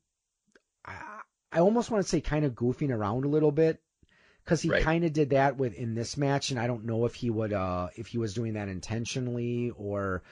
I, 0.85 1.23
I 1.51 1.59
almost 1.59 1.91
want 1.91 2.05
to 2.05 2.09
say 2.09 2.21
kind 2.21 2.45
of 2.45 2.53
goofing 2.55 2.91
around 2.95 3.25
a 3.25 3.29
little 3.29 3.51
bit 3.51 3.83
because 4.45 4.63
he 4.63 4.69
Right. 4.71 4.83
kind 4.85 5.05
of 5.05 5.13
did 5.13 5.31
that 5.31 5.57
with 5.57 5.75
in 5.75 5.97
this 5.97 6.17
match, 6.17 6.53
and 6.53 6.61
I 6.61 6.69
don't 6.69 6.85
know 6.85 7.05
if 7.05 7.17
he 7.17 7.31
would, 7.31 7.53
uh, 7.53 7.89
if 7.97 8.07
he 8.07 8.19
was 8.19 8.33
doing 8.35 8.53
that 8.53 8.69
intentionally 8.69 9.73
or, 9.77 10.23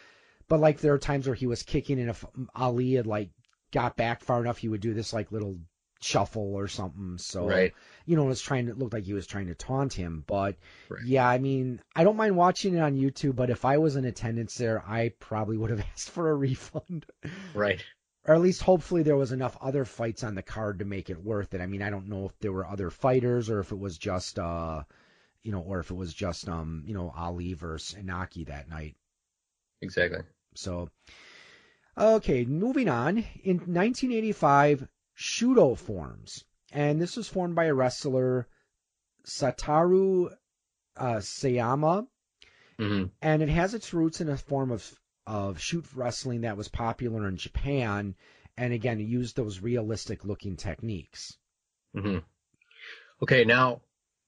but 0.49 0.61
like 0.61 0.81
there 0.81 0.95
are 0.95 0.99
times 0.99 1.27
where 1.27 1.35
he 1.35 1.47
was 1.47 1.63
kicking 1.63 1.99
and 2.01 2.11
if 2.11 2.25
Ali 2.55 2.95
had 2.95 3.07
like 3.07 3.31
got 3.73 3.97
back 3.97 4.23
far 4.23 4.41
enough, 4.41 4.59
he 4.59 4.69
would 4.69 4.81
do 4.81 4.95
this 4.95 5.13
like 5.13 5.33
little 5.33 5.59
shuffle 6.01 6.55
or 6.55 6.69
something. 6.69 7.19
So 7.19 7.47
Right. 7.47 7.75
you 8.05 8.17
know, 8.17 8.25
it 8.25 8.29
was 8.29 8.43
trying 8.43 8.67
to 8.67 8.73
it 8.73 8.79
looked 8.79 8.93
like 8.95 9.05
he 9.05 9.13
was 9.15 9.27
trying 9.27 9.47
to 9.49 9.55
taunt 9.55 9.93
him. 9.93 10.25
But 10.27 10.57
Right. 10.89 11.03
yeah, 11.05 11.29
I 11.29 11.39
mean, 11.39 11.81
I 11.95 12.05
don't 12.05 12.17
mind 12.17 12.37
watching 12.37 12.75
it 12.75 12.81
on 12.81 12.97
YouTube, 12.97 13.37
but 13.37 13.51
if 13.51 13.65
I 13.65 13.79
was 13.79 13.97
in 13.97 14.05
attendance 14.05 14.55
there, 14.57 14.83
I 14.87 15.11
probably 15.19 15.57
would 15.57 15.71
have 15.71 15.81
asked 15.93 16.11
for 16.11 16.31
a 16.31 16.35
refund. 16.35 17.07
Right. 17.55 17.85
Or 18.25 18.35
at 18.35 18.41
least 18.41 18.63
hopefully 18.63 19.03
there 19.03 19.17
was 19.17 19.33
enough 19.33 19.57
other 19.61 19.85
fights 19.85 20.23
on 20.25 20.35
the 20.35 20.43
card 20.43 20.81
to 20.81 20.85
make 20.85 21.11
it 21.11 21.23
worth 21.23 21.55
it. 21.55 21.61
I 21.61 21.67
mean, 21.67 21.83
I 21.83 21.91
don't 21.91 22.09
know 22.09 22.27
if 22.27 22.39
there 22.41 22.53
were 22.53 22.67
other 22.67 22.91
fighters 22.91 23.49
or 23.51 23.61
if 23.61 23.73
it 23.73 23.79
was 23.79 23.97
just 23.99 24.39
uh 24.39 24.85
you 25.43 25.53
know, 25.53 25.61
or 25.61 25.79
if 25.81 25.91
it 25.91 25.95
was 25.95 26.13
just 26.13 26.49
um, 26.49 26.83
you 26.87 26.95
know, 26.95 27.13
Ali 27.17 27.55
versus 27.55 27.97
Inoki 27.97 28.47
that 28.49 28.69
night. 28.69 28.97
Exactly. 29.81 30.21
So, 30.57 30.91
okay, 31.97 32.45
moving 32.45 32.89
on. 32.89 33.19
In 33.43 33.57
1985, 33.59 34.89
Shooto 35.17 35.77
forms, 35.77 36.45
and 36.73 37.01
this 37.01 37.17
was 37.17 37.29
formed 37.29 37.55
by 37.55 37.67
a 37.67 37.75
wrestler, 37.75 38.49
Satoru 39.27 40.31
uh, 40.97 41.17
Sayama, 41.17 42.07
hmm 42.79 43.05
and 43.23 43.43
it 43.43 43.49
has 43.49 43.75
its 43.75 43.95
roots 43.95 44.21
in 44.21 44.29
a 44.29 44.37
form 44.37 44.71
of 44.71 45.01
of 45.27 45.61
shoot 45.61 45.85
wrestling 45.95 46.43
that 46.43 46.57
was 46.57 46.69
popular 46.69 47.27
in 47.29 47.37
Japan, 47.37 48.15
and 48.57 48.73
again, 48.73 49.01
it 49.01 49.05
used 49.05 49.37
those 49.37 49.61
realistic 49.61 50.25
looking 50.25 50.57
techniques. 50.57 51.37
hmm 51.95 52.19
Okay, 53.23 53.45
now 53.45 53.81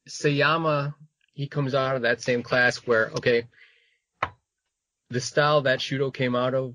Sayama, 0.09 0.95
he 1.35 1.47
comes 1.47 1.75
out 1.75 1.97
of 1.97 2.03
that 2.03 2.21
same 2.23 2.43
class 2.43 2.79
where, 2.79 3.11
okay, 3.11 3.47
the 5.11 5.21
style 5.21 5.63
that 5.63 5.81
Shooto 5.81 6.13
came 6.13 6.35
out 6.35 6.55
of, 6.55 6.75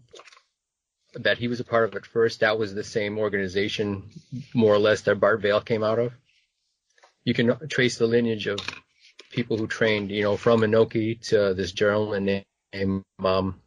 that 1.16 1.38
he 1.38 1.48
was 1.48 1.60
a 1.60 1.64
part 1.64 1.86
of 1.88 1.96
at 1.96 2.06
first, 2.06 2.40
that 2.40 2.58
was 2.58 2.74
the 2.74 2.84
same 2.84 3.20
organization, 3.20 4.10
more 4.54 4.74
or 4.74 4.80
less, 4.80 5.02
that 5.02 5.20
Bart 5.20 5.42
Vale 5.42 5.62
came 5.62 5.84
out 5.84 6.00
of. 6.00 6.14
You 7.24 7.34
can 7.34 7.56
trace 7.70 7.98
the 7.98 8.08
lineage 8.08 8.48
of 8.48 8.60
people 9.32 9.58
who 9.58 9.68
trained, 9.68 10.10
you 10.10 10.24
know, 10.24 10.38
from 10.38 10.62
Inoki 10.62 11.22
to 11.30 11.54
this 11.54 11.72
gentleman 11.72 12.44
named 12.74 13.04
um, 13.24 13.62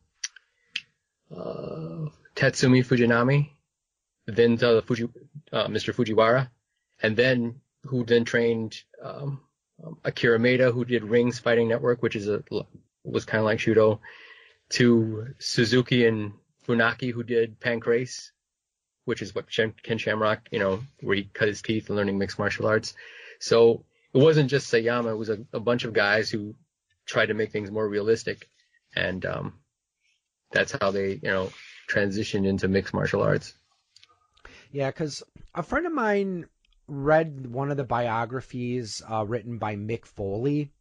uh, 1.35 2.09
Fujinami, 2.35 3.51
then 4.27 4.57
to 4.59 4.83
Fuji, 4.83 5.09
uh, 5.53 5.69
Mr. 5.69 5.95
Fujiwara, 5.95 6.51
and 7.01 7.17
then 7.17 7.61
who 7.85 8.05
then 8.05 8.25
trained 8.25 8.83
um, 9.03 9.41
um, 9.85 9.99
Akira 10.05 10.39
Maeda, 10.39 10.73
who 10.73 10.85
did 10.85 11.05
Rings 11.05 11.39
Fighting 11.39 11.69
Network, 11.69 12.03
which 12.03 12.17
is 12.17 12.29
a 12.29 12.43
was 13.05 13.25
kind 13.25 13.39
of 13.39 13.45
like 13.45 13.59
Shooto, 13.59 14.01
to 14.71 15.35
Suzuki 15.39 16.07
and 16.07 16.33
Funaki, 16.67 17.13
who 17.13 17.23
did 17.23 17.61
Pancrase, 17.61 18.31
which 19.05 19.23
is 19.23 19.35
what 19.35 19.47
Ken 19.51 19.99
Shamrock, 19.99 20.49
you 20.51 20.59
know, 20.59 20.83
where 21.01 21.17
he 21.17 21.25
cut 21.25 21.49
his 21.49 21.63
teeth 21.63 21.89
learning 21.91 22.19
mixed 22.19 22.39
martial 22.39 22.67
arts. 22.67 22.95
So 23.39 23.85
it 24.13 24.19
wasn't 24.19 24.51
just 24.51 24.73
Sayama; 24.73 25.13
it 25.13 25.17
was 25.17 25.29
a, 25.29 25.39
a 25.53 25.61
bunch 25.61 25.85
of 25.85 25.93
guys 25.93 26.31
who 26.31 26.55
tried 27.05 27.27
to 27.27 27.35
make 27.35 27.53
things 27.53 27.71
more 27.71 27.89
realistic, 27.89 28.49
and 28.95 29.25
um, 29.25 29.55
that's 30.51 30.73
how 30.81 30.91
they, 30.91 31.13
you 31.23 31.31
know, 31.31 31.53
transitioned 31.89 32.47
into 32.47 32.67
mixed 32.69 32.95
martial 32.95 33.23
arts. 33.23 33.55
Yeah, 34.73 34.91
because 34.91 35.23
a 35.55 35.63
friend 35.63 35.87
of 35.87 35.93
mine 35.93 36.47
read 36.89 37.47
one 37.47 37.71
of 37.71 37.77
the 37.77 37.85
biographies 37.85 39.03
uh, 39.09 39.25
written 39.25 39.59
by 39.59 39.77
Mick 39.77 40.07
Foley, 40.07 40.73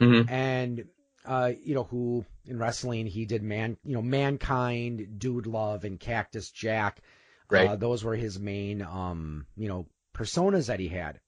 Mm-hmm. 0.00 0.32
and 0.32 0.84
uh, 1.28 1.52
you 1.62 1.74
know 1.74 1.84
who 1.84 2.24
in 2.46 2.58
wrestling 2.58 3.06
he 3.06 3.26
did 3.26 3.42
man, 3.42 3.76
you 3.84 3.94
know, 3.94 4.02
Mankind, 4.02 5.18
Dude 5.18 5.46
Love, 5.46 5.84
and 5.84 6.00
Cactus 6.00 6.50
Jack. 6.50 7.02
Right. 7.50 7.68
Uh, 7.68 7.76
those 7.76 8.02
were 8.02 8.16
his 8.16 8.38
main, 8.38 8.82
um, 8.82 9.46
you 9.56 9.68
know, 9.68 9.86
personas 10.14 10.66
that 10.66 10.80
he 10.80 10.88
had, 10.88 11.20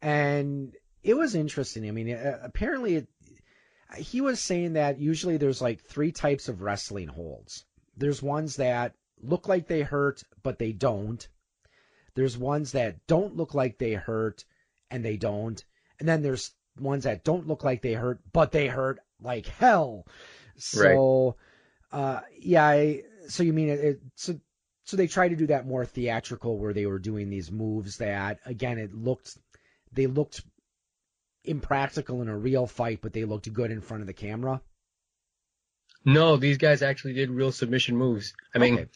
and 0.00 0.74
it 1.02 1.14
was 1.14 1.34
interesting. 1.34 1.86
I 1.86 1.90
mean, 1.90 2.14
uh, 2.14 2.40
apparently, 2.42 2.96
it, 2.96 3.08
he 3.96 4.22
was 4.22 4.40
saying 4.40 4.72
that 4.72 4.98
usually 4.98 5.36
there's 5.36 5.60
like 5.60 5.82
three 5.82 6.10
types 6.10 6.48
of 6.48 6.62
wrestling 6.62 7.08
holds. 7.08 7.64
There's 7.98 8.22
ones 8.22 8.56
that 8.56 8.94
look 9.22 9.48
like 9.48 9.68
they 9.68 9.82
hurt, 9.82 10.22
but 10.42 10.58
they 10.58 10.72
don't. 10.72 11.26
There's 12.14 12.38
ones 12.38 12.72
that 12.72 13.06
don't 13.06 13.36
look 13.36 13.54
like 13.54 13.76
they 13.76 13.92
hurt, 13.94 14.44
and 14.90 15.04
they 15.04 15.18
don't. 15.18 15.62
And 16.00 16.08
then 16.08 16.22
there's 16.22 16.52
ones 16.78 17.04
that 17.04 17.24
don't 17.24 17.46
look 17.46 17.64
like 17.64 17.82
they 17.82 17.94
hurt, 17.94 18.20
but 18.32 18.52
they 18.52 18.66
hurt 18.66 19.00
like 19.22 19.46
hell. 19.46 20.06
So, 20.56 21.36
right. 21.92 21.98
uh, 21.98 22.20
yeah. 22.38 22.64
I, 22.64 23.02
so 23.28 23.42
you 23.42 23.52
mean 23.52 23.68
it, 23.68 23.80
it? 23.80 24.00
So, 24.14 24.38
so 24.84 24.96
they 24.96 25.06
tried 25.06 25.28
to 25.30 25.36
do 25.36 25.46
that 25.46 25.66
more 25.66 25.84
theatrical, 25.84 26.58
where 26.58 26.72
they 26.72 26.86
were 26.86 26.98
doing 26.98 27.30
these 27.30 27.50
moves 27.50 27.98
that, 27.98 28.38
again, 28.44 28.78
it 28.78 28.94
looked, 28.94 29.38
they 29.92 30.06
looked 30.06 30.42
impractical 31.44 32.22
in 32.22 32.28
a 32.28 32.36
real 32.36 32.66
fight, 32.66 33.00
but 33.02 33.12
they 33.12 33.24
looked 33.24 33.52
good 33.52 33.70
in 33.70 33.80
front 33.80 34.02
of 34.02 34.06
the 34.06 34.12
camera. 34.12 34.60
No, 36.04 36.36
these 36.36 36.58
guys 36.58 36.82
actually 36.82 37.14
did 37.14 37.30
real 37.30 37.50
submission 37.50 37.96
moves. 37.96 38.34
I 38.54 38.58
mean, 38.58 38.74
okay. 38.74 38.86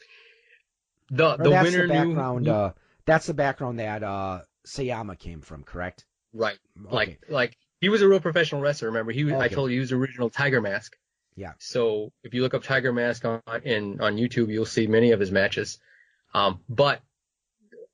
the 1.10 1.36
the 1.36 1.50
that's 1.50 1.70
winner 1.70 1.86
the 1.86 1.92
background. 1.94 2.44
knew. 2.44 2.52
Uh, 2.52 2.72
that's 3.06 3.26
the 3.26 3.34
background 3.34 3.78
that 3.78 4.02
uh, 4.02 4.40
Sayama 4.66 5.18
came 5.18 5.40
from, 5.40 5.62
correct? 5.62 6.04
Right. 6.34 6.58
Okay. 6.86 6.94
Like 6.94 7.20
like 7.30 7.56
he 7.80 7.88
was 7.88 8.02
a 8.02 8.08
real 8.08 8.20
professional 8.20 8.60
wrestler. 8.60 8.88
Remember, 8.88 9.12
he 9.12 9.24
was, 9.24 9.34
okay. 9.34 9.44
I 9.44 9.48
told 9.48 9.70
you 9.70 9.76
he 9.76 9.80
was 9.80 9.92
original 9.92 10.30
Tiger 10.30 10.60
Mask. 10.60 10.96
Yeah. 11.36 11.52
So 11.58 12.12
if 12.24 12.34
you 12.34 12.42
look 12.42 12.54
up 12.54 12.64
Tiger 12.64 12.92
Mask 12.92 13.24
on 13.24 13.40
in 13.64 14.00
on 14.00 14.16
YouTube, 14.16 14.48
you'll 14.48 14.66
see 14.66 14.86
many 14.86 15.12
of 15.12 15.20
his 15.20 15.30
matches. 15.30 15.78
Um, 16.34 16.60
but 16.68 17.00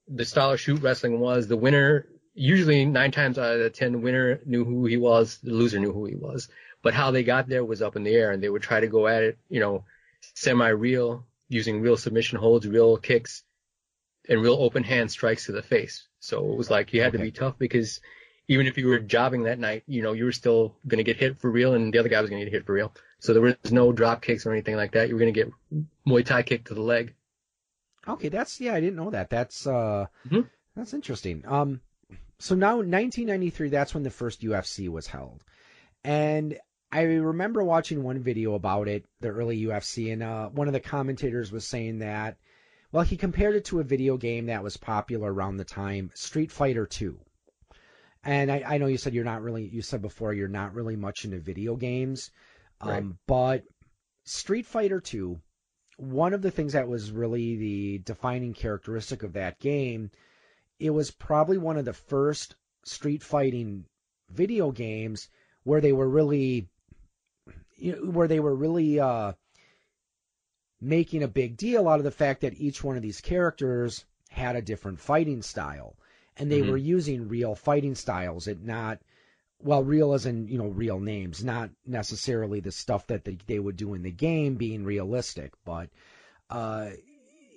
the 0.09 0.25
style 0.25 0.53
of 0.53 0.61
shoot 0.61 0.81
wrestling 0.81 1.21
was 1.21 1.47
the 1.47 1.57
winner. 1.57 2.07
Usually 2.35 2.85
nine 2.85 3.13
times 3.13 3.39
out 3.39 3.61
of 3.61 3.73
ten, 3.75 3.93
the 3.93 3.99
winner 3.99 4.41
knew 4.47 4.65
who 4.65 4.87
he 4.87 4.97
was, 4.97 5.39
the 5.43 5.53
loser 5.53 5.79
knew 5.79 5.93
who 5.93 6.07
he 6.07 6.17
was. 6.17 6.49
But 6.83 6.95
how 6.95 7.11
they 7.11 7.23
got 7.23 7.49
there 7.49 7.65
was 7.65 7.81
up 7.81 7.97
in 7.97 8.03
the 8.03 8.15
air, 8.15 8.31
and 8.31 8.43
they 8.43 8.49
would 8.49 8.63
try 8.63 8.81
to 8.81 8.87
go 8.87 9.07
at 9.07 9.23
it, 9.23 9.39
you 9.49 9.61
know, 9.61 9.85
semi-real, 10.35 11.25
using 11.49 11.81
real 11.81 11.97
submission 11.97 12.39
holds, 12.39 12.67
real 12.67 12.97
kicks, 12.97 13.43
and 14.29 14.43
real 14.43 14.55
open 14.55 14.85
hand 14.85 15.11
strikes 15.11 15.47
to 15.47 15.53
the 15.53 15.63
face. 15.63 16.09
So 16.21 16.51
it 16.51 16.57
was 16.57 16.71
like 16.71 16.93
you 16.93 17.03
had 17.03 17.15
okay. 17.15 17.19
to 17.19 17.25
be 17.25 17.31
tough 17.31 17.59
because 17.59 18.01
even 18.49 18.67
if 18.67 18.77
you 18.77 18.89
were 18.89 18.99
jobbing 18.99 19.45
that 19.45 19.59
night, 19.59 19.85
you 19.87 20.03
know, 20.03 20.13
you 20.13 20.25
were 20.25 20.33
still 20.33 20.75
going 20.87 20.99
to 20.99 21.05
get 21.05 21.17
hit 21.17 21.39
for 21.39 21.51
real, 21.51 21.75
and 21.75 21.93
the 21.93 21.99
other 21.99 22.09
guy 22.09 22.21
was 22.21 22.31
going 22.31 22.41
to 22.41 22.47
get 22.47 22.55
hit 22.55 22.67
for 22.67 22.73
real. 22.73 22.93
So 23.21 23.33
there 23.33 23.43
was 23.43 23.57
no 23.71 23.93
drop 23.93 24.23
kicks 24.23 24.45
or 24.45 24.53
anything 24.53 24.77
like 24.77 24.93
that. 24.93 25.09
You 25.09 25.15
were 25.15 25.21
going 25.21 25.33
to 25.33 25.45
get 25.45 25.53
Muay 26.07 26.25
Thai 26.25 26.43
kick 26.43 26.67
to 26.67 26.75
the 26.75 26.83
leg. 26.83 27.15
Okay, 28.07 28.29
that's 28.29 28.61
yeah, 28.61 28.75
I 28.75 28.81
didn't 28.81 28.97
know 28.97 29.11
that. 29.11 29.31
That's 29.31 29.67
uh, 29.67 30.07
mm-hmm. 30.29 30.43
that's 30.77 30.93
interesting. 30.93 31.43
Um, 31.47 31.81
so 32.39 32.55
now 32.55 32.77
1993, 32.77 33.71
that's 33.71 33.95
when 33.95 34.03
the 34.03 34.11
first 34.11 34.43
UFC 34.43 34.91
was 34.91 35.07
held, 35.07 35.43
and 36.03 36.59
I 36.95 37.03
remember 37.03 37.65
watching 37.65 38.05
one 38.05 38.21
video 38.21 38.55
about 38.55 38.87
it, 38.87 39.05
the 39.21 39.29
early 39.29 39.61
UFC, 39.63 40.13
and 40.13 40.23
uh, 40.23 40.49
one 40.51 40.69
of 40.69 40.75
the 40.75 40.79
commentators 40.79 41.51
was 41.51 41.67
saying 41.67 41.99
that, 41.99 42.37
well, 42.93 43.03
he 43.03 43.17
compared 43.17 43.57
it 43.57 43.65
to 43.67 43.81
a 43.81 43.85
video 43.85 44.17
game 44.17 44.47
that 44.47 44.63
was 44.63 44.77
popular 44.77 45.33
around 45.33 45.57
the 45.57 45.65
time, 45.65 46.13
Street 46.15 46.53
Fighter 46.53 46.87
2. 46.87 47.19
And 48.25 48.51
I, 48.51 48.63
I 48.67 48.79
know 48.79 48.87
you 48.87 48.97
said 48.97 49.15
you're 49.15 49.25
not 49.25 49.43
really, 49.43 49.67
you 49.67 49.83
said 49.83 50.03
before 50.03 50.33
you're 50.33 50.49
not 50.49 50.75
really 50.75 50.97
much 50.97 51.25
into 51.25 51.39
video 51.39 51.77
games, 51.77 52.31
right. 52.83 52.99
um, 52.99 53.19
but 53.27 53.65
Street 54.25 54.67
Fighter 54.67 55.01
2, 55.01 55.39
one 55.99 56.33
of 56.33 56.43
the 56.43 56.51
things 56.51 56.73
that 56.73 56.89
was 56.89 57.11
really 57.11 57.57
the 57.57 57.99
defining 57.99 58.55
characteristic 58.55 59.23
of 59.23 59.35
that 59.35 59.61
game, 59.61 60.11
it 60.79 60.91
was 60.91 61.11
probably 61.11 61.59
one 61.59 61.77
of 61.77 61.85
the 61.85 61.93
first 61.93 62.57
street 62.85 63.23
fighting 63.23 63.85
video 64.31 64.71
games 64.73 65.29
where 65.65 65.81
they 65.81 65.93
were 65.93 66.09
really 66.09 66.69
you 67.77 67.93
know, 67.93 68.11
where 68.11 68.29
they 68.29 68.41
were 68.41 68.55
really 68.55 69.01
uh, 69.01 69.33
making 70.81 71.23
a 71.23 71.29
big 71.29 71.57
deal 71.57 71.89
out 71.89 71.99
of 71.99 72.05
the 72.05 72.11
fact 72.11 72.43
that 72.43 72.59
each 72.59 72.83
one 72.83 72.97
of 72.97 73.03
these 73.03 73.21
characters 73.21 74.05
had 74.31 74.57
a 74.57 74.63
different 74.63 75.01
fighting 75.01 75.43
style, 75.43 75.97
and 76.37 76.51
they 76.51 76.61
mm-hmm. 76.61 76.71
were 76.71 76.77
using 76.77 77.29
real 77.29 77.55
fighting 77.55 77.95
styles, 77.95 78.47
and 78.47 78.65
not 78.65 78.99
well, 79.63 79.83
real 79.83 80.13
as 80.13 80.27
in 80.27 80.49
you 80.49 80.59
know 80.59 80.69
real 80.69 81.01
names, 81.01 81.43
not 81.43 81.71
necessarily 81.87 82.61
the 82.61 82.73
stuff 82.73 83.07
that 83.09 83.25
they, 83.25 83.39
they 83.47 83.59
would 83.59 83.77
do 83.77 83.95
in 83.95 84.03
the 84.03 84.11
game 84.11 84.57
being 84.57 84.85
realistic, 84.85 85.53
but 85.65 85.89
uh, 86.51 86.91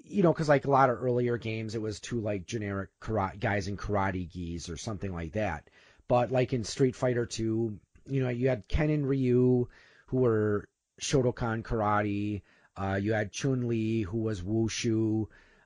you 0.03 0.23
know, 0.23 0.31
because 0.31 0.49
like 0.49 0.65
a 0.65 0.71
lot 0.71 0.89
of 0.89 1.03
earlier 1.03 1.37
games, 1.37 1.75
it 1.75 1.81
was 1.81 1.99
too 1.99 2.19
like 2.19 2.45
generic 2.45 2.89
karate, 3.01 3.39
guys 3.39 3.67
in 3.67 3.77
karate 3.77 4.31
gis 4.31 4.69
or 4.69 4.77
something 4.77 5.13
like 5.13 5.33
that. 5.33 5.69
But 6.07 6.31
like 6.31 6.53
in 6.53 6.63
Street 6.63 6.95
Fighter 6.95 7.25
2, 7.25 7.77
you 8.07 8.23
know, 8.23 8.29
you 8.29 8.47
had 8.47 8.67
Ken 8.67 8.89
and 8.89 9.07
Ryu 9.07 9.67
who 10.07 10.17
were 10.17 10.67
Shotokan 11.01 11.63
karate. 11.63 12.41
Uh, 12.75 12.99
you 13.01 13.13
had 13.13 13.31
Chun 13.31 13.67
Li, 13.67 14.01
who 14.01 14.19
was 14.19 14.41
wushu. 14.41 15.25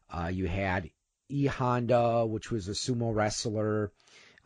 Uh, 0.09 0.31
you 0.33 0.47
had 0.47 0.89
E 1.31 1.45
Honda, 1.45 2.25
which 2.25 2.51
was 2.51 2.67
a 2.67 2.71
sumo 2.71 3.13
wrestler, 3.13 3.91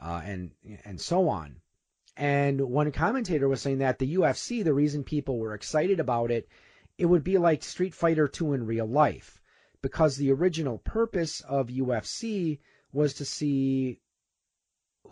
uh, 0.02 0.22
and 0.24 0.52
and 0.84 1.00
so 1.00 1.30
on. 1.30 1.58
And 2.18 2.62
one 2.62 2.92
commentator 2.92 3.50
was 3.50 3.62
saying 3.62 3.80
that 3.80 4.00
the 4.00 4.16
UFC, 4.16 4.64
the 4.64 4.74
reason 4.74 5.04
people 5.04 5.38
were 5.38 5.54
excited 5.54 6.00
about 6.00 6.32
it, 6.32 6.48
it 6.98 7.06
would 7.06 7.24
be 7.24 7.38
like 7.38 7.64
Street 7.64 7.94
Fighter 7.94 8.28
2 8.28 8.54
in 8.54 8.66
real 8.66 8.86
life, 8.86 9.42
because 9.82 10.16
the 10.16 10.32
original 10.32 10.78
purpose 10.78 11.42
of 11.42 11.68
UFC 11.68 12.60
was 12.94 13.16
to 13.16 13.26
see 13.26 14.00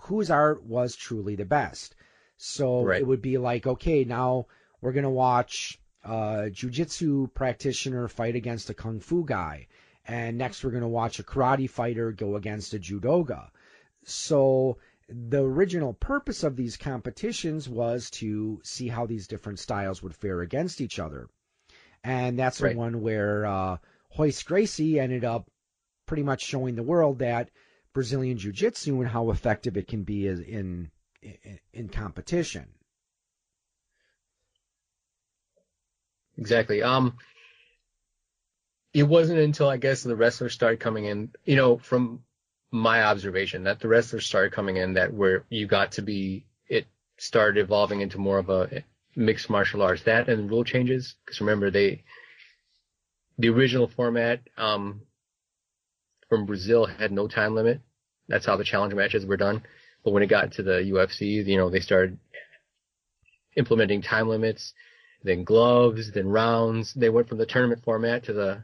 whose 0.03 0.31
art 0.31 0.63
was 0.63 0.95
truly 0.95 1.35
the 1.35 1.45
best. 1.45 1.95
So 2.37 2.83
right. 2.83 3.01
it 3.01 3.07
would 3.07 3.21
be 3.21 3.37
like, 3.37 3.67
okay, 3.67 4.05
now 4.05 4.47
we're 4.81 4.93
going 4.93 5.03
to 5.03 5.09
watch 5.09 5.79
a 6.03 6.49
jiu-jitsu 6.51 7.27
practitioner 7.33 8.07
fight 8.07 8.35
against 8.35 8.69
a 8.69 8.73
kung 8.73 8.99
fu 8.99 9.25
guy. 9.25 9.67
And 10.05 10.37
next 10.37 10.63
we're 10.63 10.71
going 10.71 10.81
to 10.81 10.87
watch 10.87 11.19
a 11.19 11.23
karate 11.23 11.69
fighter 11.69 12.11
go 12.11 12.35
against 12.35 12.73
a 12.73 12.79
judoka. 12.79 13.49
So 14.05 14.77
the 15.07 15.41
original 15.41 15.93
purpose 15.93 16.43
of 16.43 16.55
these 16.55 16.77
competitions 16.77 17.69
was 17.69 18.09
to 18.11 18.59
see 18.63 18.87
how 18.87 19.05
these 19.05 19.27
different 19.27 19.59
styles 19.59 20.03
would 20.03 20.15
fare 20.15 20.41
against 20.41 20.81
each 20.81 20.99
other. 20.99 21.27
And 22.03 22.37
that's 22.37 22.61
right. 22.61 22.73
the 22.73 22.79
one 22.79 23.01
where 23.01 23.45
uh, 23.45 23.77
Royce 24.17 24.43
Gracie 24.43 24.99
ended 24.99 25.23
up 25.23 25.49
pretty 26.05 26.23
much 26.23 26.43
showing 26.43 26.75
the 26.75 26.83
world 26.83 27.19
that 27.19 27.49
Brazilian 27.93 28.37
Jiu-Jitsu 28.37 28.99
and 29.01 29.09
how 29.09 29.31
effective 29.31 29.77
it 29.77 29.87
can 29.87 30.03
be 30.03 30.27
in 30.27 30.91
in, 31.21 31.59
in 31.73 31.89
competition. 31.89 32.67
Exactly. 36.37 36.81
Um, 36.81 37.17
it 38.93 39.03
wasn't 39.03 39.39
until 39.39 39.69
I 39.69 39.77
guess 39.77 40.03
the 40.03 40.15
wrestlers 40.15 40.53
started 40.53 40.79
coming 40.79 41.05
in, 41.05 41.31
you 41.45 41.55
know, 41.55 41.77
from 41.77 42.23
my 42.71 43.03
observation 43.03 43.63
that 43.63 43.79
the 43.79 43.87
wrestlers 43.87 44.25
started 44.25 44.51
coming 44.51 44.77
in 44.77 44.93
that 44.93 45.13
where 45.13 45.45
you 45.49 45.67
got 45.67 45.93
to 45.93 46.01
be, 46.01 46.45
it 46.67 46.85
started 47.17 47.61
evolving 47.61 48.01
into 48.01 48.17
more 48.17 48.39
of 48.39 48.49
a 48.49 48.83
mixed 49.15 49.49
martial 49.49 49.81
arts. 49.81 50.03
That 50.03 50.29
and 50.29 50.49
rule 50.49 50.63
changes, 50.63 51.15
because 51.25 51.41
remember 51.41 51.71
they, 51.71 52.03
the 53.37 53.49
original 53.49 53.87
format, 53.87 54.41
um, 54.57 55.01
from 56.29 56.45
Brazil 56.45 56.85
had 56.85 57.11
no 57.11 57.27
time 57.27 57.55
limit. 57.55 57.81
That's 58.27 58.45
how 58.45 58.57
the 58.57 58.63
challenge 58.63 58.93
matches 58.93 59.25
were 59.25 59.37
done. 59.37 59.63
But 60.03 60.11
when 60.11 60.23
it 60.23 60.27
got 60.27 60.53
to 60.53 60.63
the 60.63 60.71
UFC, 60.71 61.45
you 61.45 61.57
know, 61.57 61.69
they 61.69 61.79
started 61.79 62.17
implementing 63.55 64.01
time 64.01 64.29
limits 64.29 64.73
then 65.23 65.43
gloves, 65.43 66.11
then 66.11 66.27
rounds. 66.27 66.93
They 66.93 67.09
went 67.09 67.29
from 67.29 67.37
the 67.37 67.45
tournament 67.45 67.83
format 67.83 68.23
to 68.25 68.33
the 68.33 68.63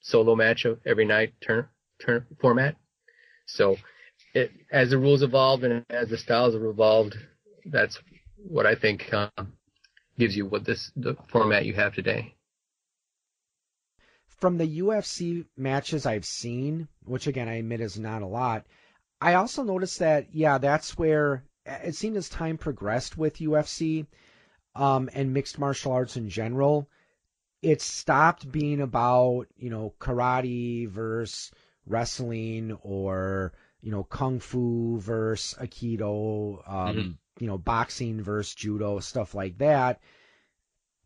solo 0.00 0.34
match 0.34 0.66
every 0.86 1.04
night 1.04 1.34
turn, 1.40 1.66
turn 2.00 2.26
format. 2.40 2.76
So 3.46 3.76
it, 4.34 4.52
as 4.70 4.90
the 4.90 4.98
rules 4.98 5.22
evolved 5.22 5.64
and 5.64 5.84
as 5.90 6.08
the 6.08 6.18
styles 6.18 6.54
have 6.54 6.62
evolved, 6.62 7.16
that's 7.66 7.98
what 8.36 8.66
I 8.66 8.74
think 8.74 9.12
uh, 9.12 9.28
gives 10.18 10.36
you 10.36 10.46
what 10.46 10.64
this 10.64 10.90
the 10.96 11.16
format 11.28 11.64
you 11.64 11.74
have 11.74 11.94
today. 11.94 12.34
From 14.26 14.56
the 14.56 14.80
UFC 14.80 15.44
matches 15.56 16.06
I've 16.06 16.24
seen, 16.24 16.88
which 17.04 17.26
again 17.26 17.48
I 17.48 17.54
admit 17.54 17.80
is 17.80 17.98
not 17.98 18.22
a 18.22 18.26
lot, 18.26 18.66
I 19.20 19.34
also 19.34 19.62
noticed 19.62 19.98
that 19.98 20.34
yeah, 20.34 20.58
that's 20.58 20.96
where 20.96 21.44
it 21.66 21.94
seemed 21.94 22.16
as 22.16 22.28
time 22.28 22.56
progressed 22.56 23.18
with 23.18 23.36
UFC 23.36 24.06
um, 24.74 25.10
and 25.12 25.34
mixed 25.34 25.58
martial 25.58 25.92
arts 25.92 26.16
in 26.16 26.28
general, 26.30 26.88
it 27.62 27.82
stopped 27.82 28.50
being 28.50 28.80
about 28.80 29.46
you 29.56 29.70
know 29.70 29.94
karate 30.00 30.88
versus 30.88 31.50
wrestling 31.86 32.78
or 32.82 33.52
you 33.80 33.90
know 33.90 34.04
kung 34.04 34.40
fu 34.40 34.98
versus 34.98 35.58
aikido, 35.60 36.62
um, 36.66 36.96
mm-hmm. 36.96 37.10
you 37.38 37.46
know 37.46 37.58
boxing 37.58 38.22
versus 38.22 38.54
judo, 38.54 39.00
stuff 39.00 39.34
like 39.34 39.58
that. 39.58 40.00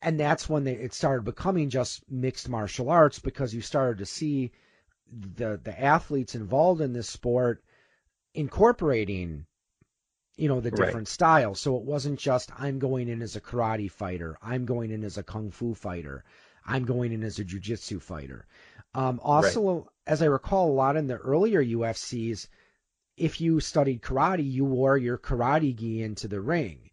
And 0.03 0.21
that's 0.21 0.49
when 0.51 0.65
they, 0.65 0.75
it 0.75 0.93
started 0.93 1.25
becoming 1.25 1.71
just 1.71 2.03
mixed 2.11 2.49
martial 2.49 2.91
arts 2.91 3.19
because 3.19 3.55
you 3.55 3.63
started 3.63 3.99
to 3.99 4.07
see 4.07 4.53
the 5.11 5.61
the 5.63 5.81
athletes 5.81 6.35
involved 6.35 6.81
in 6.81 6.93
this 6.93 7.09
sport 7.09 7.65
incorporating 8.35 9.47
you 10.37 10.49
know, 10.49 10.61
the 10.61 10.71
different 10.71 10.95
right. 10.95 11.09
styles. 11.09 11.61
So 11.61 11.77
it 11.77 11.85
wasn't 11.85 12.19
just 12.19 12.51
I'm 12.61 12.79
going 12.79 13.09
in 13.09 13.23
as 13.23 13.37
a 13.37 13.41
karate 13.41 13.91
fighter, 13.91 14.37
I'm 14.43 14.65
going 14.65 14.91
in 14.91 15.05
as 15.05 15.17
a 15.17 15.23
kung 15.23 15.51
fu 15.51 15.75
fighter, 15.75 16.25
I'm 16.67 16.85
going 16.85 17.13
in 17.13 17.23
as 17.23 17.39
a 17.39 17.45
jujitsu 17.45 18.01
fighter. 18.01 18.47
Um, 18.95 19.21
also, 19.23 19.73
right. 19.73 19.85
as 20.07 20.23
I 20.23 20.27
recall, 20.27 20.71
a 20.71 20.73
lot 20.73 20.97
in 20.97 21.07
the 21.07 21.17
earlier 21.17 21.63
UFCs, 21.63 22.49
if 23.17 23.41
you 23.41 23.61
studied 23.61 24.03
karate, 24.03 24.51
you 24.51 24.65
wore 24.65 24.97
your 24.97 25.19
karate 25.19 25.75
gi 25.75 26.03
into 26.03 26.29
the 26.29 26.41
ring. 26.41 26.91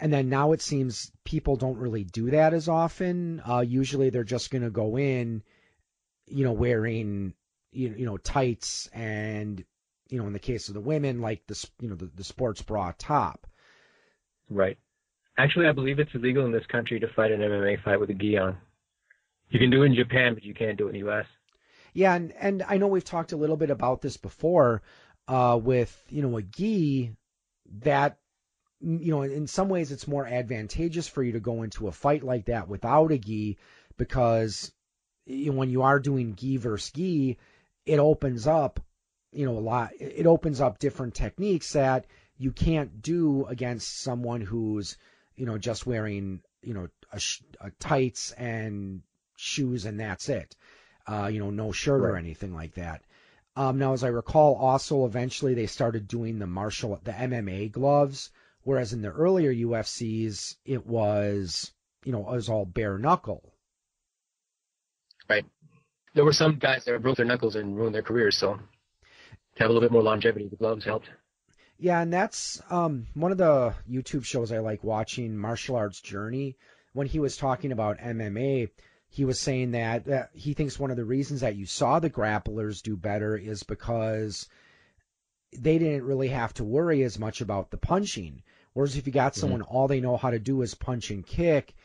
And 0.00 0.12
then 0.12 0.28
now 0.28 0.52
it 0.52 0.60
seems 0.60 1.12
people 1.24 1.56
don't 1.56 1.78
really 1.78 2.04
do 2.04 2.30
that 2.30 2.52
as 2.52 2.68
often. 2.68 3.42
Uh, 3.48 3.60
usually 3.60 4.10
they're 4.10 4.24
just 4.24 4.50
going 4.50 4.62
to 4.62 4.70
go 4.70 4.98
in, 4.98 5.42
you 6.26 6.44
know, 6.44 6.52
wearing, 6.52 7.34
you, 7.70 7.94
you 7.96 8.06
know, 8.06 8.16
tights 8.16 8.88
and, 8.92 9.64
you 10.08 10.20
know, 10.20 10.26
in 10.26 10.32
the 10.32 10.40
case 10.40 10.68
of 10.68 10.74
the 10.74 10.80
women, 10.80 11.20
like 11.20 11.46
the, 11.46 11.68
you 11.80 11.88
know, 11.88 11.94
the, 11.94 12.10
the 12.14 12.24
sports 12.24 12.62
bra 12.62 12.92
top. 12.98 13.46
Right. 14.50 14.78
Actually, 15.38 15.66
I 15.66 15.72
believe 15.72 15.98
it's 15.98 16.14
illegal 16.14 16.44
in 16.44 16.52
this 16.52 16.66
country 16.66 17.00
to 17.00 17.08
fight 17.14 17.32
an 17.32 17.40
MMA 17.40 17.82
fight 17.82 18.00
with 18.00 18.10
a 18.10 18.14
gi 18.14 18.38
on. 18.38 18.56
You 19.54 19.60
can 19.60 19.70
do 19.70 19.84
it 19.84 19.86
in 19.86 19.94
Japan, 19.94 20.34
but 20.34 20.42
you 20.42 20.52
can't 20.52 20.76
do 20.76 20.86
it 20.86 20.88
in 20.88 20.92
the 20.94 20.98
U.S. 21.06 21.26
Yeah, 21.92 22.12
and 22.12 22.32
and 22.40 22.64
I 22.66 22.78
know 22.78 22.88
we've 22.88 23.04
talked 23.04 23.30
a 23.30 23.36
little 23.36 23.56
bit 23.56 23.70
about 23.70 24.02
this 24.02 24.16
before 24.16 24.82
uh, 25.28 25.60
with 25.62 25.96
you 26.08 26.22
know 26.22 26.36
a 26.36 26.42
gi 26.42 27.12
that 27.82 28.18
you 28.80 29.12
know 29.12 29.22
in 29.22 29.46
some 29.46 29.68
ways 29.68 29.92
it's 29.92 30.08
more 30.08 30.26
advantageous 30.26 31.06
for 31.06 31.22
you 31.22 31.32
to 31.32 31.40
go 31.40 31.62
into 31.62 31.86
a 31.86 31.92
fight 31.92 32.24
like 32.24 32.46
that 32.46 32.66
without 32.66 33.12
a 33.12 33.18
gi 33.18 33.56
because 33.96 34.72
you 35.24 35.52
know, 35.52 35.56
when 35.56 35.70
you 35.70 35.82
are 35.82 36.00
doing 36.00 36.34
gi 36.34 36.56
versus 36.56 36.90
gi, 36.90 37.38
it 37.86 38.00
opens 38.00 38.48
up 38.48 38.80
you 39.30 39.46
know 39.46 39.56
a 39.56 39.60
lot. 39.60 39.92
It 40.00 40.26
opens 40.26 40.60
up 40.60 40.80
different 40.80 41.14
techniques 41.14 41.74
that 41.74 42.06
you 42.36 42.50
can't 42.50 43.02
do 43.02 43.46
against 43.46 44.00
someone 44.00 44.40
who's 44.40 44.96
you 45.36 45.46
know 45.46 45.58
just 45.58 45.86
wearing 45.86 46.40
you 46.60 46.74
know 46.74 46.88
a, 47.12 47.20
a 47.60 47.70
tights 47.78 48.32
and 48.32 49.02
shoes 49.44 49.84
and 49.84 50.00
that's 50.00 50.28
it. 50.28 50.56
Uh, 51.06 51.26
you 51.26 51.38
know, 51.38 51.50
no 51.50 51.72
shirt 51.72 52.00
right. 52.00 52.10
or 52.10 52.16
anything 52.16 52.54
like 52.54 52.74
that. 52.74 53.02
Um, 53.56 53.78
now, 53.78 53.92
as 53.92 54.02
I 54.02 54.08
recall, 54.08 54.56
also 54.56 55.06
eventually 55.06 55.54
they 55.54 55.66
started 55.66 56.08
doing 56.08 56.38
the 56.38 56.46
martial, 56.46 56.98
the 57.04 57.12
MMA 57.12 57.70
gloves, 57.70 58.30
whereas 58.62 58.92
in 58.92 59.02
the 59.02 59.10
earlier 59.10 59.52
UFCs 59.52 60.56
it 60.64 60.86
was, 60.86 61.70
you 62.04 62.12
know, 62.12 62.28
it 62.28 62.34
was 62.34 62.48
all 62.48 62.64
bare 62.64 62.98
knuckle. 62.98 63.52
Right. 65.28 65.44
There 66.14 66.24
were 66.24 66.32
some 66.32 66.58
guys 66.58 66.84
that 66.84 67.02
broke 67.02 67.16
their 67.16 67.26
knuckles 67.26 67.54
and 67.54 67.76
ruined 67.76 67.94
their 67.94 68.02
careers, 68.02 68.36
so 68.36 68.54
to 68.54 69.62
have 69.62 69.70
a 69.70 69.72
little 69.72 69.86
bit 69.86 69.92
more 69.92 70.02
longevity, 70.02 70.48
the 70.48 70.56
gloves 70.56 70.84
helped. 70.84 71.08
Yeah, 71.78 72.00
and 72.00 72.12
that's 72.12 72.60
um, 72.70 73.06
one 73.14 73.32
of 73.32 73.38
the 73.38 73.74
YouTube 73.90 74.24
shows 74.24 74.52
I 74.52 74.58
like 74.58 74.84
watching, 74.84 75.36
Martial 75.36 75.76
Arts 75.76 76.00
Journey. 76.00 76.56
When 76.92 77.06
he 77.08 77.18
was 77.18 77.36
talking 77.36 77.72
about 77.72 77.98
MMA, 77.98 78.70
he 79.14 79.24
was 79.24 79.40
saying 79.40 79.70
that, 79.70 80.06
that 80.06 80.30
he 80.34 80.54
thinks 80.54 80.76
one 80.76 80.90
of 80.90 80.96
the 80.96 81.04
reasons 81.04 81.42
that 81.42 81.54
you 81.54 81.66
saw 81.66 82.00
the 82.00 82.10
grapplers 82.10 82.82
do 82.82 82.96
better 82.96 83.36
is 83.36 83.62
because 83.62 84.48
they 85.56 85.78
didn't 85.78 86.02
really 86.02 86.26
have 86.26 86.52
to 86.54 86.64
worry 86.64 87.04
as 87.04 87.16
much 87.16 87.40
about 87.40 87.70
the 87.70 87.76
punching. 87.76 88.42
Whereas 88.72 88.96
if 88.96 89.06
you 89.06 89.12
got 89.12 89.36
someone 89.36 89.60
mm-hmm. 89.60 89.72
all 89.72 89.86
they 89.86 90.00
know 90.00 90.16
how 90.16 90.30
to 90.30 90.40
do 90.40 90.62
is 90.62 90.74
punch 90.74 91.12
and 91.12 91.24
kick, 91.24 91.76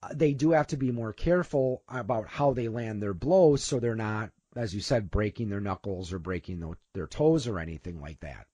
uh, 0.00 0.10
they 0.14 0.32
do 0.32 0.52
have 0.52 0.68
to 0.68 0.76
be 0.76 0.92
more 0.92 1.12
careful 1.12 1.82
about 1.88 2.28
how 2.28 2.52
they 2.52 2.68
land 2.68 3.02
their 3.02 3.14
blows 3.14 3.64
so 3.64 3.80
they're 3.80 3.96
not, 3.96 4.30
as 4.54 4.72
you 4.72 4.80
said, 4.80 5.10
breaking 5.10 5.48
their 5.48 5.60
knuckles 5.60 6.12
or 6.12 6.20
breaking 6.20 6.60
the, 6.60 6.76
their 6.92 7.08
toes 7.08 7.48
or 7.48 7.58
anything 7.58 8.00
like 8.00 8.20
that. 8.20 8.46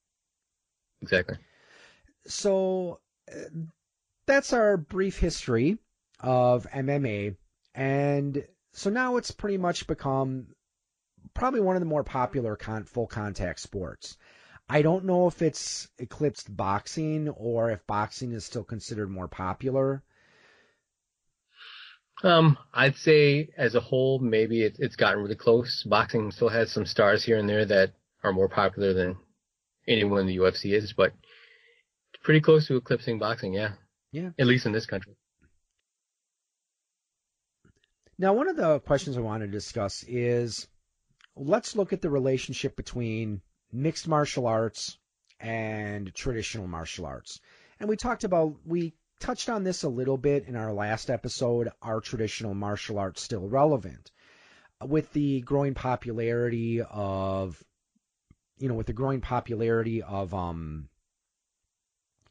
Exactly. 1.02 1.36
So 2.24 3.00
uh, 3.30 3.66
that's 4.24 4.54
our 4.54 4.78
brief 4.78 5.18
history 5.18 5.76
of 6.18 6.66
MMA. 6.70 7.36
And 7.74 8.44
so 8.72 8.90
now 8.90 9.16
it's 9.16 9.30
pretty 9.30 9.58
much 9.58 9.86
become 9.86 10.48
probably 11.34 11.60
one 11.60 11.76
of 11.76 11.80
the 11.80 11.86
more 11.86 12.04
popular 12.04 12.56
con- 12.56 12.84
full 12.84 13.06
contact 13.06 13.60
sports. 13.60 14.16
I 14.68 14.82
don't 14.82 15.04
know 15.04 15.26
if 15.26 15.42
it's 15.42 15.88
eclipsed 15.98 16.54
boxing 16.54 17.28
or 17.28 17.70
if 17.70 17.86
boxing 17.86 18.32
is 18.32 18.44
still 18.44 18.62
considered 18.64 19.10
more 19.10 19.28
popular. 19.28 20.02
Um, 22.22 22.58
I'd 22.72 22.96
say 22.96 23.48
as 23.56 23.74
a 23.74 23.80
whole, 23.80 24.18
maybe 24.18 24.62
it, 24.62 24.76
it's 24.78 24.96
gotten 24.96 25.22
really 25.22 25.34
close. 25.34 25.82
Boxing 25.84 26.30
still 26.30 26.50
has 26.50 26.70
some 26.70 26.86
stars 26.86 27.24
here 27.24 27.38
and 27.38 27.48
there 27.48 27.64
that 27.64 27.92
are 28.22 28.32
more 28.32 28.48
popular 28.48 28.92
than 28.92 29.16
anyone 29.88 30.20
in 30.20 30.26
the 30.26 30.36
UFC 30.36 30.72
is, 30.74 30.92
but 30.92 31.12
pretty 32.22 32.40
close 32.40 32.66
to 32.66 32.76
eclipsing 32.76 33.18
boxing, 33.18 33.54
yeah. 33.54 33.72
Yeah. 34.12 34.30
At 34.38 34.46
least 34.46 34.66
in 34.66 34.72
this 34.72 34.86
country. 34.86 35.16
Now, 38.20 38.34
one 38.34 38.50
of 38.50 38.56
the 38.56 38.80
questions 38.80 39.16
I 39.16 39.22
want 39.22 39.44
to 39.44 39.48
discuss 39.48 40.04
is 40.06 40.68
let's 41.36 41.74
look 41.74 41.94
at 41.94 42.02
the 42.02 42.10
relationship 42.10 42.76
between 42.76 43.40
mixed 43.72 44.06
martial 44.06 44.46
arts 44.46 44.98
and 45.40 46.14
traditional 46.14 46.66
martial 46.66 47.06
arts. 47.06 47.40
And 47.78 47.88
we 47.88 47.96
talked 47.96 48.24
about, 48.24 48.56
we 48.66 48.92
touched 49.20 49.48
on 49.48 49.64
this 49.64 49.84
a 49.84 49.88
little 49.88 50.18
bit 50.18 50.44
in 50.48 50.54
our 50.54 50.70
last 50.70 51.08
episode 51.08 51.70
Are 51.80 52.02
traditional 52.02 52.52
martial 52.52 52.98
arts 52.98 53.22
still 53.22 53.48
relevant? 53.48 54.10
With 54.84 55.10
the 55.14 55.40
growing 55.40 55.72
popularity 55.72 56.82
of, 56.82 57.64
you 58.58 58.68
know, 58.68 58.74
with 58.74 58.86
the 58.86 58.92
growing 58.92 59.22
popularity 59.22 60.02
of 60.02 60.34
um, 60.34 60.90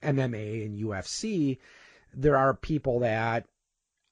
MMA 0.04 0.68
and 0.68 0.78
UFC, 0.78 1.58
there 2.14 2.38
are 2.38 2.54
people 2.54 3.00
that 3.00 3.48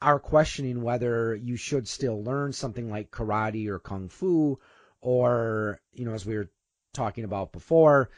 are 0.02 0.20
questioning 0.20 0.82
whether 0.82 1.36
you 1.36 1.56
should 1.56 1.88
still 1.88 2.24
learn 2.24 2.54
something 2.54 2.90
like 2.90 3.12
karate 3.12 3.68
or 3.68 3.80
kung 3.80 4.10
fu, 4.10 4.60
or, 5.02 5.80
you 5.94 6.06
know, 6.06 6.14
as 6.14 6.26
we 6.26 6.36
were 6.36 6.50
talking 6.94 7.24
about 7.24 7.52
before, 7.52 8.10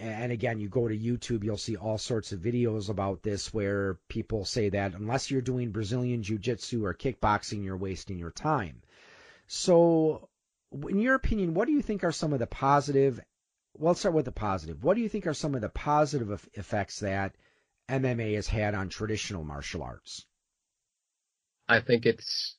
and 0.00 0.32
again, 0.32 0.58
you 0.58 0.68
go 0.68 0.88
to 0.88 0.96
YouTube, 0.96 1.44
you'll 1.44 1.56
see 1.56 1.76
all 1.76 1.98
sorts 1.98 2.32
of 2.32 2.40
videos 2.40 2.88
about 2.88 3.22
this 3.22 3.54
where 3.54 3.98
people 4.08 4.44
say 4.44 4.68
that 4.70 4.94
unless 4.94 5.30
you're 5.30 5.40
doing 5.40 5.70
Brazilian 5.70 6.22
Jiu 6.22 6.36
Jitsu 6.36 6.84
or 6.84 6.94
kickboxing, 6.94 7.62
you're 7.62 7.76
wasting 7.76 8.18
your 8.18 8.32
time. 8.32 8.82
So, 9.46 10.28
in 10.72 10.98
your 10.98 11.14
opinion, 11.14 11.54
what 11.54 11.66
do 11.66 11.72
you 11.72 11.82
think 11.82 12.02
are 12.02 12.12
some 12.12 12.32
of 12.32 12.40
the 12.40 12.46
positive? 12.46 13.20
Well, 13.74 13.90
let's 13.90 14.00
start 14.00 14.16
with 14.16 14.24
the 14.24 14.32
positive. 14.32 14.82
What 14.82 14.94
do 14.94 15.00
you 15.00 15.08
think 15.08 15.28
are 15.28 15.34
some 15.34 15.54
of 15.54 15.60
the 15.60 15.68
positive 15.68 16.48
effects 16.54 17.00
that 17.00 17.36
MMA 17.88 18.34
has 18.34 18.48
had 18.48 18.74
on 18.74 18.88
traditional 18.88 19.44
martial 19.44 19.82
arts? 19.82 20.26
I 21.68 21.80
think 21.80 22.06
it's 22.06 22.56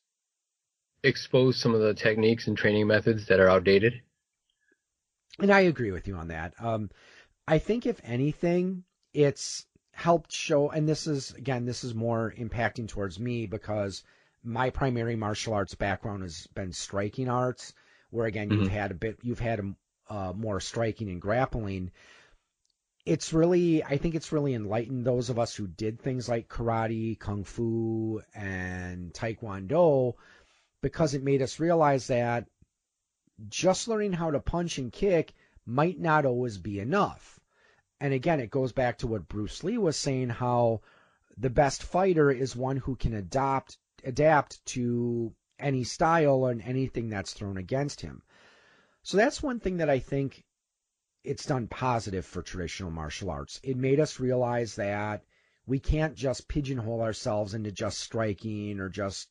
exposed 1.03 1.59
some 1.59 1.73
of 1.73 1.81
the 1.81 1.93
techniques 1.93 2.47
and 2.47 2.57
training 2.57 2.87
methods 2.87 3.27
that 3.27 3.39
are 3.39 3.49
outdated. 3.49 4.01
And 5.39 5.51
I 5.51 5.61
agree 5.61 5.91
with 5.91 6.07
you 6.07 6.15
on 6.15 6.29
that. 6.29 6.53
Um, 6.59 6.89
I 7.47 7.59
think 7.59 7.85
if 7.85 7.99
anything, 8.03 8.83
it's 9.13 9.65
helped 9.91 10.31
show, 10.31 10.69
and 10.69 10.89
this 10.89 11.07
is 11.07 11.33
again, 11.33 11.65
this 11.65 11.83
is 11.83 11.93
more 11.93 12.33
impacting 12.37 12.87
towards 12.87 13.19
me 13.19 13.45
because 13.45 14.03
my 14.43 14.69
primary 14.69 15.15
martial 15.15 15.53
arts 15.53 15.75
background 15.75 16.23
has 16.23 16.47
been 16.47 16.73
striking 16.73 17.29
arts, 17.29 17.73
where 18.09 18.25
again 18.25 18.49
mm-hmm. 18.49 18.63
you've 18.63 18.71
had 18.71 18.91
a 18.91 18.95
bit, 18.95 19.19
you've 19.21 19.39
had 19.39 19.59
a, 19.59 19.73
uh, 20.13 20.33
more 20.33 20.59
striking 20.59 21.09
and 21.09 21.21
grappling 21.21 21.91
it's 23.05 23.33
really 23.33 23.83
I 23.83 23.97
think 23.97 24.15
it's 24.15 24.31
really 24.31 24.53
enlightened 24.53 25.05
those 25.05 25.29
of 25.29 25.37
us 25.37 25.55
who 25.55 25.67
did 25.67 26.01
things 26.01 26.27
like 26.27 26.49
karate, 26.49 27.19
kung 27.19 27.43
fu, 27.43 28.21
and 28.33 29.13
taekwondo 29.13 30.15
because 30.81 31.13
it 31.13 31.23
made 31.23 31.41
us 31.41 31.59
realize 31.59 32.07
that 32.07 32.45
just 33.47 33.87
learning 33.87 34.13
how 34.13 34.31
to 34.31 34.39
punch 34.39 34.77
and 34.77 34.91
kick 34.91 35.33
might 35.65 35.99
not 35.99 36.25
always 36.25 36.57
be 36.57 36.79
enough. 36.79 37.39
And 37.99 38.13
again, 38.13 38.39
it 38.39 38.51
goes 38.51 38.71
back 38.71 38.99
to 38.99 39.07
what 39.07 39.27
Bruce 39.27 39.63
Lee 39.63 39.77
was 39.77 39.97
saying 39.97 40.29
how 40.29 40.81
the 41.37 41.49
best 41.49 41.83
fighter 41.83 42.31
is 42.31 42.55
one 42.55 42.77
who 42.77 42.95
can 42.95 43.13
adapt 43.13 43.77
adapt 44.03 44.65
to 44.67 45.33
any 45.59 45.83
style 45.83 46.45
and 46.45 46.61
anything 46.61 47.09
that's 47.09 47.33
thrown 47.33 47.57
against 47.57 48.01
him. 48.01 48.21
So 49.03 49.17
that's 49.17 49.43
one 49.43 49.59
thing 49.59 49.77
that 49.77 49.89
I 49.89 49.99
think 49.99 50.43
it's 51.25 51.45
done 51.45 51.67
positive 51.67 52.25
for 52.25 52.41
traditional 52.41 52.91
martial 52.91 53.29
arts. 53.29 53.59
It 53.63 53.77
made 53.77 53.99
us 53.99 54.19
realize 54.19 54.75
that 54.75 55.23
we 55.67 55.79
can't 55.79 56.15
just 56.15 56.47
pigeonhole 56.47 57.01
ourselves 57.01 57.53
into 57.53 57.71
just 57.71 57.99
striking 57.99 58.79
or 58.79 58.89
just 58.89 59.29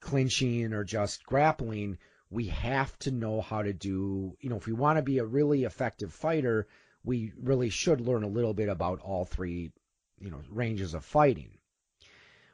clinching 0.00 0.72
or 0.72 0.84
just 0.84 1.24
grappling. 1.24 1.98
We 2.30 2.46
have 2.48 2.96
to 3.00 3.10
know 3.10 3.40
how 3.40 3.62
to 3.62 3.72
do, 3.72 4.36
you 4.40 4.50
know, 4.50 4.56
if 4.56 4.66
we 4.66 4.72
want 4.72 4.98
to 4.98 5.02
be 5.02 5.18
a 5.18 5.24
really 5.24 5.64
effective 5.64 6.12
fighter, 6.12 6.66
we 7.04 7.32
really 7.40 7.70
should 7.70 8.00
learn 8.00 8.22
a 8.22 8.28
little 8.28 8.54
bit 8.54 8.68
about 8.68 9.00
all 9.00 9.24
three, 9.24 9.72
you 10.20 10.30
know, 10.30 10.40
ranges 10.50 10.94
of 10.94 11.04
fighting. 11.04 11.50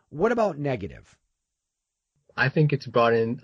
What 0.09 0.33
about 0.33 0.59
negative? 0.59 1.17
I 2.37 2.49
think 2.49 2.73
it's 2.73 2.87
brought 2.87 3.13
in. 3.13 3.41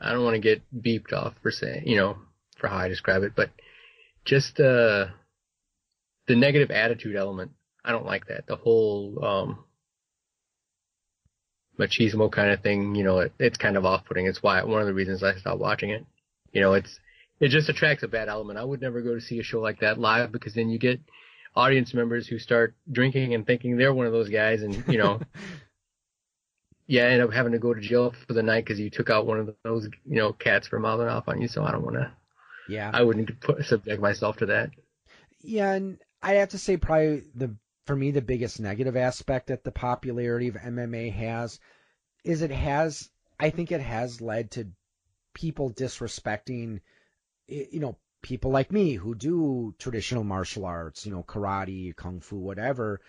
I 0.00 0.12
don't 0.12 0.24
want 0.24 0.34
to 0.34 0.40
get 0.40 0.62
beeped 0.74 1.12
off 1.12 1.34
for 1.42 1.50
saying, 1.50 1.86
you 1.86 1.96
know, 1.96 2.18
for 2.56 2.68
how 2.68 2.78
I 2.78 2.88
describe 2.88 3.22
it, 3.22 3.32
but 3.34 3.50
just 4.28 4.60
uh, 4.60 5.06
the 6.26 6.36
negative 6.36 6.70
attitude 6.70 7.16
element. 7.16 7.52
I 7.84 7.92
don't 7.92 8.04
like 8.04 8.26
that. 8.26 8.46
The 8.46 8.56
whole 8.56 9.24
um, 9.24 9.64
machismo 11.78 12.30
kind 12.30 12.50
of 12.50 12.60
thing. 12.60 12.94
You 12.94 13.04
know, 13.04 13.20
it, 13.20 13.32
it's 13.38 13.56
kind 13.56 13.76
of 13.76 13.86
off-putting. 13.86 14.26
It's 14.26 14.42
why 14.42 14.62
one 14.62 14.82
of 14.82 14.86
the 14.86 14.94
reasons 14.94 15.22
I 15.22 15.34
stopped 15.36 15.60
watching 15.60 15.90
it. 15.90 16.04
You 16.52 16.60
know, 16.60 16.74
it's 16.74 17.00
it 17.40 17.48
just 17.48 17.70
attracts 17.70 18.02
a 18.02 18.08
bad 18.08 18.28
element. 18.28 18.58
I 18.58 18.64
would 18.64 18.82
never 18.82 19.00
go 19.00 19.14
to 19.14 19.20
see 19.20 19.38
a 19.38 19.42
show 19.42 19.60
like 19.60 19.80
that 19.80 19.98
live 19.98 20.30
because 20.30 20.54
then 20.54 20.68
you 20.68 20.78
get 20.78 21.00
audience 21.56 21.94
members 21.94 22.26
who 22.26 22.38
start 22.38 22.74
drinking 22.92 23.34
and 23.34 23.46
thinking 23.46 23.76
they're 23.76 23.94
one 23.94 24.06
of 24.06 24.12
those 24.12 24.28
guys, 24.28 24.60
and 24.60 24.84
you 24.88 24.98
know, 24.98 25.20
yeah, 26.86 27.04
end 27.04 27.22
up 27.22 27.32
having 27.32 27.52
to 27.52 27.58
go 27.58 27.72
to 27.72 27.80
jail 27.80 28.12
for 28.26 28.34
the 28.34 28.42
night 28.42 28.66
because 28.66 28.78
you 28.78 28.90
took 28.90 29.08
out 29.08 29.26
one 29.26 29.38
of 29.40 29.54
those, 29.64 29.88
you 30.04 30.16
know, 30.16 30.34
cats 30.34 30.68
for 30.68 30.78
mouthing 30.78 31.08
off 31.08 31.28
on 31.28 31.40
you. 31.40 31.48
So 31.48 31.64
I 31.64 31.72
don't 31.72 31.84
want 31.84 31.96
to. 31.96 32.12
Yeah. 32.68 32.90
I 32.92 33.02
wouldn't 33.02 33.40
put 33.40 33.64
subject 33.64 34.00
myself 34.00 34.38
to 34.38 34.46
that. 34.46 34.70
Yeah, 35.40 35.72
and 35.72 35.98
I 36.22 36.34
have 36.34 36.50
to 36.50 36.58
say 36.58 36.76
probably 36.76 37.24
the 37.34 37.56
for 37.86 37.96
me 37.96 38.10
the 38.10 38.20
biggest 38.20 38.60
negative 38.60 38.96
aspect 38.96 39.46
that 39.46 39.64
the 39.64 39.72
popularity 39.72 40.48
of 40.48 40.56
MMA 40.56 41.12
has 41.14 41.58
is 42.24 42.42
it 42.42 42.50
has 42.50 43.08
I 43.40 43.50
think 43.50 43.72
it 43.72 43.80
has 43.80 44.20
led 44.20 44.50
to 44.52 44.68
people 45.34 45.72
disrespecting 45.72 46.80
you 47.46 47.80
know 47.80 47.96
people 48.22 48.50
like 48.50 48.72
me 48.72 48.94
who 48.94 49.14
do 49.14 49.74
traditional 49.78 50.24
martial 50.24 50.64
arts, 50.64 51.06
you 51.06 51.12
know, 51.12 51.22
karate, 51.22 51.94
kung 51.94 52.20
fu, 52.20 52.36
whatever. 52.36 53.00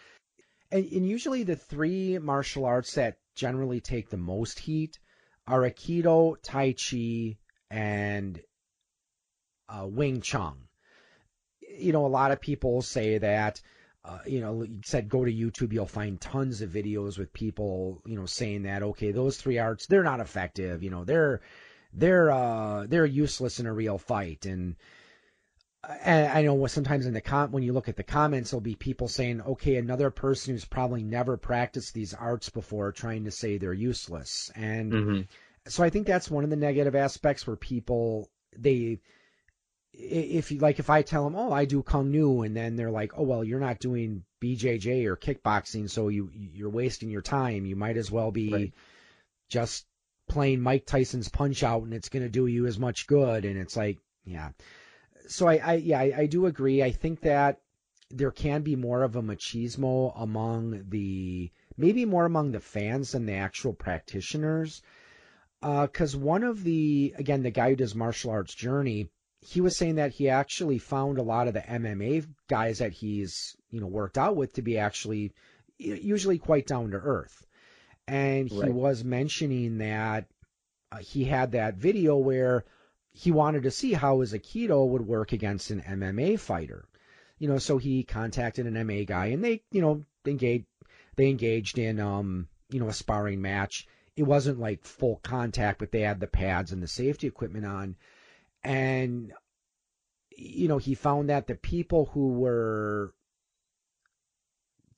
And, 0.72 0.86
and 0.86 1.07
usually 1.07 1.43
the 1.43 1.55
three 1.55 2.18
martial 2.20 2.66
arts 2.66 2.93
that 2.93 3.18
generally 3.36 3.82
take 3.82 4.10
the 4.10 4.18
most 4.18 4.60
heat 4.60 4.99
are 5.47 5.62
Aikido, 5.62 6.36
Tai 6.43 6.74
Chi, 6.74 7.38
and 7.72 8.39
uh, 9.70 9.86
Wing 9.86 10.22
Chun. 10.22 10.55
You 11.78 11.93
know, 11.93 12.05
a 12.05 12.07
lot 12.07 12.32
of 12.32 12.41
people 12.41 12.82
say 12.82 13.20
that, 13.20 13.61
uh, 14.03 14.20
you 14.26 14.41
know, 14.41 14.63
you 14.63 14.80
said 14.84 15.09
go 15.09 15.24
to 15.24 15.32
YouTube, 15.32 15.72
you'll 15.72 15.86
find 15.86 16.20
tons 16.20 16.61
of 16.61 16.72
videos 16.72 17.17
with 17.17 17.32
people, 17.32 18.01
you 18.05 18.15
know, 18.15 18.26
saying 18.26 18.63
that, 18.63 18.82
okay, 18.82 19.11
those 19.11 19.38
three 19.38 19.59
arts, 19.59 19.86
they're 19.88 20.03
not 20.03 20.20
effective. 20.20 20.84
You 20.84 20.89
know, 20.89 21.03
they're, 21.03 21.41
they're, 21.93 22.32
uh, 22.32 22.86
they're 22.88 23.05
useless 23.05 23.59
in 23.59 23.65
a 23.65 23.74
real 23.74 23.97
fight. 23.97 24.45
And, 24.45 24.76
and 26.03 26.28
I 26.28 26.41
know 26.41 26.65
sometimes 26.67 27.05
in 27.05 27.13
the 27.13 27.22
com 27.22 27.51
when 27.51 27.63
you 27.63 27.72
look 27.72 27.88
at 27.88 27.95
the 27.95 28.03
comments, 28.03 28.51
there'll 28.51 28.61
be 28.61 28.76
people 28.76 29.07
saying, 29.07 29.41
okay, 29.41 29.76
another 29.76 30.09
person 30.09 30.53
who's 30.53 30.65
probably 30.65 31.03
never 31.03 31.38
practiced 31.38 31.93
these 31.93 32.13
arts 32.13 32.49
before 32.49 32.91
trying 32.91 33.26
to 33.26 33.32
say 33.32 33.57
they're 33.57 33.74
useless. 33.74 34.51
And 34.55 34.91
mm-hmm. 34.91 35.22
so 35.67 35.84
I 35.84 35.89
think 35.89 36.07
that's 36.07 36.30
one 36.30 36.43
of 36.43 36.49
the 36.49 36.55
negative 36.55 36.95
aspects 36.95 37.47
where 37.47 37.55
people, 37.55 38.30
they, 38.57 38.99
if 40.00 40.52
you 40.52 40.60
like, 40.60 40.80
if 40.80 40.89
I 40.89 41.02
tell 41.02 41.24
them, 41.24 41.36
oh, 41.36 41.52
I 41.52 41.66
do 41.66 41.84
Kung 41.84 42.12
Fu, 42.12 42.43
and 42.43 42.56
then 42.56 42.76
they're 42.76 42.91
like, 42.91 43.12
oh, 43.18 43.24
well, 43.24 43.43
you're 43.43 43.60
not 43.60 43.80
doing 43.80 44.24
BJJ 44.41 45.06
or 45.06 45.18
kickboxing, 45.18 45.89
so 45.89 46.08
you, 46.08 46.30
you're 46.34 46.70
wasting 46.70 47.10
your 47.10 47.22
time. 47.22 47.66
You 47.66 47.76
might 47.76 47.97
as 47.97 48.10
well 48.10 48.32
be 48.32 48.54
right. 48.54 48.74
just 49.50 49.86
playing 50.28 50.62
Mike 50.62 50.86
Tyson's 50.86 51.30
punch 51.30 51.64
out 51.64 51.84
and 51.84 51.93
it's 51.93 52.10
going 52.10 52.24
to 52.24 52.30
do 52.30 52.47
you 52.47 52.68
as 52.68 52.80
much 52.80 53.08
good. 53.08 53.45
And 53.45 53.58
it's 53.60 53.76
like, 53.76 53.97
yeah 54.26 54.50
so 55.30 55.47
I, 55.47 55.56
I 55.56 55.74
yeah, 55.76 56.00
I, 56.00 56.14
I, 56.18 56.26
do 56.26 56.47
agree. 56.47 56.84
I 56.84 56.91
think 56.91 57.22
that 57.22 57.62
there 58.10 58.32
can 58.32 58.64
be 58.64 58.76
more 58.76 59.04
of 59.04 59.16
a 59.16 59.22
machismo 59.22 60.12
among 60.20 60.89
the 60.89 61.52
maybe 61.78 62.06
more 62.06 62.26
among 62.26 62.52
the 62.52 62.60
fans 62.60 63.12
than 63.12 63.26
the 63.26 63.34
actual 63.34 63.74
practitioners. 63.74 64.82
Because 65.62 66.16
uh, 66.16 66.20
one 66.20 66.43
of 66.43 66.64
the 66.64 67.14
again 67.18 67.43
the 67.43 67.52
guy 67.52 67.70
who 67.70 67.76
does 67.76 67.95
martial 67.95 68.32
arts 68.32 68.54
journey, 68.54 69.10
he 69.41 69.61
was 69.61 69.77
saying 69.77 69.95
that 69.95 70.11
he 70.11 70.29
actually 70.29 70.77
found 70.77 71.17
a 71.17 71.23
lot 71.23 71.47
of 71.47 71.53
the 71.53 71.61
MMA 71.61 72.27
guys 72.47 72.79
that 72.79 72.91
he's 72.91 73.55
you 73.69 73.79
know 73.79 73.87
worked 73.87 74.17
out 74.17 74.35
with 74.35 74.53
to 74.53 74.61
be 74.61 74.77
actually 74.77 75.33
usually 75.77 76.37
quite 76.37 76.67
down 76.67 76.91
to 76.91 76.97
earth. 76.97 77.45
And 78.07 78.49
he 78.49 78.59
right. 78.59 78.73
was 78.73 79.03
mentioning 79.03 79.77
that 79.77 80.25
uh, 80.91 80.97
he 80.97 81.23
had 81.23 81.51
that 81.51 81.75
video 81.75 82.17
where 82.17 82.65
he 83.11 83.31
wanted 83.31 83.63
to 83.63 83.71
see 83.71 83.93
how 83.93 84.19
his 84.19 84.33
Aikido 84.33 84.87
would 84.87 85.05
work 85.05 85.31
against 85.31 85.71
an 85.71 85.81
MMA 85.81 86.39
fighter. 86.39 86.85
You 87.37 87.47
know, 87.47 87.59
so 87.59 87.77
he 87.77 88.03
contacted 88.03 88.65
an 88.65 88.73
MMA 88.73 89.05
guy 89.07 89.27
and 89.27 89.43
they, 89.43 89.61
you 89.71 89.81
know, 89.81 90.05
engaged 90.25 90.65
they 91.15 91.29
engaged 91.29 91.77
in 91.77 91.99
um, 91.99 92.47
you 92.69 92.79
know, 92.79 92.87
a 92.87 92.93
sparring 92.93 93.41
match. 93.41 93.87
It 94.15 94.23
wasn't 94.23 94.59
like 94.59 94.83
full 94.83 95.17
contact, 95.17 95.79
but 95.79 95.91
they 95.91 96.01
had 96.01 96.19
the 96.19 96.27
pads 96.27 96.71
and 96.71 96.83
the 96.83 96.87
safety 96.87 97.27
equipment 97.27 97.65
on. 97.65 97.95
And 98.64 99.32
you 100.39 100.68
know, 100.68 100.78
he 100.78 100.95
found 100.95 101.30
that 101.30 101.47
the 101.47 101.55
people 101.55 102.05
who 102.05 102.30
were 102.30 103.14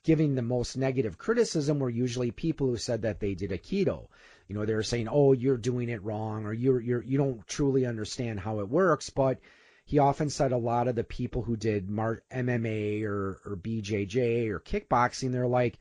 giving 0.04 0.36
the 0.36 0.42
most 0.42 0.78
negative 0.78 1.18
criticism 1.18 1.80
were 1.80 1.90
usually 1.90 2.32
people 2.32 2.68
who 2.68 2.78
said 2.78 3.04
that 3.04 3.20
they 3.20 3.36
did 3.36 3.52
Aikido. 3.52 4.08
You 4.48 4.56
know, 4.56 4.66
they're 4.66 4.84
saying, 4.84 5.08
"Oh, 5.10 5.34
you're 5.34 5.58
doing 5.58 5.90
it 5.90 6.04
wrong," 6.04 6.46
or 6.46 6.54
"You're 6.54 6.82
you're 6.82 7.04
you 7.04 7.18
don't 7.18 7.46
truly 7.48 7.86
understand 7.86 8.40
how 8.40 8.60
it 8.60 8.70
works." 8.70 9.10
But 9.10 9.40
he 9.86 10.00
often 10.00 10.30
said 10.30 10.52
a 10.52 10.58
lot 10.58 10.88
of 10.88 10.96
the 10.96 11.04
people 11.04 11.42
who 11.42 11.56
did 11.56 11.88
MMA 11.88 13.04
or 13.04 13.40
or 13.46 13.56
BJJ 13.56 14.50
or 14.50 14.60
kickboxing, 14.60 15.32
they're 15.32 15.48
like, 15.48 15.78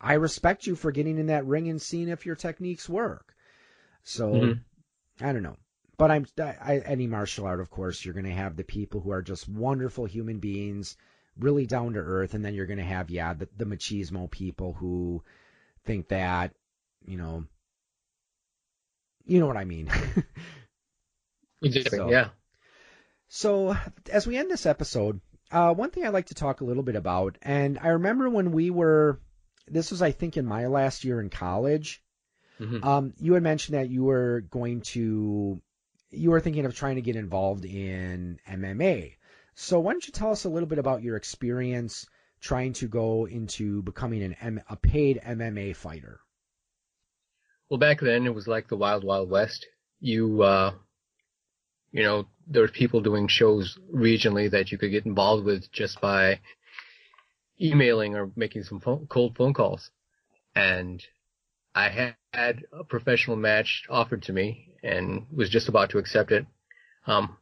"I 0.00 0.14
respect 0.14 0.66
you 0.66 0.74
for 0.74 0.92
getting 0.92 1.18
in 1.18 1.26
that 1.26 1.46
ring 1.46 1.68
and 1.68 1.80
seeing 1.80 2.08
if 2.08 2.26
your 2.26 2.36
techniques 2.36 2.88
work." 2.88 3.34
So 4.02 4.32
mm-hmm. 4.32 5.24
I 5.24 5.32
don't 5.32 5.42
know. 5.42 5.56
But 6.00 6.10
I'm 6.10 6.26
I, 6.38 6.78
any 6.78 7.06
martial 7.06 7.44
art, 7.44 7.60
of 7.60 7.68
course, 7.68 8.02
you're 8.02 8.14
going 8.14 8.24
to 8.24 8.30
have 8.30 8.56
the 8.56 8.64
people 8.64 9.02
who 9.02 9.10
are 9.10 9.20
just 9.20 9.46
wonderful 9.46 10.06
human 10.06 10.38
beings 10.38 10.96
really 11.38 11.66
down 11.66 11.92
to 11.92 12.00
earth, 12.00 12.32
and 12.32 12.42
then 12.42 12.54
you're 12.54 12.64
going 12.64 12.78
to 12.78 12.84
have 12.84 13.10
yeah 13.10 13.34
the, 13.34 13.48
the 13.54 13.66
machismo 13.66 14.30
people 14.30 14.72
who 14.72 15.22
think 15.84 16.08
that 16.08 16.54
you 17.04 17.18
know 17.18 17.44
you 19.26 19.40
know 19.40 19.46
what 19.46 19.58
I 19.58 19.66
mean. 19.66 19.90
exactly. 21.62 21.98
So, 21.98 22.10
yeah. 22.10 22.28
So 23.28 23.76
as 24.10 24.26
we 24.26 24.38
end 24.38 24.50
this 24.50 24.64
episode, 24.64 25.20
uh, 25.52 25.74
one 25.74 25.90
thing 25.90 26.06
I'd 26.06 26.14
like 26.14 26.28
to 26.28 26.34
talk 26.34 26.62
a 26.62 26.64
little 26.64 26.82
bit 26.82 26.96
about, 26.96 27.36
and 27.42 27.78
I 27.78 27.88
remember 27.88 28.30
when 28.30 28.52
we 28.52 28.70
were, 28.70 29.20
this 29.68 29.90
was 29.90 30.00
I 30.00 30.12
think 30.12 30.38
in 30.38 30.46
my 30.46 30.66
last 30.66 31.04
year 31.04 31.20
in 31.20 31.28
college. 31.28 32.02
Mm-hmm. 32.58 32.82
Um, 32.82 33.12
you 33.18 33.34
had 33.34 33.42
mentioned 33.42 33.76
that 33.76 33.90
you 33.90 34.04
were 34.04 34.40
going 34.50 34.80
to, 34.92 35.60
you 36.10 36.30
were 36.30 36.40
thinking 36.40 36.66
of 36.66 36.74
trying 36.74 36.96
to 36.96 37.02
get 37.02 37.16
involved 37.16 37.64
in 37.64 38.38
MMA. 38.48 39.14
So 39.54 39.80
why 39.80 39.92
don't 39.92 40.06
you 40.06 40.12
tell 40.12 40.32
us 40.32 40.44
a 40.44 40.48
little 40.48 40.68
bit 40.68 40.78
about 40.78 41.02
your 41.02 41.16
experience 41.16 42.06
trying 42.40 42.72
to 42.74 42.88
go 42.88 43.26
into 43.26 43.82
becoming 43.82 44.22
an 44.22 44.34
M- 44.40 44.62
a 44.68 44.76
paid 44.76 45.20
MMA 45.24 45.76
fighter? 45.76 46.20
Well, 47.68 47.78
back 47.78 48.00
then 48.00 48.26
it 48.26 48.34
was 48.34 48.48
like 48.48 48.68
the 48.68 48.76
wild, 48.76 49.04
wild 49.04 49.30
west. 49.30 49.66
You, 50.00 50.42
uh, 50.42 50.72
you 51.92 52.02
know, 52.02 52.26
there 52.46 52.62
were 52.62 52.68
people 52.68 53.00
doing 53.00 53.28
shows 53.28 53.78
regionally 53.94 54.50
that 54.50 54.72
you 54.72 54.78
could 54.78 54.90
get 54.90 55.06
involved 55.06 55.44
with 55.44 55.70
just 55.70 56.00
by 56.00 56.40
emailing 57.60 58.16
or 58.16 58.32
making 58.34 58.64
some 58.64 58.80
phone, 58.80 59.06
cold 59.06 59.36
phone 59.36 59.52
calls. 59.52 59.90
And 60.54 61.04
I 61.74 62.14
had 62.32 62.64
a 62.72 62.82
professional 62.82 63.36
match 63.36 63.84
offered 63.88 64.22
to 64.24 64.32
me 64.32 64.69
and 64.82 65.26
was 65.34 65.50
just 65.50 65.68
about 65.68 65.90
to 65.90 65.98
accept 65.98 66.32
it. 66.32 66.46
Um, 67.06 67.36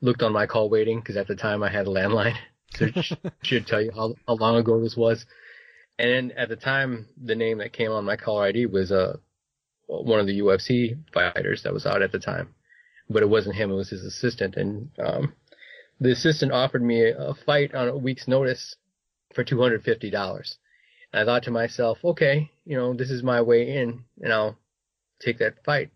looked 0.00 0.22
on 0.22 0.32
my 0.32 0.46
call 0.46 0.68
waiting 0.68 1.00
because 1.00 1.16
at 1.16 1.28
the 1.28 1.36
time 1.36 1.62
I 1.62 1.70
had 1.70 1.86
a 1.86 1.90
landline. 1.90 2.36
So 2.74 2.86
should 3.42 3.66
tell 3.66 3.82
you 3.82 3.92
how, 3.94 4.14
how 4.26 4.36
long 4.36 4.56
ago 4.56 4.80
this 4.80 4.96
was. 4.96 5.26
And 5.98 6.32
at 6.32 6.48
the 6.48 6.56
time, 6.56 7.06
the 7.22 7.34
name 7.34 7.58
that 7.58 7.74
came 7.74 7.90
on 7.90 8.06
my 8.06 8.16
caller 8.16 8.44
ID 8.44 8.64
was 8.64 8.90
uh, 8.90 9.18
one 9.88 10.20
of 10.20 10.26
the 10.26 10.40
UFC 10.40 10.96
fighters 11.12 11.64
that 11.64 11.74
was 11.74 11.84
out 11.84 12.00
at 12.00 12.12
the 12.12 12.18
time, 12.18 12.54
but 13.10 13.22
it 13.22 13.28
wasn't 13.28 13.56
him; 13.56 13.70
it 13.70 13.74
was 13.74 13.90
his 13.90 14.02
assistant. 14.04 14.56
And 14.56 14.90
um, 14.98 15.34
the 16.00 16.12
assistant 16.12 16.52
offered 16.52 16.82
me 16.82 17.10
a 17.10 17.34
fight 17.44 17.74
on 17.74 17.88
a 17.88 17.96
week's 17.96 18.26
notice 18.26 18.76
for 19.34 19.44
two 19.44 19.60
hundred 19.60 19.84
fifty 19.84 20.10
dollars. 20.10 20.56
And 21.12 21.20
I 21.20 21.24
thought 21.24 21.42
to 21.44 21.50
myself, 21.50 21.98
okay, 22.02 22.50
you 22.64 22.76
know, 22.76 22.94
this 22.94 23.10
is 23.10 23.22
my 23.22 23.42
way 23.42 23.76
in, 23.76 24.04
and 24.22 24.32
I'll 24.32 24.56
take 25.20 25.38
that 25.38 25.62
fight. 25.64 25.90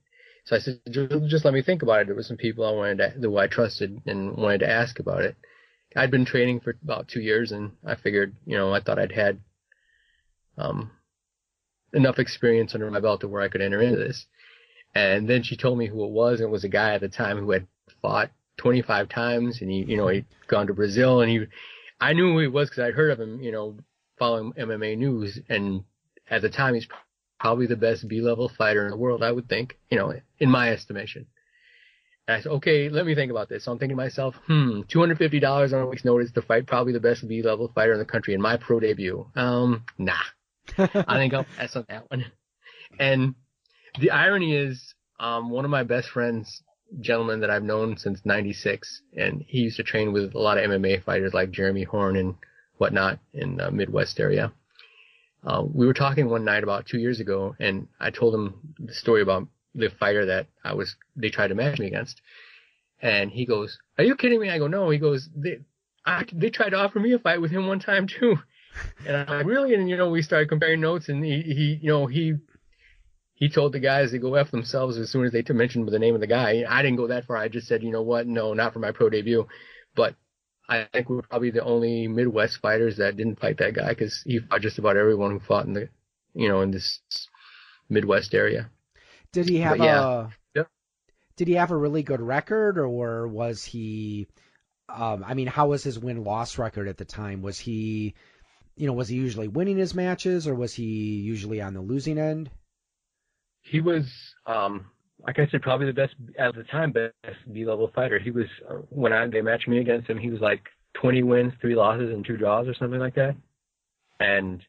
So 0.47 0.55
I 0.55 0.61
said, 0.61 0.80
just 1.26 1.44
let 1.44 1.55
me 1.55 1.62
think 1.62 1.82
about 1.82 2.03
it. 2.03 2.07
There 2.07 2.14
were 2.14 2.22
some 2.22 2.36
people 2.36 2.64
I 2.64 2.70
wanted 2.70 2.99
to, 2.99 3.11
who 3.20 3.36
I 3.36 3.49
trusted 3.49 4.01
and 4.07 4.36
wanted 4.36 4.59
to 4.59 4.70
ask 4.70 5.01
about 5.01 5.22
it. 5.22 5.36
I'd 5.97 6.12
been 6.12 6.24
training 6.24 6.61
for 6.61 6.76
about 6.84 7.09
two 7.09 7.20
years 7.20 7.51
and 7.51 7.72
I 7.84 7.97
figured, 7.97 8.36
you 8.47 8.57
know, 8.57 8.72
I 8.72 8.80
thought 8.80 8.99
I'd 8.99 9.11
had, 9.11 9.40
um, 10.57 10.92
enough 11.92 12.20
experience 12.20 12.74
under 12.74 12.88
my 12.90 13.01
belt 13.01 13.22
to 13.22 13.28
where 13.28 13.42
I 13.42 13.49
could 13.49 13.61
enter 13.61 13.82
into 13.82 13.99
this. 13.99 14.26
And 14.94 15.28
then 15.28 15.42
she 15.42 15.57
told 15.57 15.78
me 15.78 15.88
who 15.88 16.05
it 16.05 16.11
was 16.11 16.38
and 16.38 16.49
it 16.49 16.53
was 16.53 16.64
a 16.64 16.68
guy 16.68 16.94
at 16.94 17.01
the 17.01 17.09
time 17.09 17.38
who 17.38 17.51
had 17.51 17.66
fought 18.01 18.30
25 18.59 19.09
times 19.09 19.61
and 19.61 19.70
he, 19.70 19.78
you 19.82 19.97
know, 19.97 20.07
he'd 20.09 20.26
gone 20.47 20.68
to 20.68 20.74
Brazil 20.74 21.22
and 21.22 21.30
he, 21.30 21.47
I 22.01 22.12
knew 22.12 22.32
who 22.32 22.38
he 22.38 22.47
was 22.47 22.70
because 22.70 22.84
I'd 22.84 22.94
heard 22.94 23.11
of 23.11 23.20
him, 23.20 23.42
you 23.42 23.51
know, 23.51 23.78
following 24.16 24.53
MMA 24.53 24.97
news 24.97 25.40
and 25.49 25.82
at 26.30 26.42
the 26.42 26.51
time 26.51 26.74
he's 26.74 26.86
probably 27.40 27.66
the 27.66 27.76
best 27.76 28.07
B-level 28.07 28.51
fighter 28.57 28.84
in 28.84 28.90
the 28.90 28.97
world, 28.97 29.24
I 29.24 29.32
would 29.32 29.49
think, 29.49 29.76
you 29.90 29.99
know, 29.99 30.12
in 30.39 30.51
my 30.51 30.70
estimation. 30.70 31.26
And 32.28 32.37
I 32.37 32.41
said, 32.41 32.53
okay, 32.53 32.89
let 32.89 33.07
me 33.07 33.14
think 33.14 33.30
about 33.30 33.49
this. 33.49 33.64
So 33.64 33.72
I'm 33.72 33.78
thinking 33.78 33.97
to 33.97 34.03
myself, 34.03 34.34
hmm, 34.47 34.80
$250 34.93 35.72
on 35.72 35.80
a 35.80 35.87
week's 35.87 36.05
notice 36.05 36.32
to 36.32 36.43
fight 36.43 36.66
probably 36.66 36.93
the 36.93 37.01
best 37.01 37.26
B-level 37.26 37.70
fighter 37.74 37.93
in 37.93 37.99
the 37.99 38.05
country 38.05 38.34
in 38.34 38.43
my 38.43 38.57
pro 38.57 38.80
debut. 38.80 39.26
Um, 39.37 39.84
nah. 39.97 40.14
I 40.78 41.16
think 41.18 41.34
I'll 41.34 41.47
pass 41.57 41.76
on 41.76 41.87
that 41.89 42.11
one. 42.11 42.24
And 42.99 43.34
the 44.01 44.11
irony 44.11 44.57
is, 44.57 44.95
um, 45.20 45.51
one 45.51 45.64
of 45.64 45.70
my 45.70 45.84
best 45.84 46.09
friends 46.09 46.62
gentleman 47.01 47.41
that 47.41 47.51
I've 47.51 47.62
known 47.62 47.97
since 47.97 48.24
'96, 48.24 49.03
and 49.16 49.45
he 49.47 49.59
used 49.59 49.76
to 49.76 49.82
train 49.82 50.12
with 50.12 50.34
a 50.34 50.39
lot 50.39 50.59
of 50.59 50.70
MMA 50.70 51.03
fighters 51.03 51.34
like 51.34 51.51
Jeremy 51.51 51.82
Horn 51.82 52.16
and 52.16 52.34
whatnot 52.78 53.18
in 53.32 53.57
the 53.57 53.70
Midwest 53.70 54.20
area. 54.20 54.53
Uh, 55.45 55.64
we 55.64 55.87
were 55.87 55.95
talking 55.95 56.28
one 56.28 56.45
night 56.45 56.62
about 56.62 56.87
two 56.87 56.99
years 56.99 57.20
ago, 57.20 57.55
and 57.59 57.89
I 58.01 58.11
told 58.11 58.34
him 58.34 58.74
the 58.78 58.95
story 58.95 59.22
about 59.22 59.47
the 59.77 59.91
fighter 59.91 60.27
that 60.27 60.47
I 60.64 60.74
was 60.74 60.97
they 61.14 61.29
tried 61.29 61.49
to 61.49 61.55
match 61.55 61.79
me 61.79 61.87
against, 61.87 62.20
and 63.01 63.31
he 63.31 63.47
goes, 63.47 63.79
"Are 63.99 64.05
you 64.05 64.16
kidding 64.16 64.41
me?" 64.41 64.51
I 64.51 64.59
go, 64.59 64.66
"No." 64.66 64.91
He 64.91 64.99
goes, 64.99 65.29
"They, 65.35 65.61
I, 66.05 66.24
they 66.33 66.51
tried 66.51 66.70
to 66.70 66.77
offer 66.77 66.99
me 66.99 67.12
a 67.12 67.18
fight 67.18 67.41
with 67.41 67.51
him 67.51 67.66
one 67.66 67.81
time 67.81 68.07
too," 68.07 68.39
and 69.07 69.16
I'm 69.16 69.27
like, 69.29 69.47
"Really?" 69.47 69.74
And 69.74 69.89
you 69.89 69.97
know, 69.97 70.11
we 70.11 70.22
started 70.22 70.49
comparing 70.49 70.81
notes, 70.81 71.09
and 71.09 71.24
he, 71.24 71.43
he 71.43 71.79
you 71.83 71.89
know, 71.89 72.07
he 72.07 72.35
he 73.37 73.51
told 73.51 73.72
the 73.72 73.81
guys 73.81 74.11
to 74.11 74.18
go 74.18 74.35
f 74.35 74.51
themselves 74.51 74.97
as 74.97 75.11
soon 75.11 75.27
as 75.27 75.33
they 75.33 75.45
mentioned 75.53 75.87
the 75.89 75.99
name 75.99 76.14
of 76.14 76.20
the 76.20 76.27
guy. 76.27 76.64
I 76.68 76.83
didn't 76.83 76.97
go 76.97 77.09
that 77.09 77.27
far. 77.27 77.37
I 77.37 77.49
just 77.49 77.68
said, 77.68 77.83
you 77.83 77.91
know 77.91 78.03
what? 78.03 78.27
No, 78.27 78.55
not 78.55 78.72
for 78.72 78.79
my 78.79 78.93
pro 78.93 79.11
debut. 79.11 79.47
But 79.95 80.14
I 80.68 80.89
think 80.93 81.11
we're 81.11 81.22
probably 81.22 81.51
the 81.51 81.62
only 81.62 82.09
Midwest 82.09 82.61
fighters 82.61 82.97
that 82.97 83.16
didn't 83.16 83.39
fight 83.39 83.59
that 83.59 83.74
guy 83.74 83.91
because 83.91 84.22
he 84.24 84.39
fought 84.39 84.62
just 84.62 84.79
about 84.79 84.97
everyone 84.97 85.33
who 85.33 85.41
fought 85.41 85.66
in 85.66 85.74
the, 85.74 85.89
you 86.35 86.49
know, 86.49 86.62
in 86.62 86.70
this 86.70 87.01
Midwest 87.91 88.35
area. 88.35 88.70
Did 89.33 89.49
he 89.49 89.59
have 89.59 89.79
yeah. 89.79 90.29
a? 90.29 90.29
Did 91.37 91.49
he 91.49 91.55
have 91.55 91.70
a 91.70 91.77
really 91.77 92.03
good 92.03 92.20
record, 92.20 92.79
or 92.79 93.29
was 93.29 93.62
he? 93.62 94.27
Um, 94.89 95.22
I 95.27 95.35
mean, 95.35 95.47
how 95.47 95.68
was 95.68 95.85
his 95.85 95.99
win 95.99 96.24
loss 96.24 96.59
record 96.59 96.89
at 96.89 96.97
the 96.97 97.05
time? 97.05 97.43
Was 97.43 97.59
he, 97.59 98.14
you 98.77 98.87
know, 98.87 98.95
was 98.95 99.09
he 99.09 99.16
usually 99.16 99.49
winning 99.49 99.77
his 99.77 99.95
matches, 99.95 100.49
or 100.49 100.55
was 100.55 100.72
he 100.72 100.85
usually 100.85 101.61
on 101.61 101.74
the 101.74 101.81
losing 101.81 102.18
end? 102.18 102.51
He 103.62 103.81
was, 103.81 104.05
um, 104.47 104.87
like 105.27 105.39
I 105.39 105.47
said, 105.49 105.61
probably 105.61 105.87
the 105.87 105.93
best 105.93 106.14
at 106.39 106.55
the 106.55 106.62
time, 106.64 106.93
best 106.93 107.12
B 107.53 107.66
level 107.66 107.91
fighter. 107.95 108.18
He 108.18 108.31
was 108.31 108.47
uh, 108.68 108.74
when 108.89 109.12
I 109.12 109.27
they 109.27 109.43
matched 109.43 109.68
me 109.68 109.79
against 109.79 110.09
him, 110.09 110.18
he 110.18 110.31
was 110.31 110.41
like 110.41 110.62
20 110.95 111.22
wins, 111.22 111.53
three 111.61 111.74
losses, 111.74 112.11
and 112.14 112.24
two 112.24 112.39
draws, 112.39 112.66
or 112.66 112.74
something 112.74 113.01
like 113.01 113.16
that. 113.16 113.37
And 114.20 114.62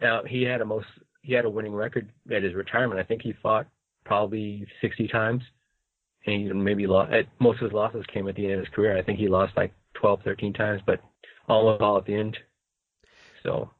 now 0.00 0.22
he 0.26 0.42
had 0.42 0.60
a 0.60 0.64
most 0.64 0.86
he 1.22 1.34
had 1.34 1.44
a 1.44 1.50
winning 1.50 1.74
record 1.74 2.10
at 2.34 2.42
his 2.42 2.54
retirement. 2.54 2.98
I 2.98 3.04
think 3.04 3.22
he 3.22 3.34
fought 3.40 3.68
probably 4.04 4.66
60 4.80 5.08
times, 5.08 5.42
and 6.26 6.64
maybe 6.64 6.86
lost. 6.86 7.12
Most 7.38 7.60
of 7.60 7.64
his 7.64 7.72
losses 7.72 8.04
came 8.12 8.28
at 8.28 8.36
the 8.36 8.44
end 8.44 8.54
of 8.54 8.60
his 8.60 8.74
career. 8.74 8.96
I 8.96 9.02
think 9.02 9.18
he 9.18 9.28
lost 9.28 9.56
like 9.56 9.72
12, 9.94 10.20
13 10.24 10.52
times, 10.52 10.82
but 10.86 11.00
almost 11.48 11.82
all 11.82 11.98
at 11.98 12.06
the 12.06 12.14
end. 12.14 12.38
So 13.42 13.70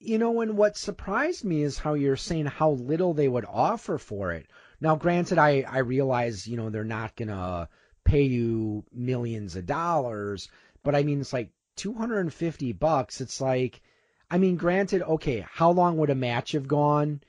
you 0.00 0.16
know, 0.16 0.40
and 0.40 0.56
what 0.56 0.78
surprised 0.78 1.44
me 1.44 1.62
is 1.62 1.78
how 1.78 1.92
you're 1.92 2.16
saying 2.16 2.46
how 2.46 2.70
little 2.70 3.12
they 3.12 3.28
would 3.28 3.44
offer 3.44 3.98
for 3.98 4.32
it. 4.32 4.46
Now, 4.80 4.96
granted, 4.96 5.36
I, 5.36 5.62
I 5.68 5.78
realize, 5.78 6.46
you 6.46 6.56
know, 6.56 6.70
they're 6.70 6.84
not 6.84 7.14
going 7.16 7.28
to 7.28 7.68
pay 8.02 8.22
you 8.22 8.82
millions 8.92 9.56
of 9.56 9.66
dollars, 9.66 10.48
but 10.82 10.94
I 10.94 11.02
mean, 11.02 11.20
it's 11.20 11.34
like 11.34 11.50
250 11.76 12.72
bucks. 12.72 13.20
It's 13.20 13.42
like, 13.42 13.82
I 14.30 14.38
mean, 14.38 14.56
granted, 14.56 15.02
okay, 15.02 15.44
how 15.52 15.70
long 15.72 15.98
would 15.98 16.08
a 16.08 16.14
match 16.14 16.52
have 16.52 16.66
gone? 16.66 17.20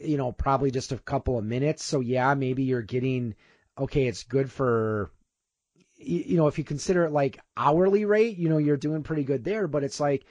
You 0.00 0.16
know, 0.16 0.32
probably 0.32 0.70
just 0.70 0.92
a 0.92 0.98
couple 0.98 1.38
of 1.38 1.44
minutes. 1.44 1.84
So, 1.84 2.00
yeah, 2.00 2.34
maybe 2.34 2.64
you're 2.64 2.82
getting, 2.82 3.34
okay, 3.78 4.06
it's 4.06 4.24
good 4.24 4.50
for, 4.50 5.10
you 5.96 6.36
know, 6.36 6.46
if 6.46 6.58
you 6.58 6.64
consider 6.64 7.04
it 7.04 7.12
like 7.12 7.40
hourly 7.56 8.04
rate, 8.04 8.38
you 8.38 8.48
know, 8.48 8.58
you're 8.58 8.76
doing 8.76 9.02
pretty 9.02 9.24
good 9.24 9.44
there, 9.44 9.66
but 9.66 9.84
it's 9.84 10.00
like, 10.00 10.24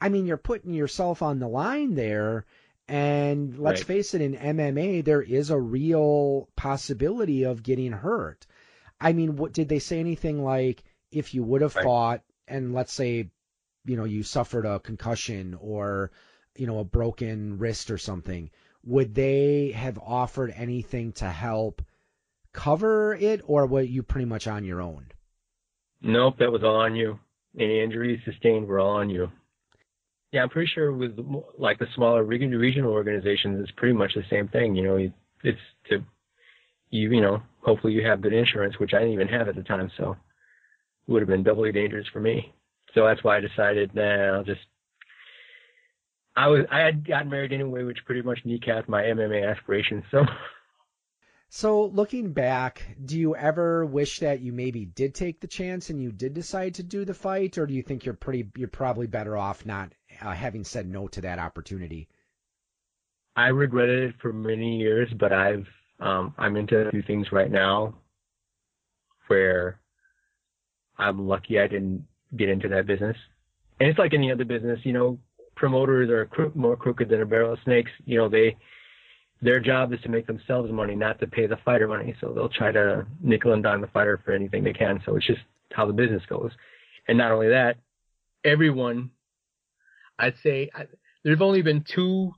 I 0.00 0.08
mean, 0.08 0.26
you're 0.26 0.38
putting 0.38 0.72
yourself 0.72 1.22
on 1.22 1.38
the 1.38 1.48
line 1.48 1.94
there. 1.94 2.46
And 2.88 3.56
let's 3.58 3.82
right. 3.82 3.86
face 3.86 4.14
it, 4.14 4.22
in 4.22 4.34
MMA, 4.34 5.04
there 5.04 5.22
is 5.22 5.50
a 5.50 5.60
real 5.60 6.48
possibility 6.56 7.44
of 7.44 7.62
getting 7.62 7.92
hurt. 7.92 8.46
I 9.00 9.12
mean, 9.12 9.36
what 9.36 9.52
did 9.52 9.68
they 9.68 9.78
say 9.78 10.00
anything 10.00 10.42
like 10.42 10.82
if 11.12 11.34
you 11.34 11.44
would 11.44 11.62
have 11.62 11.76
right. 11.76 11.84
fought 11.84 12.22
and 12.48 12.74
let's 12.74 12.92
say, 12.92 13.30
you 13.84 13.96
know, 13.96 14.04
you 14.04 14.22
suffered 14.22 14.66
a 14.66 14.80
concussion 14.80 15.56
or, 15.60 16.10
you 16.56 16.66
know, 16.66 16.80
a 16.80 16.84
broken 16.84 17.58
wrist 17.58 17.90
or 17.90 17.98
something, 17.98 18.50
would 18.84 19.14
they 19.14 19.72
have 19.74 19.98
offered 19.98 20.52
anything 20.56 21.12
to 21.12 21.28
help 21.28 21.82
cover 22.52 23.14
it 23.14 23.42
or 23.44 23.66
were 23.66 23.82
you 23.82 24.02
pretty 24.02 24.24
much 24.24 24.46
on 24.46 24.64
your 24.64 24.80
own? 24.80 25.06
Nope, 26.02 26.36
that 26.38 26.50
was 26.50 26.62
all 26.64 26.76
on 26.76 26.96
you. 26.96 27.18
Any 27.58 27.82
injuries 27.82 28.20
sustained 28.24 28.66
were 28.66 28.80
all 28.80 28.96
on 28.96 29.10
you. 29.10 29.30
Yeah, 30.32 30.42
I'm 30.42 30.48
pretty 30.48 30.70
sure 30.72 30.92
with 30.92 31.18
like 31.58 31.78
the 31.78 31.86
smaller 31.94 32.22
regional 32.22 32.92
organizations, 32.92 33.60
it's 33.60 33.76
pretty 33.76 33.94
much 33.94 34.12
the 34.14 34.22
same 34.30 34.48
thing. 34.48 34.76
You 34.76 34.82
know, 34.84 35.10
it's 35.42 35.58
to 35.88 36.04
you, 36.90 37.10
you 37.10 37.20
know, 37.20 37.42
hopefully 37.62 37.92
you 37.92 38.06
have 38.06 38.20
good 38.20 38.32
insurance, 38.32 38.78
which 38.78 38.94
I 38.94 38.98
didn't 38.98 39.14
even 39.14 39.28
have 39.28 39.48
at 39.48 39.56
the 39.56 39.62
time, 39.62 39.90
so 39.96 40.16
it 41.06 41.12
would 41.12 41.22
have 41.22 41.28
been 41.28 41.42
doubly 41.42 41.72
dangerous 41.72 42.06
for 42.12 42.20
me. 42.20 42.52
So 42.94 43.04
that's 43.04 43.22
why 43.22 43.36
I 43.36 43.40
decided, 43.40 43.94
nah, 43.94 44.36
I'll 44.36 44.44
just. 44.44 44.60
I 46.36 46.48
was 46.48 46.64
I 46.70 46.80
had 46.80 47.06
gotten 47.06 47.30
married 47.30 47.52
anyway, 47.52 47.82
which 47.84 48.04
pretty 48.04 48.22
much 48.22 48.44
kneecapped 48.44 48.88
my 48.88 49.02
MMA 49.02 49.50
aspirations. 49.50 50.04
So. 50.10 50.24
So 51.52 51.86
looking 51.86 52.32
back, 52.32 52.96
do 53.04 53.18
you 53.18 53.34
ever 53.34 53.84
wish 53.84 54.20
that 54.20 54.40
you 54.40 54.52
maybe 54.52 54.84
did 54.84 55.16
take 55.16 55.40
the 55.40 55.48
chance 55.48 55.90
and 55.90 56.00
you 56.00 56.12
did 56.12 56.32
decide 56.32 56.76
to 56.76 56.84
do 56.84 57.04
the 57.04 57.12
fight, 57.12 57.58
or 57.58 57.66
do 57.66 57.74
you 57.74 57.82
think 57.82 58.04
you're 58.04 58.14
pretty 58.14 58.48
you're 58.56 58.68
probably 58.68 59.08
better 59.08 59.36
off 59.36 59.66
not 59.66 59.92
uh, 60.22 60.32
having 60.32 60.62
said 60.62 60.88
no 60.88 61.08
to 61.08 61.22
that 61.22 61.40
opportunity? 61.40 62.08
I 63.34 63.48
regretted 63.48 64.10
it 64.10 64.14
for 64.22 64.32
many 64.32 64.78
years, 64.78 65.08
but 65.18 65.32
I've 65.32 65.66
um, 65.98 66.34
I'm 66.38 66.56
into 66.56 66.76
a 66.76 66.90
few 66.92 67.02
things 67.02 67.26
right 67.32 67.50
now 67.50 67.94
where 69.26 69.80
I'm 70.96 71.26
lucky 71.26 71.58
I 71.58 71.66
didn't 71.66 72.06
get 72.36 72.48
into 72.48 72.68
that 72.68 72.86
business. 72.86 73.16
And 73.80 73.88
it's 73.88 73.98
like 73.98 74.14
any 74.14 74.30
other 74.30 74.44
business, 74.44 74.78
you 74.84 74.92
know, 74.92 75.18
promoters 75.60 76.08
are 76.08 76.28
more 76.54 76.74
crooked 76.74 77.10
than 77.10 77.20
a 77.20 77.26
barrel 77.26 77.52
of 77.52 77.58
snakes. 77.64 77.90
You 78.06 78.16
know, 78.18 78.28
they 78.30 78.56
their 79.42 79.60
job 79.60 79.92
is 79.92 80.00
to 80.00 80.08
make 80.08 80.26
themselves 80.26 80.72
money, 80.72 80.96
not 80.96 81.20
to 81.20 81.26
pay 81.26 81.46
the 81.46 81.58
fighter 81.64 81.86
money. 81.86 82.14
So 82.20 82.32
they'll 82.32 82.48
try 82.48 82.72
to 82.72 83.06
nickel 83.22 83.52
and 83.52 83.62
dime 83.62 83.80
the 83.82 83.86
fighter 83.86 84.20
for 84.24 84.32
anything 84.32 84.64
they 84.64 84.72
can. 84.72 85.00
So 85.04 85.16
it's 85.16 85.26
just 85.26 85.40
how 85.72 85.86
the 85.86 85.92
business 85.92 86.22
goes. 86.28 86.50
And 87.06 87.16
not 87.18 87.30
only 87.30 87.48
that, 87.48 87.76
everyone, 88.44 89.10
I'd 90.18 90.34
say 90.42 90.70
I, 90.74 90.86
there've 91.24 91.42
only 91.42 91.62
been 91.62 91.84
two 91.84 92.32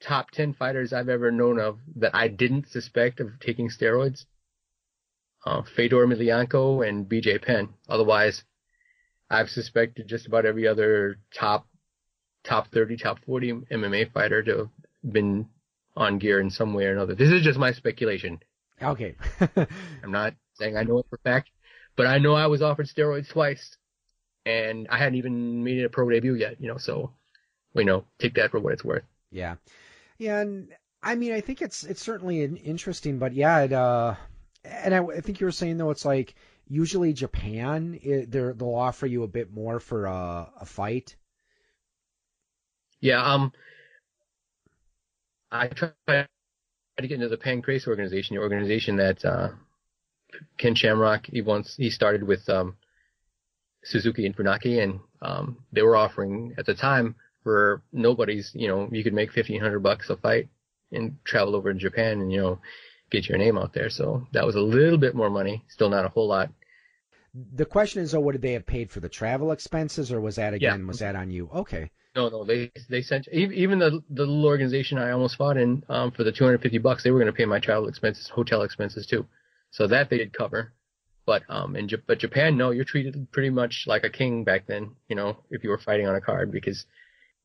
top 0.00 0.30
10 0.32 0.54
fighters 0.54 0.92
I've 0.92 1.08
ever 1.08 1.30
known 1.30 1.58
of 1.58 1.78
that 1.96 2.14
I 2.14 2.28
didn't 2.28 2.68
suspect 2.70 3.20
of 3.20 3.28
taking 3.40 3.70
steroids. 3.70 4.24
Uh, 5.46 5.62
Fedor 5.76 6.06
Emelianenko 6.06 6.88
and 6.88 7.06
BJ 7.06 7.40
Penn. 7.42 7.68
Otherwise, 7.88 8.42
I've 9.30 9.50
suspected 9.50 10.08
just 10.08 10.26
about 10.26 10.46
every 10.46 10.66
other 10.66 11.18
top, 11.34 11.66
top 12.44 12.70
30, 12.70 12.96
top 12.96 13.18
40 13.24 13.52
MMA 13.72 14.12
fighter 14.12 14.42
to 14.42 14.58
have 14.58 14.68
been 15.12 15.48
on 15.96 16.18
gear 16.18 16.40
in 16.40 16.50
some 16.50 16.74
way 16.74 16.86
or 16.86 16.92
another. 16.92 17.14
This 17.14 17.30
is 17.30 17.42
just 17.42 17.58
my 17.58 17.72
speculation. 17.72 18.40
Okay. 18.82 19.16
I'm 19.56 20.10
not 20.10 20.34
saying 20.54 20.76
I 20.76 20.82
know 20.82 20.98
it 20.98 21.06
for 21.08 21.18
fact, 21.18 21.50
but 21.96 22.06
I 22.06 22.18
know 22.18 22.34
I 22.34 22.46
was 22.46 22.62
offered 22.62 22.88
steroids 22.88 23.28
twice, 23.28 23.76
and 24.44 24.88
I 24.90 24.98
hadn't 24.98 25.16
even 25.16 25.64
made 25.64 25.78
it 25.78 25.84
a 25.84 25.90
pro 25.90 26.08
debut 26.10 26.34
yet. 26.34 26.60
You 26.60 26.68
know, 26.68 26.78
so 26.78 27.12
you 27.74 27.84
know, 27.84 28.04
take 28.18 28.34
that 28.34 28.50
for 28.50 28.60
what 28.60 28.72
it's 28.72 28.84
worth. 28.84 29.04
Yeah, 29.30 29.56
yeah, 30.18 30.40
and 30.40 30.68
I 31.02 31.14
mean, 31.14 31.32
I 31.32 31.40
think 31.40 31.62
it's 31.62 31.84
it's 31.84 32.02
certainly 32.02 32.42
interesting, 32.42 33.18
but 33.18 33.32
yeah, 33.32 33.60
it, 33.60 33.72
uh, 33.72 34.14
and 34.64 34.94
I, 34.94 35.04
I 35.04 35.20
think 35.20 35.40
you 35.40 35.46
were 35.46 35.52
saying 35.52 35.76
though, 35.76 35.90
it's 35.90 36.04
like 36.04 36.34
usually 36.68 37.12
Japan, 37.12 37.98
it, 38.02 38.30
they'll 38.30 38.74
offer 38.74 39.06
you 39.06 39.22
a 39.22 39.28
bit 39.28 39.52
more 39.52 39.80
for 39.80 40.06
a, 40.06 40.50
a 40.60 40.64
fight. 40.64 41.16
Yeah, 43.04 43.22
um, 43.22 43.52
I 45.52 45.68
tried 45.68 45.92
to 46.08 46.26
get 47.06 47.10
into 47.12 47.28
the 47.28 47.36
Pancrase 47.36 47.86
organization, 47.86 48.34
the 48.34 48.40
organization 48.40 48.96
that 48.96 49.22
uh, 49.22 49.48
Ken 50.56 50.74
Shamrock 50.74 51.26
he 51.26 51.42
once 51.42 51.74
he 51.76 51.90
started 51.90 52.22
with 52.22 52.48
um, 52.48 52.78
Suzuki 53.84 54.24
and 54.24 54.34
Funaki, 54.34 54.82
and 54.82 55.00
um, 55.20 55.58
they 55.70 55.82
were 55.82 55.96
offering 55.96 56.54
at 56.56 56.64
the 56.64 56.74
time 56.74 57.14
for 57.42 57.82
nobody's, 57.92 58.52
you 58.54 58.68
know, 58.68 58.88
you 58.90 59.04
could 59.04 59.12
make 59.12 59.32
fifteen 59.32 59.60
hundred 59.60 59.82
bucks 59.82 60.08
a 60.08 60.16
fight 60.16 60.48
and 60.90 61.18
travel 61.24 61.54
over 61.54 61.74
to 61.74 61.78
Japan 61.78 62.22
and 62.22 62.32
you 62.32 62.40
know 62.40 62.58
get 63.10 63.28
your 63.28 63.36
name 63.36 63.58
out 63.58 63.74
there. 63.74 63.90
So 63.90 64.26
that 64.32 64.46
was 64.46 64.54
a 64.56 64.62
little 64.62 64.96
bit 64.96 65.14
more 65.14 65.28
money, 65.28 65.62
still 65.68 65.90
not 65.90 66.06
a 66.06 66.08
whole 66.08 66.28
lot. 66.28 66.48
The 67.34 67.64
question 67.64 68.02
is, 68.02 68.12
though, 68.12 68.20
what 68.20 68.32
did 68.32 68.42
they 68.42 68.52
have 68.52 68.66
paid 68.66 68.90
for 68.90 69.00
the 69.00 69.08
travel 69.08 69.50
expenses, 69.50 70.12
or 70.12 70.20
was 70.20 70.36
that 70.36 70.54
again 70.54 70.80
yeah. 70.80 70.86
was 70.86 71.00
that 71.00 71.16
on 71.16 71.30
you? 71.30 71.48
Okay. 71.52 71.90
No, 72.14 72.28
no, 72.28 72.44
they 72.44 72.70
they 72.88 73.02
sent 73.02 73.26
even 73.32 73.80
the 73.80 74.02
the 74.08 74.24
little 74.24 74.46
organization 74.46 74.98
I 74.98 75.10
almost 75.10 75.36
fought 75.36 75.56
in 75.56 75.82
um, 75.88 76.12
for 76.12 76.22
the 76.22 76.30
250 76.30 76.78
bucks. 76.78 77.02
They 77.02 77.10
were 77.10 77.18
going 77.18 77.32
to 77.32 77.36
pay 77.36 77.44
my 77.44 77.58
travel 77.58 77.88
expenses, 77.88 78.28
hotel 78.28 78.62
expenses 78.62 79.06
too, 79.06 79.26
so 79.70 79.88
that 79.88 80.10
they 80.10 80.18
did 80.18 80.32
cover. 80.32 80.72
But 81.26 81.42
um, 81.48 81.74
in 81.74 81.90
but 82.06 82.18
Japan, 82.18 82.56
no, 82.56 82.70
you're 82.70 82.84
treated 82.84 83.32
pretty 83.32 83.50
much 83.50 83.84
like 83.88 84.04
a 84.04 84.10
king 84.10 84.44
back 84.44 84.66
then. 84.66 84.94
You 85.08 85.16
know, 85.16 85.38
if 85.50 85.64
you 85.64 85.70
were 85.70 85.78
fighting 85.78 86.06
on 86.06 86.14
a 86.14 86.20
card 86.20 86.52
because 86.52 86.86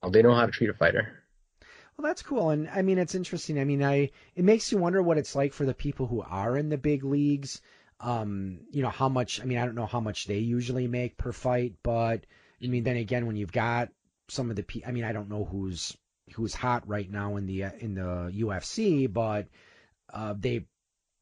well, 0.04 0.12
they 0.12 0.22
know 0.22 0.36
how 0.36 0.46
to 0.46 0.52
treat 0.52 0.70
a 0.70 0.74
fighter. 0.74 1.24
Well, 1.98 2.08
that's 2.08 2.22
cool, 2.22 2.52
and 2.52 2.70
I 2.70 2.84
mean 2.84 3.00
it's 3.00 3.16
interesting. 3.16 3.60
I 3.60 3.64
mean, 3.64 3.84
I 3.84 4.12
it 4.36 4.46
makes 4.46 4.72
you 4.72 4.78
wonder 4.78 5.02
what 5.02 5.18
it's 5.18 5.36
like 5.36 5.54
for 5.54 5.66
the 5.66 5.74
people 5.74 6.06
who 6.06 6.22
are 6.22 6.56
in 6.56 6.70
the 6.70 6.78
big 6.78 7.04
leagues. 7.04 7.60
Um, 8.00 8.60
you 8.72 8.82
know, 8.82 8.89
how 8.89 9.10
much, 9.10 9.41
I 9.41 9.45
mean, 9.45 9.58
I 9.58 9.66
don't 9.66 9.76
know 9.76 9.86
how 9.86 10.00
much 10.00 10.26
they 10.26 10.39
usually 10.39 10.88
make 10.88 11.18
per 11.18 11.32
fight, 11.32 11.76
but 11.84 12.26
I 12.64 12.68
mean, 12.68 12.84
then 12.84 12.97
again, 12.97 13.26
when 13.26 13.36
you've 13.36 13.52
got 13.52 13.89
some 14.30 14.50
of 14.50 14.56
the, 14.56 14.66
I 14.86 14.91
mean, 14.91 15.04
I 15.04 15.12
don't 15.12 15.30
know 15.30 15.43
who's, 15.43 15.95
who's 16.34 16.54
hot 16.54 16.88
right 16.88 17.10
now 17.10 17.36
in 17.36 17.45
the, 17.45 17.64
in 17.80 17.95
the 17.95 18.32
UFC, 18.36 19.12
but, 19.12 19.47
uh, 20.14 20.34
they 20.38 20.66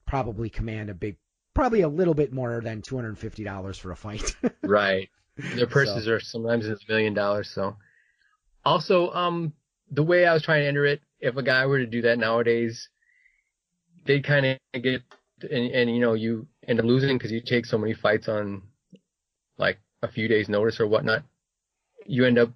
probably 0.05 0.49
command 0.49 0.89
a 0.89 0.93
big, 0.93 1.17
probably 1.53 1.82
a 1.82 1.89
little 1.89 2.13
bit 2.13 2.32
more 2.32 2.61
than 2.61 2.82
$250 2.82 3.80
for 3.80 3.91
a 3.91 3.95
fight. 3.95 4.36
right. 4.63 5.09
Their 5.38 5.67
purses 5.67 6.05
so. 6.05 6.11
are 6.11 6.19
sometimes 6.19 6.67
a 6.67 6.78
million 6.88 7.13
dollars. 7.13 7.49
So 7.49 7.78
also, 8.63 9.11
um, 9.11 9.53
the 9.89 10.03
way 10.03 10.25
I 10.25 10.34
was 10.34 10.43
trying 10.43 10.61
to 10.61 10.67
enter 10.67 10.86
it, 10.86 11.01
if 11.19 11.38
a 11.38 11.43
guy 11.43 11.65
were 11.65 11.80
to 11.80 11.86
do 11.86 12.03
that 12.03 12.19
nowadays, 12.19 12.89
they 14.05 14.19
kind 14.19 14.45
of 14.45 14.82
get, 14.82 15.01
and, 15.41 15.71
and 15.71 15.93
you 15.93 15.99
know, 15.99 16.13
you 16.13 16.47
end 16.67 16.79
up 16.79 16.85
losing 16.85 17.17
because 17.17 17.31
you 17.31 17.41
take 17.41 17.65
so 17.65 17.77
many 17.77 17.93
fights 17.93 18.27
on 18.27 18.63
like 19.57 19.79
a 20.01 20.07
few 20.07 20.27
days 20.27 20.49
notice 20.49 20.79
or 20.79 20.88
whatnot. 20.88 21.23
You 22.05 22.25
end 22.25 22.38
up 22.38 22.51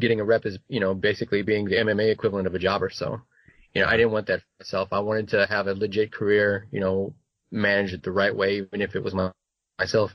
getting 0.00 0.20
a 0.20 0.24
rep 0.24 0.46
as, 0.46 0.58
you 0.68 0.80
know, 0.80 0.94
basically 0.94 1.42
being 1.42 1.66
the 1.66 1.76
MMA 1.76 2.10
equivalent 2.10 2.46
of 2.46 2.54
a 2.54 2.58
jobber. 2.58 2.90
So, 2.90 3.20
you 3.74 3.82
know, 3.82 3.88
I 3.88 3.96
didn't 3.96 4.12
want 4.12 4.26
that 4.28 4.40
for 4.40 4.64
myself. 4.64 4.88
I 4.92 5.00
wanted 5.00 5.28
to 5.30 5.46
have 5.46 5.66
a 5.66 5.74
legit 5.74 6.12
career, 6.12 6.66
you 6.70 6.80
know, 6.80 7.14
manage 7.50 7.92
it 7.92 8.02
the 8.02 8.10
right 8.10 8.34
way, 8.34 8.56
even 8.58 8.80
if 8.80 8.94
it 8.94 9.02
was 9.02 9.14
my, 9.14 9.32
myself, 9.78 10.14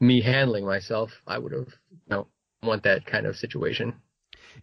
me 0.00 0.20
handling 0.20 0.64
myself, 0.64 1.10
I 1.26 1.38
would 1.38 1.52
have, 1.52 1.68
you 1.90 2.10
know, 2.10 2.26
want 2.62 2.84
that 2.84 3.06
kind 3.06 3.26
of 3.26 3.36
situation. 3.36 3.94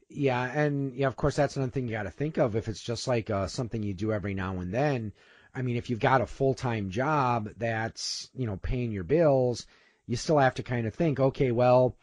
Yeah, 0.09 0.43
and 0.43 0.93
yeah, 0.93 1.07
of 1.07 1.15
course, 1.15 1.35
that's 1.35 1.55
another 1.55 1.71
thing 1.71 1.87
you 1.87 1.91
got 1.91 2.03
to 2.03 2.11
think 2.11 2.37
of. 2.37 2.55
If 2.55 2.67
it's 2.67 2.81
just 2.81 3.07
like 3.07 3.29
uh, 3.29 3.47
something 3.47 3.83
you 3.83 3.93
do 3.93 4.11
every 4.11 4.33
now 4.33 4.59
and 4.59 4.73
then, 4.73 5.13
I 5.53 5.61
mean, 5.61 5.77
if 5.77 5.89
you've 5.89 5.99
got 5.99 6.21
a 6.21 6.25
full 6.25 6.53
time 6.53 6.89
job 6.89 7.49
that's 7.57 8.29
you 8.33 8.47
know 8.47 8.57
paying 8.57 8.91
your 8.91 9.03
bills, 9.03 9.65
you 10.07 10.15
still 10.15 10.37
have 10.37 10.55
to 10.55 10.63
kind 10.63 10.87
of 10.87 10.93
think, 10.93 11.19
okay, 11.19 11.51
well, 11.51 11.95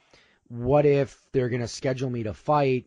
what 0.49 0.87
if 0.87 1.21
they're 1.33 1.49
going 1.49 1.63
to 1.63 1.69
schedule 1.69 2.11
me 2.11 2.25
to 2.25 2.35
fight 2.35 2.87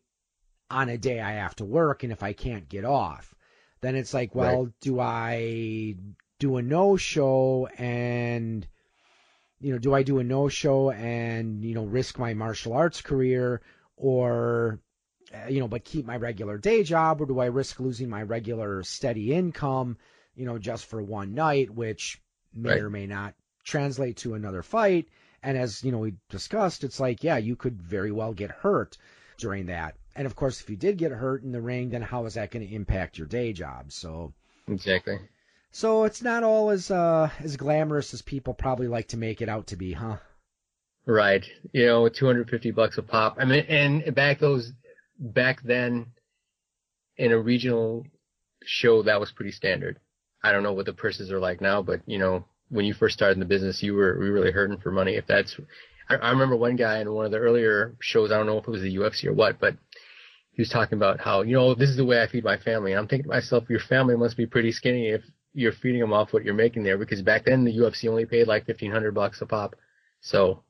on 0.69 0.89
a 0.89 0.97
day 0.97 1.19
I 1.19 1.33
have 1.33 1.55
to 1.57 1.65
work, 1.65 2.03
and 2.03 2.11
if 2.11 2.23
I 2.23 2.33
can't 2.33 2.69
get 2.69 2.85
off, 2.85 3.33
then 3.81 3.95
it's 3.95 4.13
like, 4.13 4.33
well, 4.33 4.65
right. 4.65 4.73
do 4.81 4.99
I 4.99 5.95
do 6.39 6.57
a 6.57 6.61
no 6.61 6.97
show 6.97 7.67
and 7.77 8.65
you 9.59 9.71
know, 9.71 9.77
do 9.77 9.93
I 9.93 10.01
do 10.01 10.17
a 10.17 10.23
no 10.23 10.49
show 10.49 10.89
and 10.91 11.63
you 11.63 11.75
know 11.75 11.85
risk 11.85 12.17
my 12.17 12.33
martial 12.33 12.73
arts 12.73 13.01
career, 13.01 13.61
or 13.95 14.79
uh, 15.33 15.47
you 15.47 15.59
know, 15.59 15.67
but 15.67 15.85
keep 15.85 16.05
my 16.05 16.17
regular 16.17 16.57
day 16.57 16.83
job, 16.83 17.21
or 17.21 17.25
do 17.25 17.39
I 17.39 17.45
risk 17.45 17.79
losing 17.79 18.09
my 18.09 18.23
regular 18.23 18.83
steady 18.83 19.33
income, 19.33 19.97
you 20.41 20.47
know, 20.47 20.57
just 20.57 20.87
for 20.87 20.99
one 20.99 21.35
night, 21.35 21.69
which 21.69 22.19
may 22.51 22.71
right. 22.71 22.81
or 22.81 22.89
may 22.89 23.05
not 23.05 23.35
translate 23.63 24.17
to 24.17 24.33
another 24.33 24.63
fight? 24.63 25.07
And 25.43 25.55
as 25.55 25.83
you 25.83 25.91
know, 25.91 25.99
we 25.99 26.15
discussed, 26.29 26.83
it's 26.83 26.99
like, 26.99 27.23
yeah, 27.23 27.37
you 27.37 27.55
could 27.55 27.79
very 27.79 28.11
well 28.11 28.33
get 28.33 28.49
hurt 28.49 28.97
during 29.37 29.67
that. 29.67 29.95
And 30.15 30.25
of 30.25 30.35
course, 30.35 30.59
if 30.59 30.67
you 30.67 30.75
did 30.75 30.97
get 30.97 31.11
hurt 31.11 31.43
in 31.43 31.51
the 31.51 31.61
ring, 31.61 31.91
then 31.91 32.01
how 32.01 32.25
is 32.25 32.33
that 32.33 32.49
going 32.49 32.67
to 32.67 32.73
impact 32.73 33.19
your 33.19 33.27
day 33.27 33.53
job? 33.53 33.91
So 33.91 34.33
exactly. 34.67 35.19
So 35.71 36.05
it's 36.05 36.23
not 36.23 36.41
all 36.41 36.71
as 36.71 36.89
uh, 36.89 37.29
as 37.39 37.55
glamorous 37.55 38.15
as 38.15 38.23
people 38.23 38.55
probably 38.55 38.87
like 38.87 39.09
to 39.09 39.17
make 39.17 39.43
it 39.43 39.47
out 39.47 39.67
to 39.67 39.75
be, 39.75 39.93
huh? 39.93 40.17
Right. 41.05 41.47
You 41.71 41.85
know, 41.85 42.09
250 42.09 42.71
bucks 42.71 42.97
a 42.97 43.03
pop. 43.03 43.37
I 43.39 43.45
mean, 43.45 43.65
and 43.69 44.15
back 44.15 44.39
those 44.39 44.73
back 45.19 45.61
then 45.61 46.07
in 47.15 47.31
a 47.31 47.37
regional 47.37 48.07
show 48.65 49.03
that 49.03 49.19
was 49.19 49.31
pretty 49.31 49.51
standard. 49.51 49.99
I 50.43 50.51
don't 50.51 50.63
know 50.63 50.73
what 50.73 50.85
the 50.85 50.93
purses 50.93 51.31
are 51.31 51.39
like 51.39 51.61
now, 51.61 51.81
but 51.81 52.01
you 52.05 52.17
know, 52.17 52.45
when 52.69 52.85
you 52.85 52.93
first 52.93 53.13
started 53.13 53.33
in 53.33 53.39
the 53.39 53.45
business, 53.45 53.83
you 53.83 53.93
were 53.93 54.17
really 54.17 54.51
hurting 54.51 54.77
for 54.77 54.91
money. 54.91 55.15
If 55.15 55.27
that's, 55.27 55.59
I, 56.09 56.15
I 56.15 56.31
remember 56.31 56.55
one 56.55 56.75
guy 56.75 56.99
in 56.99 57.11
one 57.11 57.25
of 57.25 57.31
the 57.31 57.37
earlier 57.37 57.95
shows. 57.99 58.31
I 58.31 58.37
don't 58.37 58.45
know 58.45 58.57
if 58.57 58.67
it 58.67 58.71
was 58.71 58.81
the 58.81 58.95
UFC 58.95 59.25
or 59.25 59.33
what, 59.33 59.59
but 59.59 59.75
he 60.53 60.61
was 60.61 60.69
talking 60.69 60.97
about 60.97 61.19
how 61.19 61.41
you 61.41 61.53
know 61.53 61.75
this 61.75 61.89
is 61.89 61.97
the 61.97 62.05
way 62.05 62.21
I 62.21 62.27
feed 62.27 62.43
my 62.43 62.57
family. 62.57 62.91
And 62.91 62.99
I'm 62.99 63.07
thinking 63.07 63.29
to 63.29 63.35
myself, 63.35 63.69
your 63.69 63.79
family 63.79 64.15
must 64.15 64.37
be 64.37 64.45
pretty 64.45 64.71
skinny 64.71 65.09
if 65.09 65.21
you're 65.53 65.71
feeding 65.71 65.99
them 65.99 66.13
off 66.13 66.33
what 66.33 66.43
you're 66.43 66.53
making 66.53 66.83
there, 66.83 66.97
because 66.97 67.21
back 67.21 67.45
then 67.45 67.63
the 67.63 67.77
UFC 67.77 68.09
only 68.09 68.25
paid 68.25 68.47
like 68.47 68.67
1500 68.67 69.13
bucks 69.13 69.41
a 69.41 69.45
pop. 69.45 69.75
So. 70.21 70.63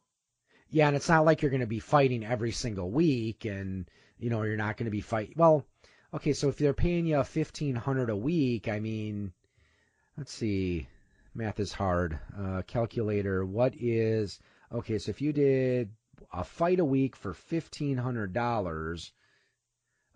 Yeah, 0.69 0.87
and 0.87 0.95
it's 0.95 1.09
not 1.09 1.25
like 1.25 1.41
you're 1.41 1.51
going 1.51 1.59
to 1.59 1.67
be 1.67 1.79
fighting 1.79 2.25
every 2.25 2.51
single 2.51 2.89
week, 2.89 3.43
and 3.43 3.89
you 4.19 4.29
know 4.29 4.43
you're 4.43 4.55
not 4.55 4.77
going 4.77 4.85
to 4.85 4.91
be 4.91 5.01
fighting. 5.01 5.35
Well, 5.35 5.65
okay, 6.13 6.31
so 6.31 6.47
if 6.47 6.57
they're 6.57 6.73
paying 6.73 7.05
you 7.05 7.17
1500 7.17 8.09
a 8.09 8.15
week, 8.15 8.69
I 8.69 8.79
mean, 8.79 9.33
let's 10.21 10.33
see 10.33 10.87
math 11.33 11.59
is 11.59 11.73
hard. 11.73 12.19
Uh, 12.37 12.61
calculator, 12.67 13.43
what 13.43 13.73
is 13.75 14.39
okay? 14.71 14.99
So 14.99 15.09
if 15.09 15.19
you 15.19 15.33
did 15.33 15.89
a 16.31 16.43
fight 16.43 16.79
a 16.79 16.85
week 16.85 17.15
for 17.15 17.33
fifteen 17.33 17.97
hundred 17.97 18.31
dollars, 18.31 19.11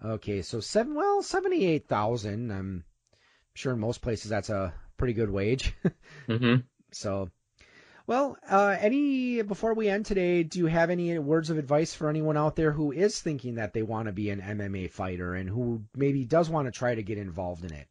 okay, 0.03 0.43
so 0.43 0.59
seven 0.59 0.93
well 0.93 1.23
seventy 1.23 1.65
eight 1.65 1.87
thousand. 1.87 2.51
I'm 2.51 2.83
sure 3.55 3.73
in 3.73 3.79
most 3.79 4.03
places 4.03 4.29
that's 4.29 4.51
a 4.51 4.75
pretty 4.95 5.13
good 5.13 5.31
wage. 5.31 5.73
mm-hmm. 6.27 6.57
So, 6.91 7.31
well, 8.05 8.37
uh, 8.47 8.77
any 8.79 9.41
before 9.41 9.73
we 9.73 9.89
end 9.89 10.05
today, 10.05 10.43
do 10.43 10.59
you 10.59 10.67
have 10.67 10.91
any 10.91 11.17
words 11.17 11.49
of 11.49 11.57
advice 11.57 11.95
for 11.95 12.11
anyone 12.11 12.37
out 12.37 12.55
there 12.55 12.71
who 12.71 12.91
is 12.91 13.19
thinking 13.19 13.55
that 13.55 13.73
they 13.73 13.81
want 13.81 14.05
to 14.05 14.11
be 14.11 14.29
an 14.29 14.39
MMA 14.39 14.91
fighter 14.91 15.33
and 15.33 15.49
who 15.49 15.81
maybe 15.95 16.25
does 16.25 16.47
want 16.47 16.67
to 16.67 16.71
try 16.71 16.93
to 16.93 17.01
get 17.01 17.17
involved 17.17 17.65
in 17.65 17.73
it? 17.73 17.87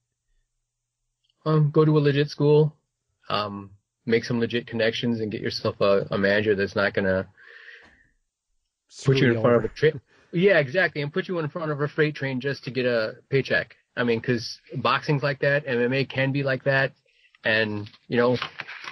Um, 1.47 1.71
go 1.71 1.85
to 1.85 1.99
a 1.99 2.01
legit 2.01 2.31
school 2.31 2.75
um, 3.29 3.71
make 4.07 4.25
some 4.25 4.41
legit 4.41 4.67
connections 4.67 5.21
and 5.21 5.31
get 5.31 5.41
yourself 5.41 5.81
a, 5.81 6.07
a 6.11 6.19
manager 6.19 6.55
that's 6.55 6.77
not 6.77 6.95
gonna 6.95 7.27
put 9.05 9.17
you 9.17 9.33
in 9.33 9.41
front 9.41 9.57
of 9.57 9.65
a 9.65 9.69
train. 9.69 10.01
yeah, 10.33 10.59
exactly, 10.59 11.03
and 11.03 11.13
put 11.13 11.29
you 11.29 11.39
in 11.39 11.49
front 11.49 11.71
of 11.71 11.81
a 11.81 11.89
freight 11.89 12.15
train 12.15 12.41
just 12.41 12.65
to 12.65 12.71
get 12.71 12.87
a 12.87 13.15
paycheck. 13.31 13.75
I 13.97 14.05
mean, 14.05 14.21
because 14.21 14.59
boxing's 14.77 15.23
like 15.23 15.41
that, 15.41 15.67
MMA 15.67 16.09
can 16.09 16.33
be 16.33 16.43
like 16.43 16.65
that, 16.65 16.93
and 17.45 17.89
you 18.09 18.17
know, 18.17 18.37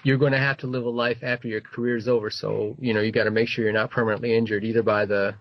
you're 0.02 0.18
going 0.18 0.32
to 0.32 0.38
have 0.38 0.58
to 0.58 0.66
live 0.66 0.84
a 0.84 0.90
life 0.90 1.18
after 1.22 1.48
your 1.48 1.60
career's 1.60 2.08
over. 2.08 2.30
So 2.30 2.76
you 2.80 2.94
know, 2.94 3.00
you 3.00 3.12
got 3.12 3.24
to 3.24 3.30
make 3.30 3.48
sure 3.48 3.64
you're 3.64 3.72
not 3.72 3.90
permanently 3.90 4.34
injured 4.34 4.64
either 4.64 4.82
by 4.82 5.04
the 5.06 5.34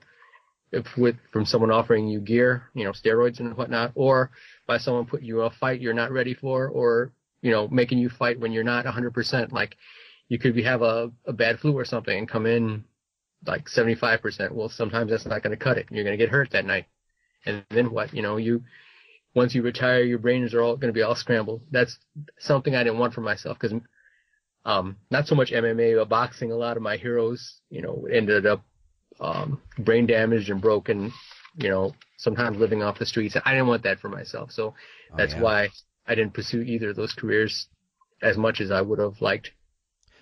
if 0.72 0.86
with 0.98 1.18
from 1.32 1.46
someone 1.46 1.72
offering 1.72 2.08
you 2.08 2.20
gear, 2.20 2.64
you 2.74 2.84
know, 2.84 2.92
steroids 2.92 3.40
and 3.40 3.56
whatnot, 3.56 3.92
or 3.96 4.32
by 4.72 4.78
someone 4.78 5.06
putting 5.06 5.28
you 5.28 5.42
in 5.42 5.48
a 5.48 5.50
fight 5.50 5.82
you're 5.82 5.94
not 5.94 6.14
ready 6.14 6.34
for, 6.34 6.70
or 6.70 7.12
you 7.42 7.52
know, 7.52 7.68
making 7.68 7.98
you 7.98 8.10
fight 8.10 8.40
when 8.40 8.54
you're 8.54 8.64
not 8.64 8.86
100%. 8.86 9.52
Like 9.52 9.76
you 10.30 10.40
could 10.40 10.56
be, 10.56 10.64
have 10.64 10.82
a, 10.82 11.12
a 11.26 11.34
bad 11.34 11.60
flu 11.60 11.78
or 11.78 11.84
something 11.84 12.18
and 12.18 12.30
come 12.30 12.46
in 12.46 12.86
like 13.46 13.66
75%. 13.66 14.52
Well, 14.52 14.70
sometimes 14.70 15.12
that's 15.12 15.26
not 15.26 15.44
going 15.44 15.52
to 15.58 15.62
cut 15.62 15.78
it. 15.78 15.88
You're 15.92 16.06
going 16.06 16.18
to 16.18 16.24
get 16.24 16.32
hurt 16.32 16.52
that 16.52 16.64
night. 16.64 16.86
And 17.46 17.66
then 17.70 17.92
what? 17.92 18.14
You 18.14 18.22
know, 18.22 18.38
you, 18.38 18.64
once 19.36 19.54
you 19.54 19.62
retire, 19.62 20.04
your 20.04 20.20
brains 20.20 20.54
are 20.54 20.62
all 20.62 20.78
going 20.78 20.94
to 20.94 20.98
be 20.98 21.02
all 21.02 21.16
scrambled. 21.16 21.64
That's 21.70 21.98
something 22.40 22.74
I 22.74 22.86
didn't 22.86 23.00
want 23.00 23.14
for 23.14 23.22
myself 23.22 23.58
because, 23.60 23.78
um, 24.64 24.96
not 25.10 25.28
so 25.28 25.36
much 25.36 25.52
MMA, 25.52 25.98
but 25.98 26.08
boxing, 26.08 26.54
a 26.54 26.56
lot 26.56 26.78
of 26.78 26.84
my 26.84 26.96
heroes, 26.96 27.56
you 27.70 27.82
know, 27.82 28.08
ended 28.10 28.46
up, 28.46 28.64
um, 29.20 29.60
brain 29.80 30.06
damaged 30.06 30.50
and 30.50 30.62
broken, 30.62 31.12
you 31.56 31.70
know, 31.70 31.94
sometimes 32.18 32.58
living 32.58 32.84
off 32.84 33.00
the 33.00 33.06
streets. 33.06 33.36
I 33.44 33.52
didn't 33.52 33.68
want 33.68 33.84
that 33.84 34.00
for 34.00 34.10
myself. 34.10 34.52
So 34.52 34.74
oh, 35.12 35.18
that's 35.18 35.34
yeah. 35.34 35.42
why 35.42 35.70
I 36.08 36.16
didn't 36.16 36.34
pursue 36.34 36.62
either 36.62 36.90
of 36.90 36.96
those 36.96 37.14
careers 37.14 37.68
as 38.22 38.38
much 38.38 38.62
as 38.62 38.72
I 38.72 38.82
would 38.82 39.00
have 39.00 39.22
liked. 39.22 39.52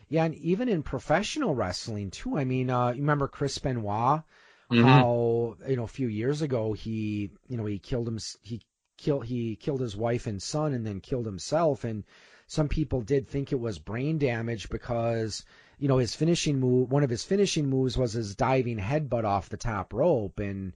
Yeah, 0.07 0.25
and 0.25 0.35
even 0.35 0.69
in 0.69 0.81
professional 0.81 1.53
wrestling 1.53 2.11
too. 2.11 2.37
I 2.37 2.43
mean, 2.43 2.69
uh, 2.69 2.89
you 2.89 3.01
remember 3.01 3.27
Chris 3.27 3.57
Benoit? 3.57 4.23
Mm-hmm. 4.71 4.83
How 4.83 5.57
you 5.67 5.77
know 5.77 5.83
a 5.83 5.87
few 5.87 6.07
years 6.07 6.43
ago 6.43 6.73
he 6.73 7.31
you 7.47 7.57
know 7.57 7.65
he 7.65 7.79
killed 7.79 8.07
him 8.07 8.19
he 8.43 8.61
killed 8.97 9.25
he 9.25 9.55
killed 9.55 9.81
his 9.81 9.97
wife 9.97 10.27
and 10.27 10.41
son 10.41 10.73
and 10.73 10.85
then 10.85 10.99
killed 10.99 11.25
himself 11.25 11.85
and 11.85 12.03
some 12.45 12.67
people 12.67 13.01
did 13.01 13.27
think 13.27 13.51
it 13.51 13.59
was 13.59 13.79
brain 13.79 14.19
damage 14.19 14.69
because 14.69 15.43
you 15.79 15.87
know 15.87 15.97
his 15.97 16.15
finishing 16.15 16.59
move 16.59 16.91
one 16.91 17.03
of 17.03 17.09
his 17.09 17.23
finishing 17.23 17.67
moves 17.67 17.97
was 17.97 18.13
his 18.13 18.35
diving 18.35 18.77
headbutt 18.77 19.23
off 19.23 19.49
the 19.49 19.57
top 19.57 19.91
rope 19.91 20.39
and 20.39 20.73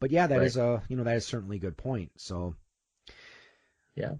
but 0.00 0.10
yeah 0.10 0.26
that 0.26 0.38
right. 0.38 0.46
is 0.46 0.56
a 0.56 0.82
you 0.88 0.96
know 0.96 1.04
that 1.04 1.16
is 1.16 1.26
certainly 1.26 1.56
a 1.56 1.60
good 1.60 1.76
point 1.76 2.10
so 2.16 2.54
yeah 3.94 4.14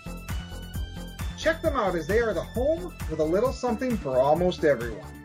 Check 1.37 1.61
them 1.61 1.75
out 1.75 1.95
as 1.95 2.07
they 2.07 2.19
are 2.19 2.33
the 2.33 2.41
home 2.41 2.93
with 3.09 3.19
a 3.19 3.23
little 3.23 3.51
something 3.51 3.97
for 3.97 4.17
almost 4.17 4.63
everyone. 4.63 5.24